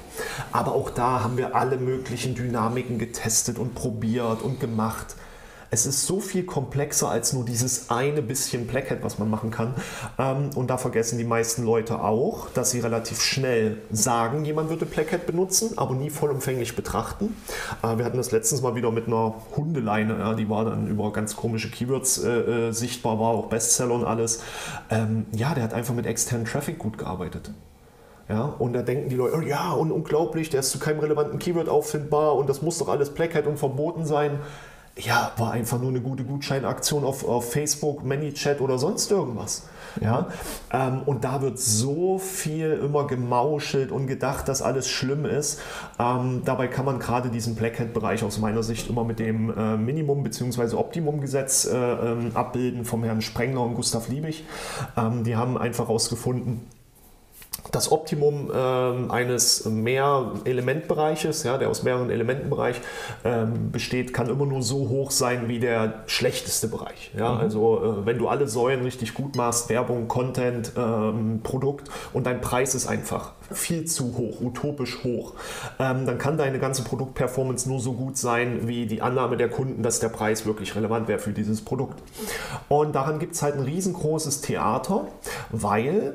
Aber 0.52 0.74
auch 0.74 0.90
da 0.90 1.22
haben 1.22 1.36
wir 1.36 1.54
alle 1.54 1.76
möglichen 1.76 2.34
Dynamiken 2.34 2.98
getestet 2.98 3.58
und 3.58 3.74
probiert 3.74 4.42
und 4.42 4.60
gemacht 4.60 5.16
es 5.74 5.86
ist 5.86 6.06
so 6.06 6.20
viel 6.20 6.44
komplexer 6.44 7.10
als 7.10 7.32
nur 7.32 7.44
dieses 7.44 7.90
eine 7.90 8.22
bisschen 8.22 8.68
Blackhead, 8.68 9.02
was 9.02 9.18
man 9.18 9.28
machen 9.28 9.50
kann. 9.50 9.74
Ähm, 10.18 10.50
und 10.54 10.70
da 10.70 10.78
vergessen 10.78 11.18
die 11.18 11.24
meisten 11.24 11.64
Leute 11.64 12.00
auch, 12.00 12.48
dass 12.50 12.70
sie 12.70 12.78
relativ 12.78 13.20
schnell 13.20 13.78
sagen, 13.90 14.44
jemand 14.44 14.70
würde 14.70 14.86
Blackhead 14.86 15.26
benutzen, 15.26 15.76
aber 15.76 15.94
nie 15.94 16.10
vollumfänglich 16.10 16.76
betrachten. 16.76 17.36
Äh, 17.82 17.98
wir 17.98 18.04
hatten 18.04 18.16
das 18.16 18.30
letztens 18.30 18.62
mal 18.62 18.76
wieder 18.76 18.92
mit 18.92 19.08
einer 19.08 19.34
Hundeleine, 19.56 20.36
die 20.38 20.48
war 20.48 20.64
dann 20.64 20.86
über 20.86 21.12
ganz 21.12 21.34
komische 21.34 21.70
Keywords 21.70 22.22
äh, 22.22 22.68
äh, 22.68 22.72
sichtbar, 22.72 23.18
war 23.18 23.30
auch 23.30 23.46
Bestseller 23.46 23.94
und 23.94 24.04
alles. 24.04 24.42
Ähm, 24.90 25.26
ja, 25.32 25.54
der 25.54 25.64
hat 25.64 25.74
einfach 25.74 25.94
mit 25.94 26.06
externen 26.06 26.46
Traffic 26.46 26.78
gut 26.78 26.98
gearbeitet. 26.98 27.50
Ja, 28.28 28.44
und 28.44 28.74
da 28.74 28.82
denken 28.82 29.08
die 29.08 29.16
Leute, 29.16 29.36
oh 29.36 29.40
ja, 29.40 29.72
und 29.72 29.90
unglaublich, 29.90 30.50
der 30.50 30.60
ist 30.60 30.70
zu 30.70 30.78
keinem 30.78 31.00
relevanten 31.00 31.40
Keyword 31.40 31.68
auffindbar 31.68 32.36
und 32.36 32.48
das 32.48 32.62
muss 32.62 32.78
doch 32.78 32.88
alles 32.88 33.10
Blackhead 33.10 33.46
und 33.46 33.58
verboten 33.58 34.06
sein 34.06 34.38
ja, 34.96 35.32
war 35.38 35.52
einfach 35.52 35.80
nur 35.80 35.90
eine 35.90 36.00
gute 36.00 36.24
Gutscheinaktion 36.24 37.04
auf, 37.04 37.26
auf 37.26 37.52
Facebook, 37.52 38.04
ManyChat 38.04 38.60
oder 38.60 38.78
sonst 38.78 39.10
irgendwas. 39.10 39.66
Ja? 40.00 40.28
Ähm, 40.72 41.02
und 41.04 41.24
da 41.24 41.42
wird 41.42 41.58
so 41.58 42.18
viel 42.18 42.72
immer 42.72 43.06
gemauschelt 43.06 43.90
und 43.90 44.06
gedacht, 44.06 44.48
dass 44.48 44.62
alles 44.62 44.88
schlimm 44.88 45.24
ist. 45.24 45.60
Ähm, 45.98 46.42
dabei 46.44 46.68
kann 46.68 46.84
man 46.84 47.00
gerade 47.00 47.28
diesen 47.28 47.56
Blackhead-Bereich 47.56 48.22
aus 48.22 48.38
meiner 48.38 48.62
Sicht 48.62 48.88
immer 48.88 49.04
mit 49.04 49.18
dem 49.18 49.50
äh, 49.50 49.76
Minimum- 49.76 50.22
bzw. 50.22 50.76
Optimum-Gesetz 50.76 51.64
äh, 51.66 51.76
ähm, 51.76 52.30
abbilden 52.34 52.84
vom 52.84 53.02
Herrn 53.02 53.20
Sprengler 53.20 53.62
und 53.62 53.74
Gustav 53.74 54.08
Liebig. 54.08 54.44
Ähm, 54.96 55.24
die 55.24 55.34
haben 55.34 55.58
einfach 55.58 55.88
herausgefunden, 55.88 56.60
das 57.74 57.90
Optimum 57.90 58.50
ähm, 58.54 59.10
eines 59.10 59.64
Mehr-Elementbereiches, 59.64 61.42
ja, 61.42 61.58
der 61.58 61.68
aus 61.68 61.82
mehreren 61.82 62.10
Elementenbereich 62.10 62.80
ähm, 63.24 63.70
besteht, 63.72 64.14
kann 64.14 64.28
immer 64.28 64.46
nur 64.46 64.62
so 64.62 64.88
hoch 64.88 65.10
sein 65.10 65.48
wie 65.48 65.58
der 65.58 66.04
schlechteste 66.06 66.68
Bereich. 66.68 67.10
Ja? 67.16 67.32
Mhm. 67.32 67.40
Also 67.40 67.84
äh, 68.02 68.06
wenn 68.06 68.18
du 68.18 68.28
alle 68.28 68.46
Säulen 68.48 68.82
richtig 68.82 69.14
gut 69.14 69.36
machst, 69.36 69.68
Werbung, 69.68 70.08
Content, 70.08 70.72
ähm, 70.76 71.40
Produkt 71.42 71.90
und 72.12 72.26
dein 72.26 72.40
Preis 72.40 72.74
ist 72.74 72.86
einfach 72.86 73.32
viel 73.50 73.84
zu 73.84 74.16
hoch, 74.16 74.40
utopisch 74.40 75.04
hoch, 75.04 75.34
ähm, 75.78 76.06
dann 76.06 76.18
kann 76.18 76.38
deine 76.38 76.58
ganze 76.58 76.82
Produktperformance 76.82 77.68
nur 77.68 77.80
so 77.80 77.92
gut 77.92 78.16
sein 78.16 78.66
wie 78.68 78.86
die 78.86 79.02
Annahme 79.02 79.36
der 79.36 79.48
Kunden, 79.48 79.82
dass 79.82 80.00
der 80.00 80.08
Preis 80.08 80.46
wirklich 80.46 80.74
relevant 80.76 81.08
wäre 81.08 81.18
für 81.18 81.32
dieses 81.32 81.62
Produkt. 81.62 82.00
Und 82.68 82.94
daran 82.94 83.18
gibt 83.18 83.34
es 83.34 83.42
halt 83.42 83.56
ein 83.56 83.64
riesengroßes 83.64 84.40
Theater, 84.40 85.08
weil 85.50 86.14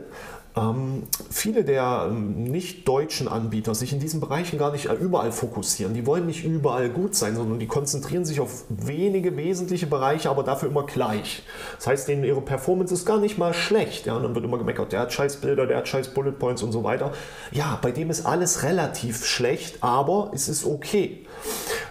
viele 1.29 1.63
der 1.63 2.07
ähm, 2.09 2.43
nicht 2.43 2.87
deutschen 2.87 3.27
Anbieter 3.27 3.75
sich 3.75 3.93
in 3.93 3.99
diesen 3.99 4.19
Bereichen 4.19 4.57
gar 4.57 4.71
nicht 4.71 4.85
überall 4.85 5.31
fokussieren. 5.31 5.93
Die 5.93 6.05
wollen 6.05 6.25
nicht 6.25 6.43
überall 6.43 6.89
gut 6.89 7.15
sein, 7.15 7.35
sondern 7.35 7.59
die 7.59 7.67
konzentrieren 7.67 8.25
sich 8.25 8.39
auf 8.39 8.65
wenige 8.69 9.35
wesentliche 9.37 9.87
Bereiche, 9.87 10.29
aber 10.29 10.43
dafür 10.43 10.69
immer 10.69 10.85
gleich. 10.85 11.43
Das 11.77 11.87
heißt, 11.87 12.07
denen 12.07 12.23
ihre 12.23 12.41
Performance 12.41 12.93
ist 12.93 13.05
gar 13.05 13.19
nicht 13.19 13.37
mal 13.37 13.53
schlecht. 13.53 14.05
Ja, 14.05 14.15
und 14.15 14.23
dann 14.23 14.35
wird 14.35 14.45
immer 14.45 14.57
gemeckert, 14.57 14.91
der 14.91 15.01
hat 15.01 15.13
scheiß 15.13 15.37
Bilder, 15.37 15.67
der 15.67 15.77
hat 15.77 15.87
scheiß 15.87 16.13
Bullet 16.13 16.31
Points 16.31 16.63
und 16.63 16.71
so 16.71 16.83
weiter. 16.83 17.11
Ja, 17.51 17.79
bei 17.81 17.91
dem 17.91 18.09
ist 18.09 18.25
alles 18.25 18.63
relativ 18.63 19.25
schlecht, 19.25 19.83
aber 19.83 20.31
es 20.33 20.49
ist 20.49 20.65
okay. 20.65 21.25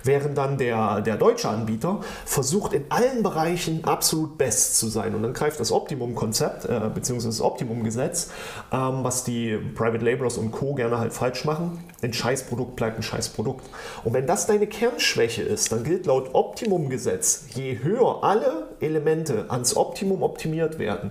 Während 0.05 0.39
dann 0.39 0.59
der, 0.59 1.01
der 1.01 1.17
deutsche 1.17 1.49
Anbieter 1.49 2.01
versucht 2.25 2.73
in 2.73 2.85
allen 2.89 3.23
Bereichen 3.23 3.85
absolut 3.85 4.39
best 4.39 4.79
zu 4.79 4.89
sein. 4.89 5.15
Und 5.15 5.23
dann 5.23 5.33
greift 5.33 5.61
das 5.61 5.73
Optimum-Konzept 5.73 6.65
äh, 6.65 6.91
bzw. 6.95 7.27
das 7.27 7.41
Optimum-Gesetz, 7.41 8.31
ähm, 8.73 9.01
was 9.03 9.25
die 9.25 9.59
Private 9.75 10.05
Labelers 10.05 10.39
und 10.39 10.51
Co. 10.51 10.75
gerne 10.75 10.99
halt 10.99 11.13
falsch 11.13 11.45
machen. 11.45 11.85
Ein 12.03 12.13
Scheißprodukt 12.13 12.77
bleibt 12.77 12.97
ein 12.99 13.03
Scheißprodukt. 13.03 13.65
Und 14.05 14.15
wenn 14.15 14.27
das 14.27 14.47
deine 14.47 14.67
Kernschwäche 14.67 15.43
ist, 15.43 15.73
dann 15.73 15.85
gilt 15.85 16.07
laut 16.07 16.35
Optimum-Gesetz, 16.35 17.47
je 17.55 17.81
höher 17.83 18.23
alle 18.23 18.69
Elemente 18.81 19.47
ans 19.49 19.77
Optimum 19.77 20.23
optimiert 20.23 20.79
werden, 20.79 21.11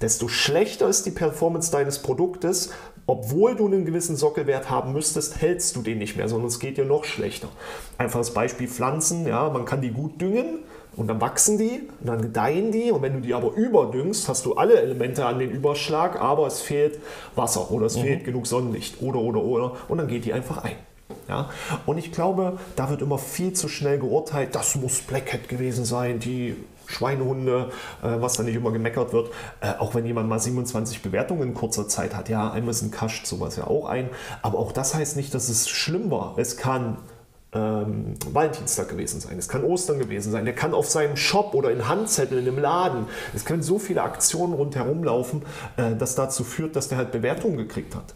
desto 0.00 0.28
schlechter 0.28 0.88
ist 0.88 1.06
die 1.06 1.10
Performance 1.10 1.70
deines 1.70 2.00
Produktes, 2.00 2.70
obwohl 3.06 3.56
du 3.56 3.66
einen 3.66 3.84
gewissen 3.84 4.16
Sockelwert 4.16 4.70
haben 4.70 4.92
müsstest, 4.92 5.40
hältst 5.40 5.76
du 5.76 5.82
den 5.82 5.98
nicht 5.98 6.16
mehr, 6.16 6.28
sondern 6.28 6.48
es 6.48 6.60
geht 6.60 6.76
dir 6.76 6.84
noch 6.84 7.04
schlechter. 7.04 7.48
Einfaches 7.98 8.32
Beispiel 8.32 8.68
Pflanzen, 8.68 9.26
ja, 9.26 9.48
man 9.50 9.64
kann 9.64 9.80
die 9.80 9.90
gut 9.90 10.20
düngen 10.20 10.60
und 10.96 11.08
dann 11.08 11.20
wachsen 11.20 11.58
die 11.58 11.88
und 12.00 12.06
dann 12.06 12.22
gedeihen 12.22 12.70
die 12.70 12.90
und 12.90 13.02
wenn 13.02 13.14
du 13.14 13.20
die 13.20 13.34
aber 13.34 13.54
überdüngst, 13.54 14.28
hast 14.28 14.46
du 14.46 14.54
alle 14.54 14.80
Elemente 14.80 15.24
an 15.26 15.38
den 15.38 15.50
Überschlag, 15.50 16.20
aber 16.20 16.46
es 16.46 16.60
fehlt 16.60 17.00
Wasser 17.34 17.70
oder 17.70 17.86
es 17.86 17.96
mhm. 17.96 18.02
fehlt 18.02 18.24
genug 18.24 18.46
Sonnenlicht 18.46 19.00
oder 19.00 19.18
oder 19.18 19.42
oder 19.42 19.76
und 19.88 19.98
dann 19.98 20.08
geht 20.08 20.24
die 20.24 20.32
einfach 20.32 20.58
ein. 20.58 20.76
Ja? 21.28 21.50
Und 21.86 21.98
ich 21.98 22.12
glaube, 22.12 22.58
da 22.76 22.90
wird 22.90 23.02
immer 23.02 23.18
viel 23.18 23.52
zu 23.52 23.68
schnell 23.68 23.98
geurteilt, 23.98 24.54
das 24.54 24.76
muss 24.76 25.00
Black 25.00 25.32
Hat 25.32 25.48
gewesen 25.48 25.84
sein, 25.84 26.18
die 26.18 26.56
Schweinehunde, 26.86 27.70
äh, 28.02 28.20
was 28.20 28.34
da 28.34 28.42
nicht 28.42 28.56
immer 28.56 28.72
gemeckert 28.72 29.12
wird. 29.12 29.30
Äh, 29.60 29.72
auch 29.78 29.94
wenn 29.94 30.06
jemand 30.06 30.28
mal 30.28 30.38
27 30.38 31.02
Bewertungen 31.02 31.42
in 31.42 31.54
kurzer 31.54 31.88
Zeit 31.88 32.14
hat. 32.14 32.28
Ja, 32.28 32.52
Amazon 32.52 32.90
kascht 32.90 33.26
sowas 33.26 33.56
ja 33.56 33.66
auch 33.66 33.86
ein. 33.86 34.08
Aber 34.42 34.58
auch 34.58 34.72
das 34.72 34.94
heißt 34.94 35.16
nicht, 35.16 35.34
dass 35.34 35.48
es 35.48 35.68
schlimm 35.68 36.10
war. 36.10 36.34
Es 36.36 36.56
kann 36.56 36.98
ähm, 37.54 38.14
Valentinstag 38.32 38.88
gewesen 38.88 39.20
sein, 39.20 39.38
es 39.38 39.48
kann 39.48 39.62
Ostern 39.62 39.98
gewesen 39.98 40.32
sein, 40.32 40.44
der 40.44 40.54
kann 40.54 40.72
auf 40.72 40.88
seinem 40.88 41.16
Shop 41.16 41.54
oder 41.54 41.70
in 41.70 41.86
Handzetteln 41.86 42.46
im 42.46 42.58
Laden, 42.58 43.06
es 43.34 43.44
können 43.44 43.62
so 43.62 43.78
viele 43.78 44.02
Aktionen 44.02 44.54
rundherum 44.54 45.04
laufen, 45.04 45.42
äh, 45.76 45.94
das 45.94 46.14
dazu 46.14 46.44
führt, 46.44 46.76
dass 46.76 46.88
der 46.88 46.98
halt 46.98 47.12
Bewertungen 47.12 47.58
gekriegt 47.58 47.94
hat. 47.94 48.14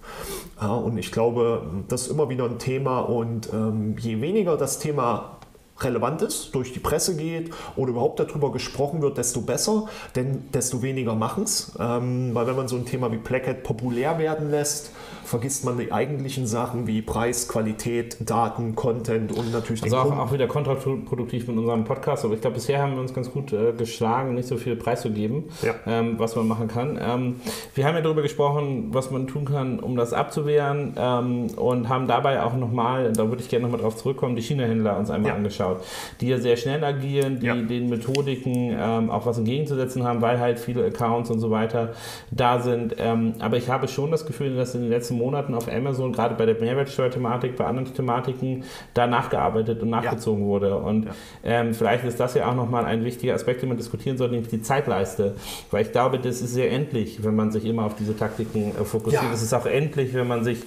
Ja, 0.61 0.75
und 0.75 0.97
ich 0.97 1.13
glaube, 1.13 1.67
das 1.89 2.03
ist 2.03 2.09
immer 2.09 2.31
wieder 2.31 2.45
ein 2.45 2.59
Thema 2.59 3.01
und 3.01 3.53
ähm, 3.53 3.97
je 3.99 4.23
weniger 4.23 4.57
das 4.57 4.79
Thema 4.79 5.36
relevant 5.81 6.23
ist, 6.23 6.55
durch 6.55 6.73
die 6.73 6.79
Presse 6.79 7.17
geht 7.17 7.51
oder 7.77 7.91
überhaupt 7.91 8.21
darüber 8.21 8.53
gesprochen 8.53 9.03
wird, 9.03 9.19
desto 9.19 9.43
besser, 9.43 9.87
denn 10.15 10.45
desto 10.53 10.83
weniger 10.83 11.15
machen 11.15 11.45
es. 11.45 11.73
Ähm, 11.79 12.35
weil 12.35 12.47
wenn 12.47 12.57
man 12.57 12.69
so 12.69 12.77
ein 12.77 12.87
Thema 12.87 13.13
wie 13.13 13.19
Blackhead 13.19 13.63
populär 13.63 14.19
werden 14.19 14.51
lässt, 14.51 14.93
vergisst 15.27 15.65
man 15.65 15.77
die 15.77 15.93
eigentlichen 15.93 16.47
Sachen 16.47 16.87
wie 16.87 17.03
Preis, 17.03 17.49
Qualität, 17.49 18.17
Daten, 18.21 18.75
Content 18.75 19.37
und 19.37 19.53
natürlich 19.53 19.83
also 19.83 19.97
den 19.97 20.13
auch, 20.13 20.19
auch 20.19 20.33
wieder 20.33 20.47
kontraproduktiv 20.47 21.49
mit 21.49 21.59
unserem 21.59 21.85
Podcast, 21.85 22.25
aber 22.25 22.35
ich 22.35 22.41
glaube, 22.41 22.55
bisher 22.55 22.81
haben 22.81 22.95
wir 22.95 23.01
uns 23.01 23.13
ganz 23.13 23.31
gut 23.31 23.53
äh, 23.53 23.73
geschlagen, 23.73 24.35
nicht 24.35 24.49
so 24.49 24.57
viel 24.57 24.77
Preis 24.77 25.03
zu 25.03 25.11
geben, 25.11 25.45
ja. 25.63 25.75
ähm, 25.87 26.19
was 26.19 26.37
man 26.37 26.47
machen 26.47 26.69
kann. 26.69 26.99
Ähm, 27.01 27.41
wir 27.75 27.87
haben 27.87 27.97
ja 27.97 28.01
darüber 28.03 28.23
gesprochen, 28.23 28.89
was 28.93 29.11
man 29.11 29.27
tun 29.27 29.45
kann, 29.45 29.81
um 29.81 29.97
das 29.97 30.13
abzuwehren 30.13 30.95
ähm, 30.97 31.49
und 31.57 31.89
haben 31.89 32.07
dabei 32.07 32.43
auch 32.43 32.55
nochmal, 32.55 33.13
da 33.13 33.29
würde 33.29 33.43
ich 33.43 33.49
gerne 33.49 33.65
nochmal 33.65 33.81
drauf 33.81 33.97
zurückkommen, 33.97 34.37
die 34.37 34.43
China-Händler 34.43 34.97
uns 34.97 35.11
einmal 35.11 35.33
ja. 35.33 35.37
angeschaut, 35.37 35.66
die 36.21 36.29
ja 36.29 36.39
sehr 36.39 36.57
schnell 36.57 36.83
agieren, 36.85 37.41
die 37.41 37.47
ja. 37.47 37.55
den 37.55 37.89
Methodiken 37.89 38.77
ähm, 38.79 39.11
auch 39.11 39.27
was 39.27 39.39
entgegenzusetzen 39.39 40.05
haben, 40.05 40.21
weil 40.21 40.39
halt 40.39 40.59
viele 40.59 40.85
Accounts 40.85 41.31
und 41.31 41.41
so 41.41 41.51
weiter 41.51 41.93
da 42.31 42.61
sind. 42.61 42.97
Ähm, 42.99 43.35
aber 43.39 43.57
ich 43.57 43.69
habe 43.69 43.89
schon 43.89 44.11
das 44.11 44.27
Gefühl, 44.27 44.57
dass 44.57 44.75
in 44.75 44.83
den 44.83 44.91
letzten 44.91 45.17
Monaten 45.17 45.55
auf 45.55 45.73
Amazon, 45.73 46.13
gerade 46.13 46.35
bei 46.35 46.47
der 46.47 46.57
Mehrwertsteuer-Thematik, 46.61 47.57
bei 47.57 47.65
anderen 47.65 47.93
Thematiken, 47.93 48.65
da 48.95 49.07
nachgearbeitet 49.07 49.83
und 49.83 49.91
nachgezogen 49.91 50.43
ja. 50.43 50.49
wurde. 50.49 50.77
Und 50.77 51.07
ja. 51.07 51.11
ähm, 51.45 51.75
vielleicht 51.75 52.05
ist 52.05 52.21
das 52.21 52.35
ja 52.35 52.51
auch 52.51 52.55
nochmal 52.55 52.85
ein 52.85 53.05
wichtiger 53.05 53.35
Aspekt, 53.35 53.63
den 53.63 53.69
man 53.69 53.79
diskutieren 53.79 54.17
sollte, 54.17 54.35
nämlich 54.35 54.51
die 54.51 54.63
Zeitleiste. 54.63 55.37
Weil 55.71 55.83
ich 55.83 55.93
glaube, 55.93 56.19
das 56.19 56.41
ist 56.41 56.55
sehr 56.55 56.71
endlich, 56.71 57.25
wenn 57.25 57.35
man 57.35 57.51
sich 57.51 57.65
immer 57.65 57.85
auf 57.85 57.97
diese 57.97 58.17
Taktiken 58.17 58.73
äh, 58.81 58.85
fokussiert. 58.85 59.23
Es 59.33 59.43
ist 59.43 59.55
auch 59.55 59.67
endlich, 59.67 60.15
wenn 60.15 60.27
man 60.27 60.45
sich, 60.45 60.59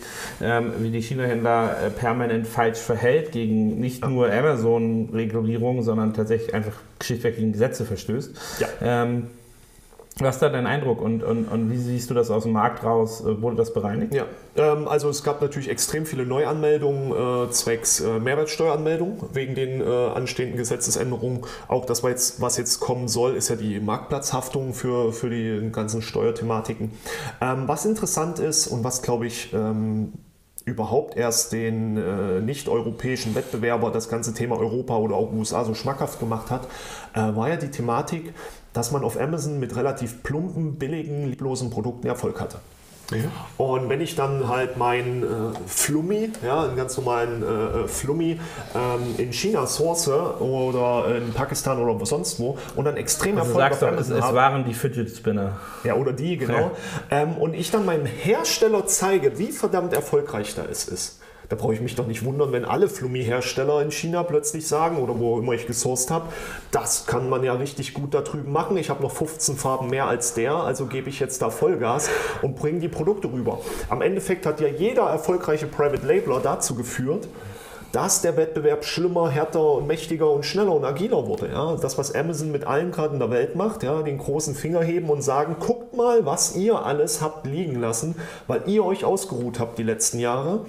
ähm, 0.41 0.73
wie 0.79 0.89
die 0.89 1.01
China-Händler, 1.01 1.75
äh, 1.85 1.89
permanent 1.89 2.47
falsch 2.47 2.79
verhält 2.79 3.31
gegen 3.31 3.79
nicht 3.79 4.07
nur 4.07 4.29
Amazon-Regulierung, 4.89 5.81
sondern 5.81 6.13
tatsächlich 6.13 6.53
einfach 6.53 6.73
schlichtweg 7.01 7.37
gegen 7.37 7.51
Gesetze 7.51 7.85
verstößt. 7.85 8.59
Ja. 8.59 8.67
Ähm, 8.81 9.27
was 10.21 10.35
ist 10.35 10.41
da 10.41 10.49
dein 10.49 10.67
Eindruck 10.67 11.01
und, 11.01 11.23
und, 11.23 11.45
und 11.45 11.71
wie 11.71 11.77
siehst 11.77 12.09
du 12.09 12.13
das 12.13 12.29
aus 12.29 12.43
dem 12.43 12.51
Markt 12.51 12.83
raus? 12.83 13.21
Äh, 13.21 13.41
wurde 13.41 13.55
das 13.55 13.73
bereinigt? 13.73 14.13
Ja, 14.13 14.25
ähm, 14.57 14.85
also 14.85 15.07
es 15.07 15.23
gab 15.23 15.41
natürlich 15.41 15.69
extrem 15.69 16.05
viele 16.05 16.25
Neuanmeldungen 16.25 17.47
äh, 17.47 17.51
zwecks 17.51 18.01
äh, 18.01 18.19
Mehrwertsteueranmeldung 18.19 19.29
wegen 19.31 19.55
den 19.55 19.79
äh, 19.79 19.85
anstehenden 19.85 20.57
Gesetzesänderungen. 20.57 21.45
Auch 21.69 21.85
das, 21.85 22.03
was 22.03 22.09
jetzt, 22.09 22.41
was 22.41 22.57
jetzt 22.57 22.81
kommen 22.81 23.07
soll, 23.07 23.35
ist 23.35 23.47
ja 23.47 23.55
die 23.55 23.79
Marktplatzhaftung 23.79 24.73
für, 24.73 25.13
für 25.13 25.29
die 25.29 25.69
ganzen 25.71 26.01
Steuerthematiken. 26.01 26.91
Ähm, 27.39 27.63
was 27.67 27.85
interessant 27.85 28.39
ist 28.39 28.67
und 28.67 28.83
was, 28.83 29.01
glaube 29.01 29.25
ich, 29.25 29.53
ähm, 29.53 30.11
überhaupt 30.69 31.17
erst 31.17 31.51
den 31.51 31.97
äh, 31.97 32.39
nicht-europäischen 32.41 33.35
Wettbewerber 33.35 33.91
das 33.91 34.09
ganze 34.09 34.33
Thema 34.33 34.57
Europa 34.57 34.95
oder 34.97 35.15
auch 35.15 35.31
USA 35.33 35.65
so 35.65 35.73
schmackhaft 35.73 36.19
gemacht 36.19 36.49
hat, 36.49 36.67
äh, 37.13 37.35
war 37.35 37.49
ja 37.49 37.57
die 37.57 37.71
Thematik, 37.71 38.33
dass 38.73 38.91
man 38.91 39.03
auf 39.03 39.19
Amazon 39.19 39.59
mit 39.59 39.75
relativ 39.75 40.23
plumpen, 40.23 40.75
billigen, 40.75 41.27
lieblosen 41.27 41.69
Produkten 41.69 42.07
Erfolg 42.07 42.39
hatte. 42.39 42.59
Ja. 43.11 43.17
Und 43.57 43.89
wenn 43.89 44.01
ich 44.01 44.15
dann 44.15 44.47
halt 44.47 44.77
meinen 44.77 45.23
äh, 45.23 45.27
Flummi, 45.67 46.31
ja, 46.45 46.63
einen 46.63 46.75
ganz 46.75 46.95
normalen 46.97 47.43
äh, 47.43 47.87
Flummi 47.87 48.39
ähm, 48.75 49.15
in 49.17 49.33
China 49.33 49.65
source 49.65 50.07
oder 50.07 51.15
in 51.15 51.33
Pakistan 51.33 51.81
oder 51.81 52.05
sonst 52.05 52.39
wo 52.39 52.57
und 52.75 52.85
dann 52.85 52.97
extrem 52.97 53.37
also 53.37 53.49
Erfolg 53.49 53.73
sagst 53.73 53.83
Amazon 53.83 54.17
es, 54.17 54.25
es 54.25 54.33
waren 54.33 54.65
die 54.65 54.73
Fidget 54.73 55.09
Spinner. 55.09 55.57
Ja, 55.83 55.95
oder 55.95 56.13
die, 56.13 56.37
genau. 56.37 56.53
Ja. 56.53 56.71
Ähm, 57.09 57.33
und 57.37 57.53
ich 57.53 57.71
dann 57.71 57.85
meinem 57.85 58.05
Hersteller 58.05 58.85
zeige, 58.85 59.37
wie 59.39 59.51
verdammt 59.51 59.93
erfolgreich 59.93 60.55
da 60.55 60.63
es 60.69 60.87
ist 60.87 61.18
da 61.49 61.55
brauche 61.55 61.73
ich 61.73 61.81
mich 61.81 61.95
doch 61.95 62.05
nicht 62.05 62.23
wundern, 62.23 62.51
wenn 62.51 62.63
alle 62.63 62.87
Flummi-Hersteller 62.87 63.81
in 63.81 63.91
China 63.91 64.21
plötzlich 64.23 64.67
sagen 64.67 64.97
oder 64.97 65.19
wo 65.19 65.39
immer 65.39 65.53
ich 65.53 65.65
gesourced 65.65 66.11
habe, 66.11 66.27
das 66.71 67.07
kann 67.07 67.27
man 67.27 67.43
ja 67.43 67.53
richtig 67.53 67.95
gut 67.95 68.13
da 68.13 68.21
drüben 68.21 68.51
machen. 68.51 68.77
Ich 68.77 68.91
habe 68.91 69.01
noch 69.01 69.11
15 69.11 69.57
Farben 69.57 69.89
mehr 69.89 70.05
als 70.05 70.35
der, 70.35 70.53
also 70.53 70.85
gebe 70.85 71.09
ich 71.09 71.19
jetzt 71.19 71.41
da 71.41 71.49
Vollgas 71.49 72.09
und 72.43 72.55
bringe 72.55 72.79
die 72.79 72.87
Produkte 72.87 73.31
rüber. 73.31 73.59
Am 73.89 74.03
Endeffekt 74.03 74.45
hat 74.45 74.61
ja 74.61 74.67
jeder 74.67 75.03
erfolgreiche 75.03 75.65
Private 75.65 76.05
Labeler 76.05 76.39
dazu 76.39 76.75
geführt, 76.75 77.27
dass 77.91 78.21
der 78.21 78.37
Wettbewerb 78.37 78.85
schlimmer, 78.85 79.29
härter 79.29 79.73
und 79.73 79.87
mächtiger 79.87 80.29
und 80.29 80.45
schneller 80.45 80.73
und 80.73 80.85
agiler 80.85 81.25
wurde. 81.27 81.49
Ja? 81.51 81.75
Das, 81.75 81.97
was 81.97 82.13
Amazon 82.13 82.51
mit 82.51 82.65
allen 82.65 82.91
gerade 82.91 83.13
in 83.13 83.19
der 83.19 83.31
Welt 83.31 83.55
macht, 83.55 83.83
ja? 83.83 84.01
den 84.01 84.17
großen 84.17 84.55
Finger 84.55 84.81
heben 84.81 85.09
und 85.09 85.21
sagen, 85.21 85.57
guckt 85.59 85.95
mal, 85.95 86.25
was 86.25 86.55
ihr 86.55 86.85
alles 86.85 87.21
habt 87.21 87.47
liegen 87.47 87.79
lassen, 87.79 88.15
weil 88.47 88.63
ihr 88.67 88.85
euch 88.85 89.05
ausgeruht 89.05 89.59
habt 89.59 89.77
die 89.77 89.83
letzten 89.83 90.19
Jahre. 90.19 90.65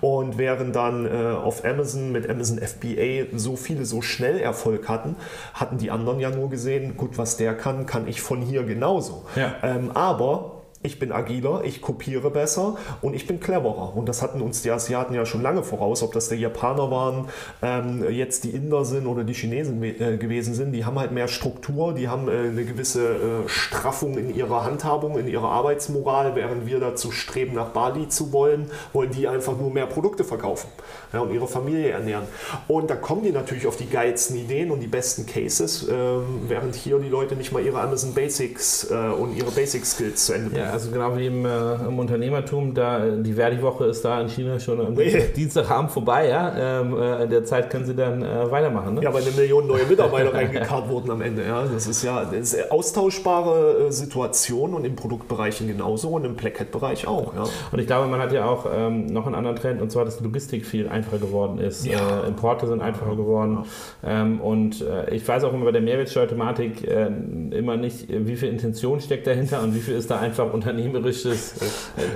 Und 0.00 0.38
während 0.38 0.76
dann 0.76 1.06
äh, 1.06 1.34
auf 1.34 1.64
Amazon 1.64 2.12
mit 2.12 2.28
Amazon 2.28 2.58
FBA 2.58 3.36
so 3.36 3.56
viele 3.56 3.84
so 3.84 4.02
schnell 4.02 4.38
Erfolg 4.38 4.88
hatten, 4.88 5.16
hatten 5.54 5.78
die 5.78 5.90
anderen 5.90 6.20
ja 6.20 6.30
nur 6.30 6.50
gesehen, 6.50 6.96
gut, 6.96 7.18
was 7.18 7.36
der 7.36 7.54
kann, 7.54 7.86
kann 7.86 8.06
ich 8.06 8.20
von 8.20 8.42
hier 8.42 8.62
genauso. 8.62 9.24
Ja. 9.36 9.54
Ähm, 9.62 9.90
aber 9.94 10.59
ich 10.82 10.98
bin 10.98 11.12
agiler, 11.12 11.62
ich 11.64 11.82
kopiere 11.82 12.30
besser 12.30 12.76
und 13.02 13.12
ich 13.12 13.26
bin 13.26 13.38
cleverer. 13.38 13.94
Und 13.94 14.08
das 14.08 14.22
hatten 14.22 14.40
uns 14.40 14.62
die 14.62 14.70
Asiaten 14.70 15.12
ja 15.12 15.26
schon 15.26 15.42
lange 15.42 15.62
voraus, 15.62 16.02
ob 16.02 16.12
das 16.12 16.30
die 16.30 16.36
Japaner 16.36 16.90
waren, 16.90 17.28
ähm, 17.60 18.10
jetzt 18.10 18.44
die 18.44 18.50
Inder 18.50 18.86
sind 18.86 19.06
oder 19.06 19.24
die 19.24 19.34
Chinesen 19.34 19.82
äh, 19.82 20.16
gewesen 20.16 20.54
sind. 20.54 20.72
Die 20.72 20.86
haben 20.86 20.98
halt 20.98 21.12
mehr 21.12 21.28
Struktur, 21.28 21.92
die 21.92 22.08
haben 22.08 22.28
äh, 22.28 22.48
eine 22.48 22.64
gewisse 22.64 23.06
äh, 23.06 23.48
Straffung 23.48 24.16
in 24.16 24.34
ihrer 24.34 24.64
Handhabung, 24.64 25.18
in 25.18 25.28
ihrer 25.28 25.50
Arbeitsmoral, 25.50 26.34
während 26.34 26.64
wir 26.66 26.80
dazu 26.80 27.10
streben, 27.10 27.54
nach 27.54 27.68
Bali 27.68 28.08
zu 28.08 28.32
wollen, 28.32 28.70
wollen 28.94 29.10
die 29.10 29.28
einfach 29.28 29.58
nur 29.58 29.70
mehr 29.70 29.86
Produkte 29.86 30.24
verkaufen 30.24 30.68
ja, 31.12 31.20
und 31.20 31.30
ihre 31.34 31.46
Familie 31.46 31.90
ernähren. 31.90 32.24
Und 32.68 32.88
da 32.88 32.96
kommen 32.96 33.22
die 33.22 33.32
natürlich 33.32 33.66
auf 33.66 33.76
die 33.76 33.88
geilsten 33.88 34.36
Ideen 34.36 34.70
und 34.70 34.80
die 34.80 34.86
besten 34.86 35.26
Cases, 35.26 35.86
ähm, 35.90 36.42
während 36.48 36.74
hier 36.74 36.98
die 36.98 37.10
Leute 37.10 37.36
nicht 37.36 37.52
mal 37.52 37.62
ihre 37.62 37.80
Amazon 37.82 38.14
Basics 38.14 38.90
äh, 38.90 38.94
und 38.94 39.36
ihre 39.36 39.50
Basic 39.50 39.84
Skills 39.84 40.24
zu 40.24 40.32
Ende 40.32 40.50
bringen. 40.50 40.64
Ja, 40.64 40.69
also 40.72 40.90
genau 40.90 41.16
wie 41.16 41.26
im, 41.26 41.44
äh, 41.44 41.74
im 41.86 41.98
Unternehmertum, 41.98 42.74
da 42.74 43.00
die 43.08 43.32
Verdi-Woche 43.32 43.86
ist 43.86 44.04
da 44.04 44.20
in 44.20 44.28
China 44.28 44.58
schon 44.58 44.80
am 44.80 44.96
Dienstagabend 45.36 45.90
vorbei, 45.90 46.28
ja. 46.28 46.80
Ähm, 46.80 46.96
äh, 46.96 47.24
in 47.24 47.30
der 47.30 47.44
Zeit 47.44 47.70
können 47.70 47.84
sie 47.84 47.94
dann 47.94 48.22
äh, 48.22 48.50
weitermachen. 48.50 48.94
Ne? 48.94 49.02
Ja, 49.02 49.12
weil 49.12 49.22
eine 49.22 49.32
Million 49.32 49.66
neue 49.66 49.84
Mitarbeiter 49.84 50.34
reingekarrt 50.34 50.88
wurden 50.88 51.10
am 51.10 51.20
Ende. 51.20 51.44
Ja. 51.44 51.64
Das 51.64 51.86
ist 51.86 52.02
ja 52.02 52.24
das 52.24 52.54
ist 52.54 52.70
austauschbare 52.70 53.86
äh, 53.88 53.92
Situation 53.92 54.74
und 54.74 54.84
im 54.84 54.96
Produktbereichen 54.96 55.66
genauso 55.66 56.10
und 56.10 56.24
im 56.24 56.34
Blackhead-Bereich 56.34 57.06
auch. 57.06 57.34
Ja. 57.34 57.44
Und 57.72 57.78
ich 57.78 57.86
glaube, 57.86 58.08
man 58.08 58.20
hat 58.20 58.32
ja 58.32 58.46
auch 58.46 58.66
ähm, 58.72 59.06
noch 59.06 59.26
einen 59.26 59.34
anderen 59.34 59.56
Trend 59.56 59.80
und 59.80 59.90
zwar, 59.90 60.04
dass 60.04 60.18
die 60.18 60.24
Logistik 60.24 60.66
viel 60.66 60.88
einfacher 60.88 61.18
geworden 61.18 61.58
ist. 61.58 61.86
Ja. 61.86 62.22
Äh, 62.22 62.28
Importe 62.28 62.66
sind 62.66 62.80
einfacher 62.80 63.16
geworden. 63.16 63.64
Ähm, 64.04 64.40
und 64.40 64.82
äh, 64.82 65.14
ich 65.14 65.26
weiß 65.26 65.44
auch 65.44 65.52
immer 65.52 65.66
bei 65.66 65.72
der 65.72 65.82
Mehrwertsteuerthematik 65.82 66.86
äh, 66.86 67.06
immer 67.50 67.76
nicht, 67.76 68.06
wie 68.08 68.36
viel 68.36 68.48
Intention 68.48 69.00
steckt 69.00 69.26
dahinter 69.26 69.62
und 69.62 69.74
wie 69.74 69.80
viel 69.80 69.94
ist 69.94 70.10
da 70.10 70.18
einfach 70.18 70.52
unternehmerisches 70.60 71.54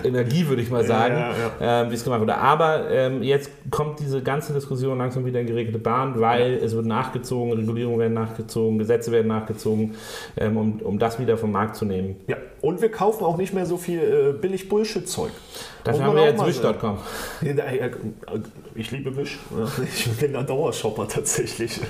äh, 0.05 0.09
Energie, 0.09 0.47
würde 0.47 0.63
ich 0.63 0.71
mal 0.71 0.85
sagen, 0.85 1.17
ja, 1.17 1.83
ähm, 1.83 1.91
wie 1.91 1.95
es 1.95 2.05
gemacht 2.05 2.21
wurde. 2.21 2.37
Aber 2.37 2.91
ähm, 2.91 3.23
jetzt 3.23 3.51
kommt 3.71 4.01
diese 4.01 4.23
ganze 4.23 4.53
Diskussion 4.53 4.99
langsam 4.99 5.25
wieder 5.25 5.41
in 5.41 5.47
geregelte 5.47 5.79
Bahn, 5.79 6.21
weil 6.21 6.55
es 6.55 6.75
wird 6.75 6.87
nachgezogen, 6.87 7.53
Regulierungen 7.53 7.99
werden 7.99 8.15
nachgezogen, 8.15 8.79
Gesetze 8.79 9.13
werden 9.13 9.29
nachgezogen, 9.29 9.95
ähm, 10.37 10.57
um, 10.57 10.81
um 10.81 10.99
das 10.99 11.19
wieder 11.19 11.37
vom 11.39 11.53
Markt 11.53 11.77
zu 11.77 11.85
nehmen. 11.85 12.17
Ja, 12.29 12.37
und 12.61 12.81
wir 12.81 12.91
kaufen 12.91 13.25
auch 13.25 13.37
nicht 13.37 13.55
mehr 13.55 13.67
so 13.67 13.77
viel 13.77 14.01
äh, 14.01 14.33
billig 14.33 14.69
Bullshit-Zeug. 14.69 15.33
Dafür 15.85 16.05
haben 16.05 16.17
wir 16.17 16.25
jetzt 16.25 16.47
Wish.com. 16.47 16.99
Ich 18.75 18.91
liebe 18.91 19.15
Wish. 19.17 19.39
Ich 19.95 20.11
bin 20.17 20.35
ein 20.35 20.47
Dauershopper 20.47 21.07
tatsächlich. 21.07 21.81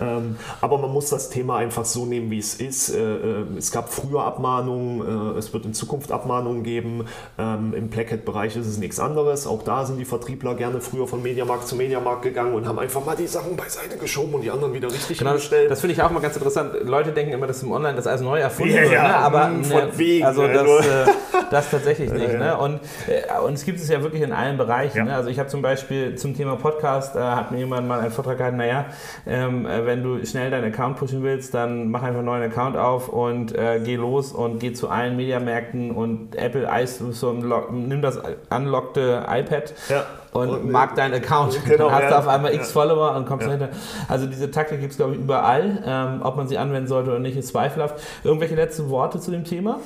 Ähm, 0.00 0.36
aber 0.60 0.78
man 0.78 0.92
muss 0.92 1.10
das 1.10 1.30
Thema 1.30 1.56
einfach 1.56 1.84
so 1.84 2.06
nehmen, 2.06 2.30
wie 2.30 2.38
es 2.38 2.54
ist. 2.54 2.90
Äh, 2.90 3.00
äh, 3.00 3.44
es 3.58 3.72
gab 3.72 3.92
früher 3.92 4.22
Abmahnungen, 4.24 5.36
es 5.36 5.52
wird 5.52 5.66
in 5.66 5.74
Zukunft 5.74 5.83
Abmahnungen 6.10 6.62
geben. 6.62 7.06
Ähm, 7.38 7.74
Im 7.74 7.88
Blackhead-Bereich 7.88 8.56
ist 8.56 8.66
es 8.66 8.78
nichts 8.78 9.00
anderes. 9.00 9.46
Auch 9.46 9.62
da 9.62 9.84
sind 9.84 9.98
die 9.98 10.04
Vertriebler 10.04 10.54
gerne 10.54 10.80
früher 10.80 11.06
von 11.06 11.22
Mediamarkt 11.22 11.66
zu 11.66 11.76
Mediamarkt 11.76 12.22
gegangen 12.22 12.54
und 12.54 12.66
haben 12.66 12.78
einfach 12.78 13.04
mal 13.04 13.16
die 13.16 13.26
Sachen 13.26 13.56
beiseite 13.56 13.96
geschoben 13.96 14.34
und 14.34 14.42
die 14.42 14.50
anderen 14.50 14.72
wieder 14.74 14.90
richtig 14.90 15.18
genau, 15.18 15.34
gestellt. 15.34 15.70
Das 15.70 15.80
finde 15.80 15.94
ich 15.94 16.02
auch 16.02 16.10
mal 16.10 16.20
ganz 16.20 16.36
interessant. 16.36 16.72
Leute 16.84 17.12
denken 17.12 17.32
immer, 17.32 17.46
dass 17.46 17.62
im 17.62 17.72
Online 17.72 17.96
das 17.96 18.06
alles 18.06 18.20
neu 18.20 18.38
erfunden 18.40 18.74
ja, 18.74 18.82
wird. 18.82 18.92
Ja, 18.92 19.02
ne? 19.08 19.16
aber 19.16 19.46
hm, 19.48 19.64
von 19.64 19.76
ne, 19.76 19.98
wegen. 19.98 20.24
Also 20.24 20.46
das, 20.46 20.86
äh, 20.86 21.06
das 21.50 21.70
tatsächlich 21.70 22.12
nicht. 22.12 22.34
Ne? 22.34 22.56
Und, 22.56 22.80
äh, 23.06 23.40
und 23.44 23.54
es 23.54 23.64
gibt 23.64 23.80
es 23.80 23.88
ja 23.88 24.02
wirklich 24.02 24.22
in 24.22 24.32
allen 24.32 24.56
Bereichen. 24.56 24.98
Ja. 24.98 25.04
Ne? 25.04 25.14
Also 25.14 25.30
ich 25.30 25.38
habe 25.38 25.48
zum 25.48 25.62
Beispiel 25.62 26.16
zum 26.16 26.36
Thema 26.36 26.56
Podcast, 26.56 27.16
äh, 27.16 27.20
hat 27.20 27.50
mir 27.50 27.58
jemand 27.58 27.88
mal 27.88 28.00
einen 28.00 28.10
Vortrag 28.10 28.38
gehalten, 28.38 28.56
naja, 28.56 28.86
ähm, 29.26 29.66
äh, 29.66 29.86
wenn 29.86 30.02
du 30.02 30.24
schnell 30.24 30.50
deinen 30.50 30.72
Account 30.72 30.96
pushen 30.96 31.22
willst, 31.22 31.54
dann 31.54 31.90
mach 31.90 32.02
einfach 32.02 32.18
einen 32.18 32.26
neuen 32.26 32.42
Account 32.42 32.76
auf 32.76 33.08
und 33.08 33.54
äh, 33.54 33.80
geh 33.84 33.96
los 33.96 34.32
und 34.32 34.58
geh 34.58 34.72
zu 34.72 34.88
allen 34.88 35.16
Mediamärkten 35.16 35.73
und 35.74 36.36
Apple 36.36 36.68
Ice, 36.70 37.12
so 37.12 37.32
nimm 37.32 38.02
das 38.02 38.20
unlockte 38.50 39.24
iPad 39.28 39.74
ja. 39.88 40.06
und, 40.32 40.50
und 40.50 40.70
mag 40.70 40.94
deinen 40.94 41.14
Account. 41.14 41.58
Genau, 41.64 41.88
dann 41.88 42.02
hast 42.02 42.10
du 42.10 42.18
auf 42.18 42.28
einmal 42.28 42.54
x 42.54 42.72
Follower 42.72 43.16
und 43.16 43.26
kommst 43.26 43.46
dahinter. 43.46 43.70
Also 44.08 44.26
diese 44.26 44.50
Taktik 44.50 44.80
gibt 44.80 44.92
es, 44.92 44.96
glaube 44.96 45.14
ich, 45.14 45.18
überall. 45.18 45.82
Ähm, 45.84 46.20
ob 46.22 46.36
man 46.36 46.48
sie 46.48 46.58
anwenden 46.58 46.88
sollte 46.88 47.10
oder 47.10 47.18
nicht, 47.18 47.36
ist 47.36 47.48
zweifelhaft. 47.48 47.96
Irgendwelche 48.22 48.54
letzten 48.54 48.90
Worte 48.90 49.18
zu 49.18 49.30
dem 49.30 49.44
Thema? 49.44 49.80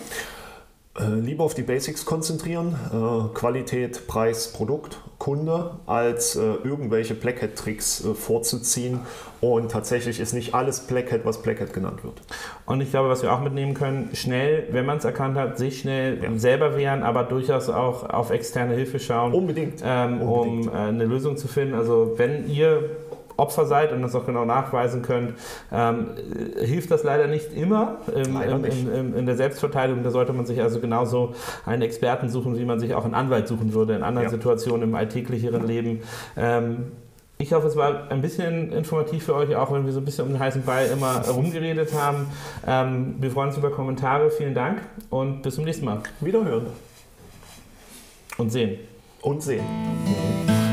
Äh, 0.99 1.15
lieber 1.21 1.45
auf 1.45 1.55
die 1.55 1.63
Basics 1.63 2.05
konzentrieren, 2.05 2.75
äh, 2.93 3.35
Qualität, 3.35 4.07
Preis, 4.09 4.53
Produkt, 4.53 4.99
Kunde, 5.29 5.73
als 5.85 6.37
äh, 6.37 6.41
irgendwelche 6.65 7.13
Blackhead-Tricks 7.13 8.09
vorzuziehen. 8.15 9.01
Und 9.43 9.71
tatsächlich 9.71 10.21
ist 10.21 10.33
nicht 10.33 10.55
alles 10.55 10.81
Blackhead, 10.81 11.27
was 11.27 11.43
Blackhead 11.43 11.75
genannt 11.75 12.03
wird. 12.03 12.15
Und 12.65 12.81
ich 12.81 12.89
glaube, 12.89 13.11
was 13.11 13.23
wir 13.23 13.31
auch 13.31 13.43
mitnehmen 13.43 13.75
können, 13.75 14.09
schnell, 14.15 14.69
wenn 14.71 14.87
man 14.87 14.97
es 14.97 15.05
erkannt 15.05 15.37
hat, 15.37 15.59
sich 15.59 15.81
schnell 15.81 16.23
ja. 16.23 16.31
selber 16.39 16.79
wehren, 16.79 17.03
aber 17.03 17.25
durchaus 17.25 17.69
auch 17.69 18.09
auf 18.09 18.31
externe 18.31 18.75
Hilfe 18.75 18.99
schauen. 18.99 19.35
Unbedingt. 19.35 19.83
Ähm, 19.85 20.23
Unbedingt. 20.23 20.69
Um 20.69 20.75
eine 20.75 21.05
Lösung 21.05 21.37
zu 21.37 21.47
finden. 21.47 21.75
Also 21.75 22.15
wenn 22.17 22.49
ihr 22.49 22.89
Opfer 23.39 23.67
seid 23.67 23.93
und 23.93 24.03
das 24.03 24.15
auch 24.15 24.27
genau 24.27 24.45
nachweisen 24.45 25.03
könnt, 25.03 25.35
ähm, 25.73 26.09
hilft 26.59 26.91
das 26.91 27.05
leider 27.05 27.29
nicht 27.29 27.55
immer 27.55 27.99
im, 28.15 28.35
leider 28.35 28.59
nicht. 28.59 28.83
Im, 28.83 28.95
im, 28.95 29.17
in 29.17 29.27
der 29.27 29.37
Selbstverteidigung. 29.37 30.03
Da 30.03 30.11
sollte 30.11 30.33
man 30.33 30.45
sich 30.45 30.61
also 30.61 30.81
genauso 30.81 31.35
einen 31.65 31.83
Experten 31.83 32.29
suchen, 32.29 32.59
wie 32.59 32.65
man 32.65 32.81
sich 32.81 32.95
auch 32.95 33.05
einen 33.05 33.15
Anwalt 33.15 33.47
suchen 33.49 33.73
würde 33.73 33.95
in 33.95 34.03
anderen 34.03 34.27
ja. 34.27 34.31
Situationen 34.31 34.89
im 34.89 34.95
alltäglicheren 34.95 35.67
Leben. 35.67 36.01
Ähm, 36.37 36.93
ich 37.39 37.53
hoffe, 37.53 37.69
es 37.69 37.77
war 37.77 38.11
ein 38.11 38.21
bisschen 38.21 38.73
informativ 38.73 39.27
für 39.27 39.37
euch, 39.37 39.55
auch 39.55 39.73
wenn 39.73 39.87
wir 39.87 39.93
so 39.93 40.01
ein 40.01 40.05
bisschen 40.05 40.27
um 40.27 40.33
den 40.33 40.41
heißen 40.41 40.65
Ball 40.65 40.87
immer 40.87 41.25
rumgeredet 41.29 41.95
haben. 41.95 42.27
Ähm, 42.67 43.15
wir 43.21 43.31
freuen 43.31 43.51
uns 43.51 43.57
über 43.57 43.71
Kommentare. 43.71 44.31
Vielen 44.31 44.55
Dank 44.55 44.83
und 45.11 45.43
bis 45.43 45.55
zum 45.55 45.65
nächsten 45.65 45.85
Mal. 45.85 46.01
Wiederhören. 46.21 46.67
Und 48.37 48.51
sehen. 48.51 48.81
Und 49.23 49.43
sehen. 49.43 49.65
Mhm. 49.65 50.68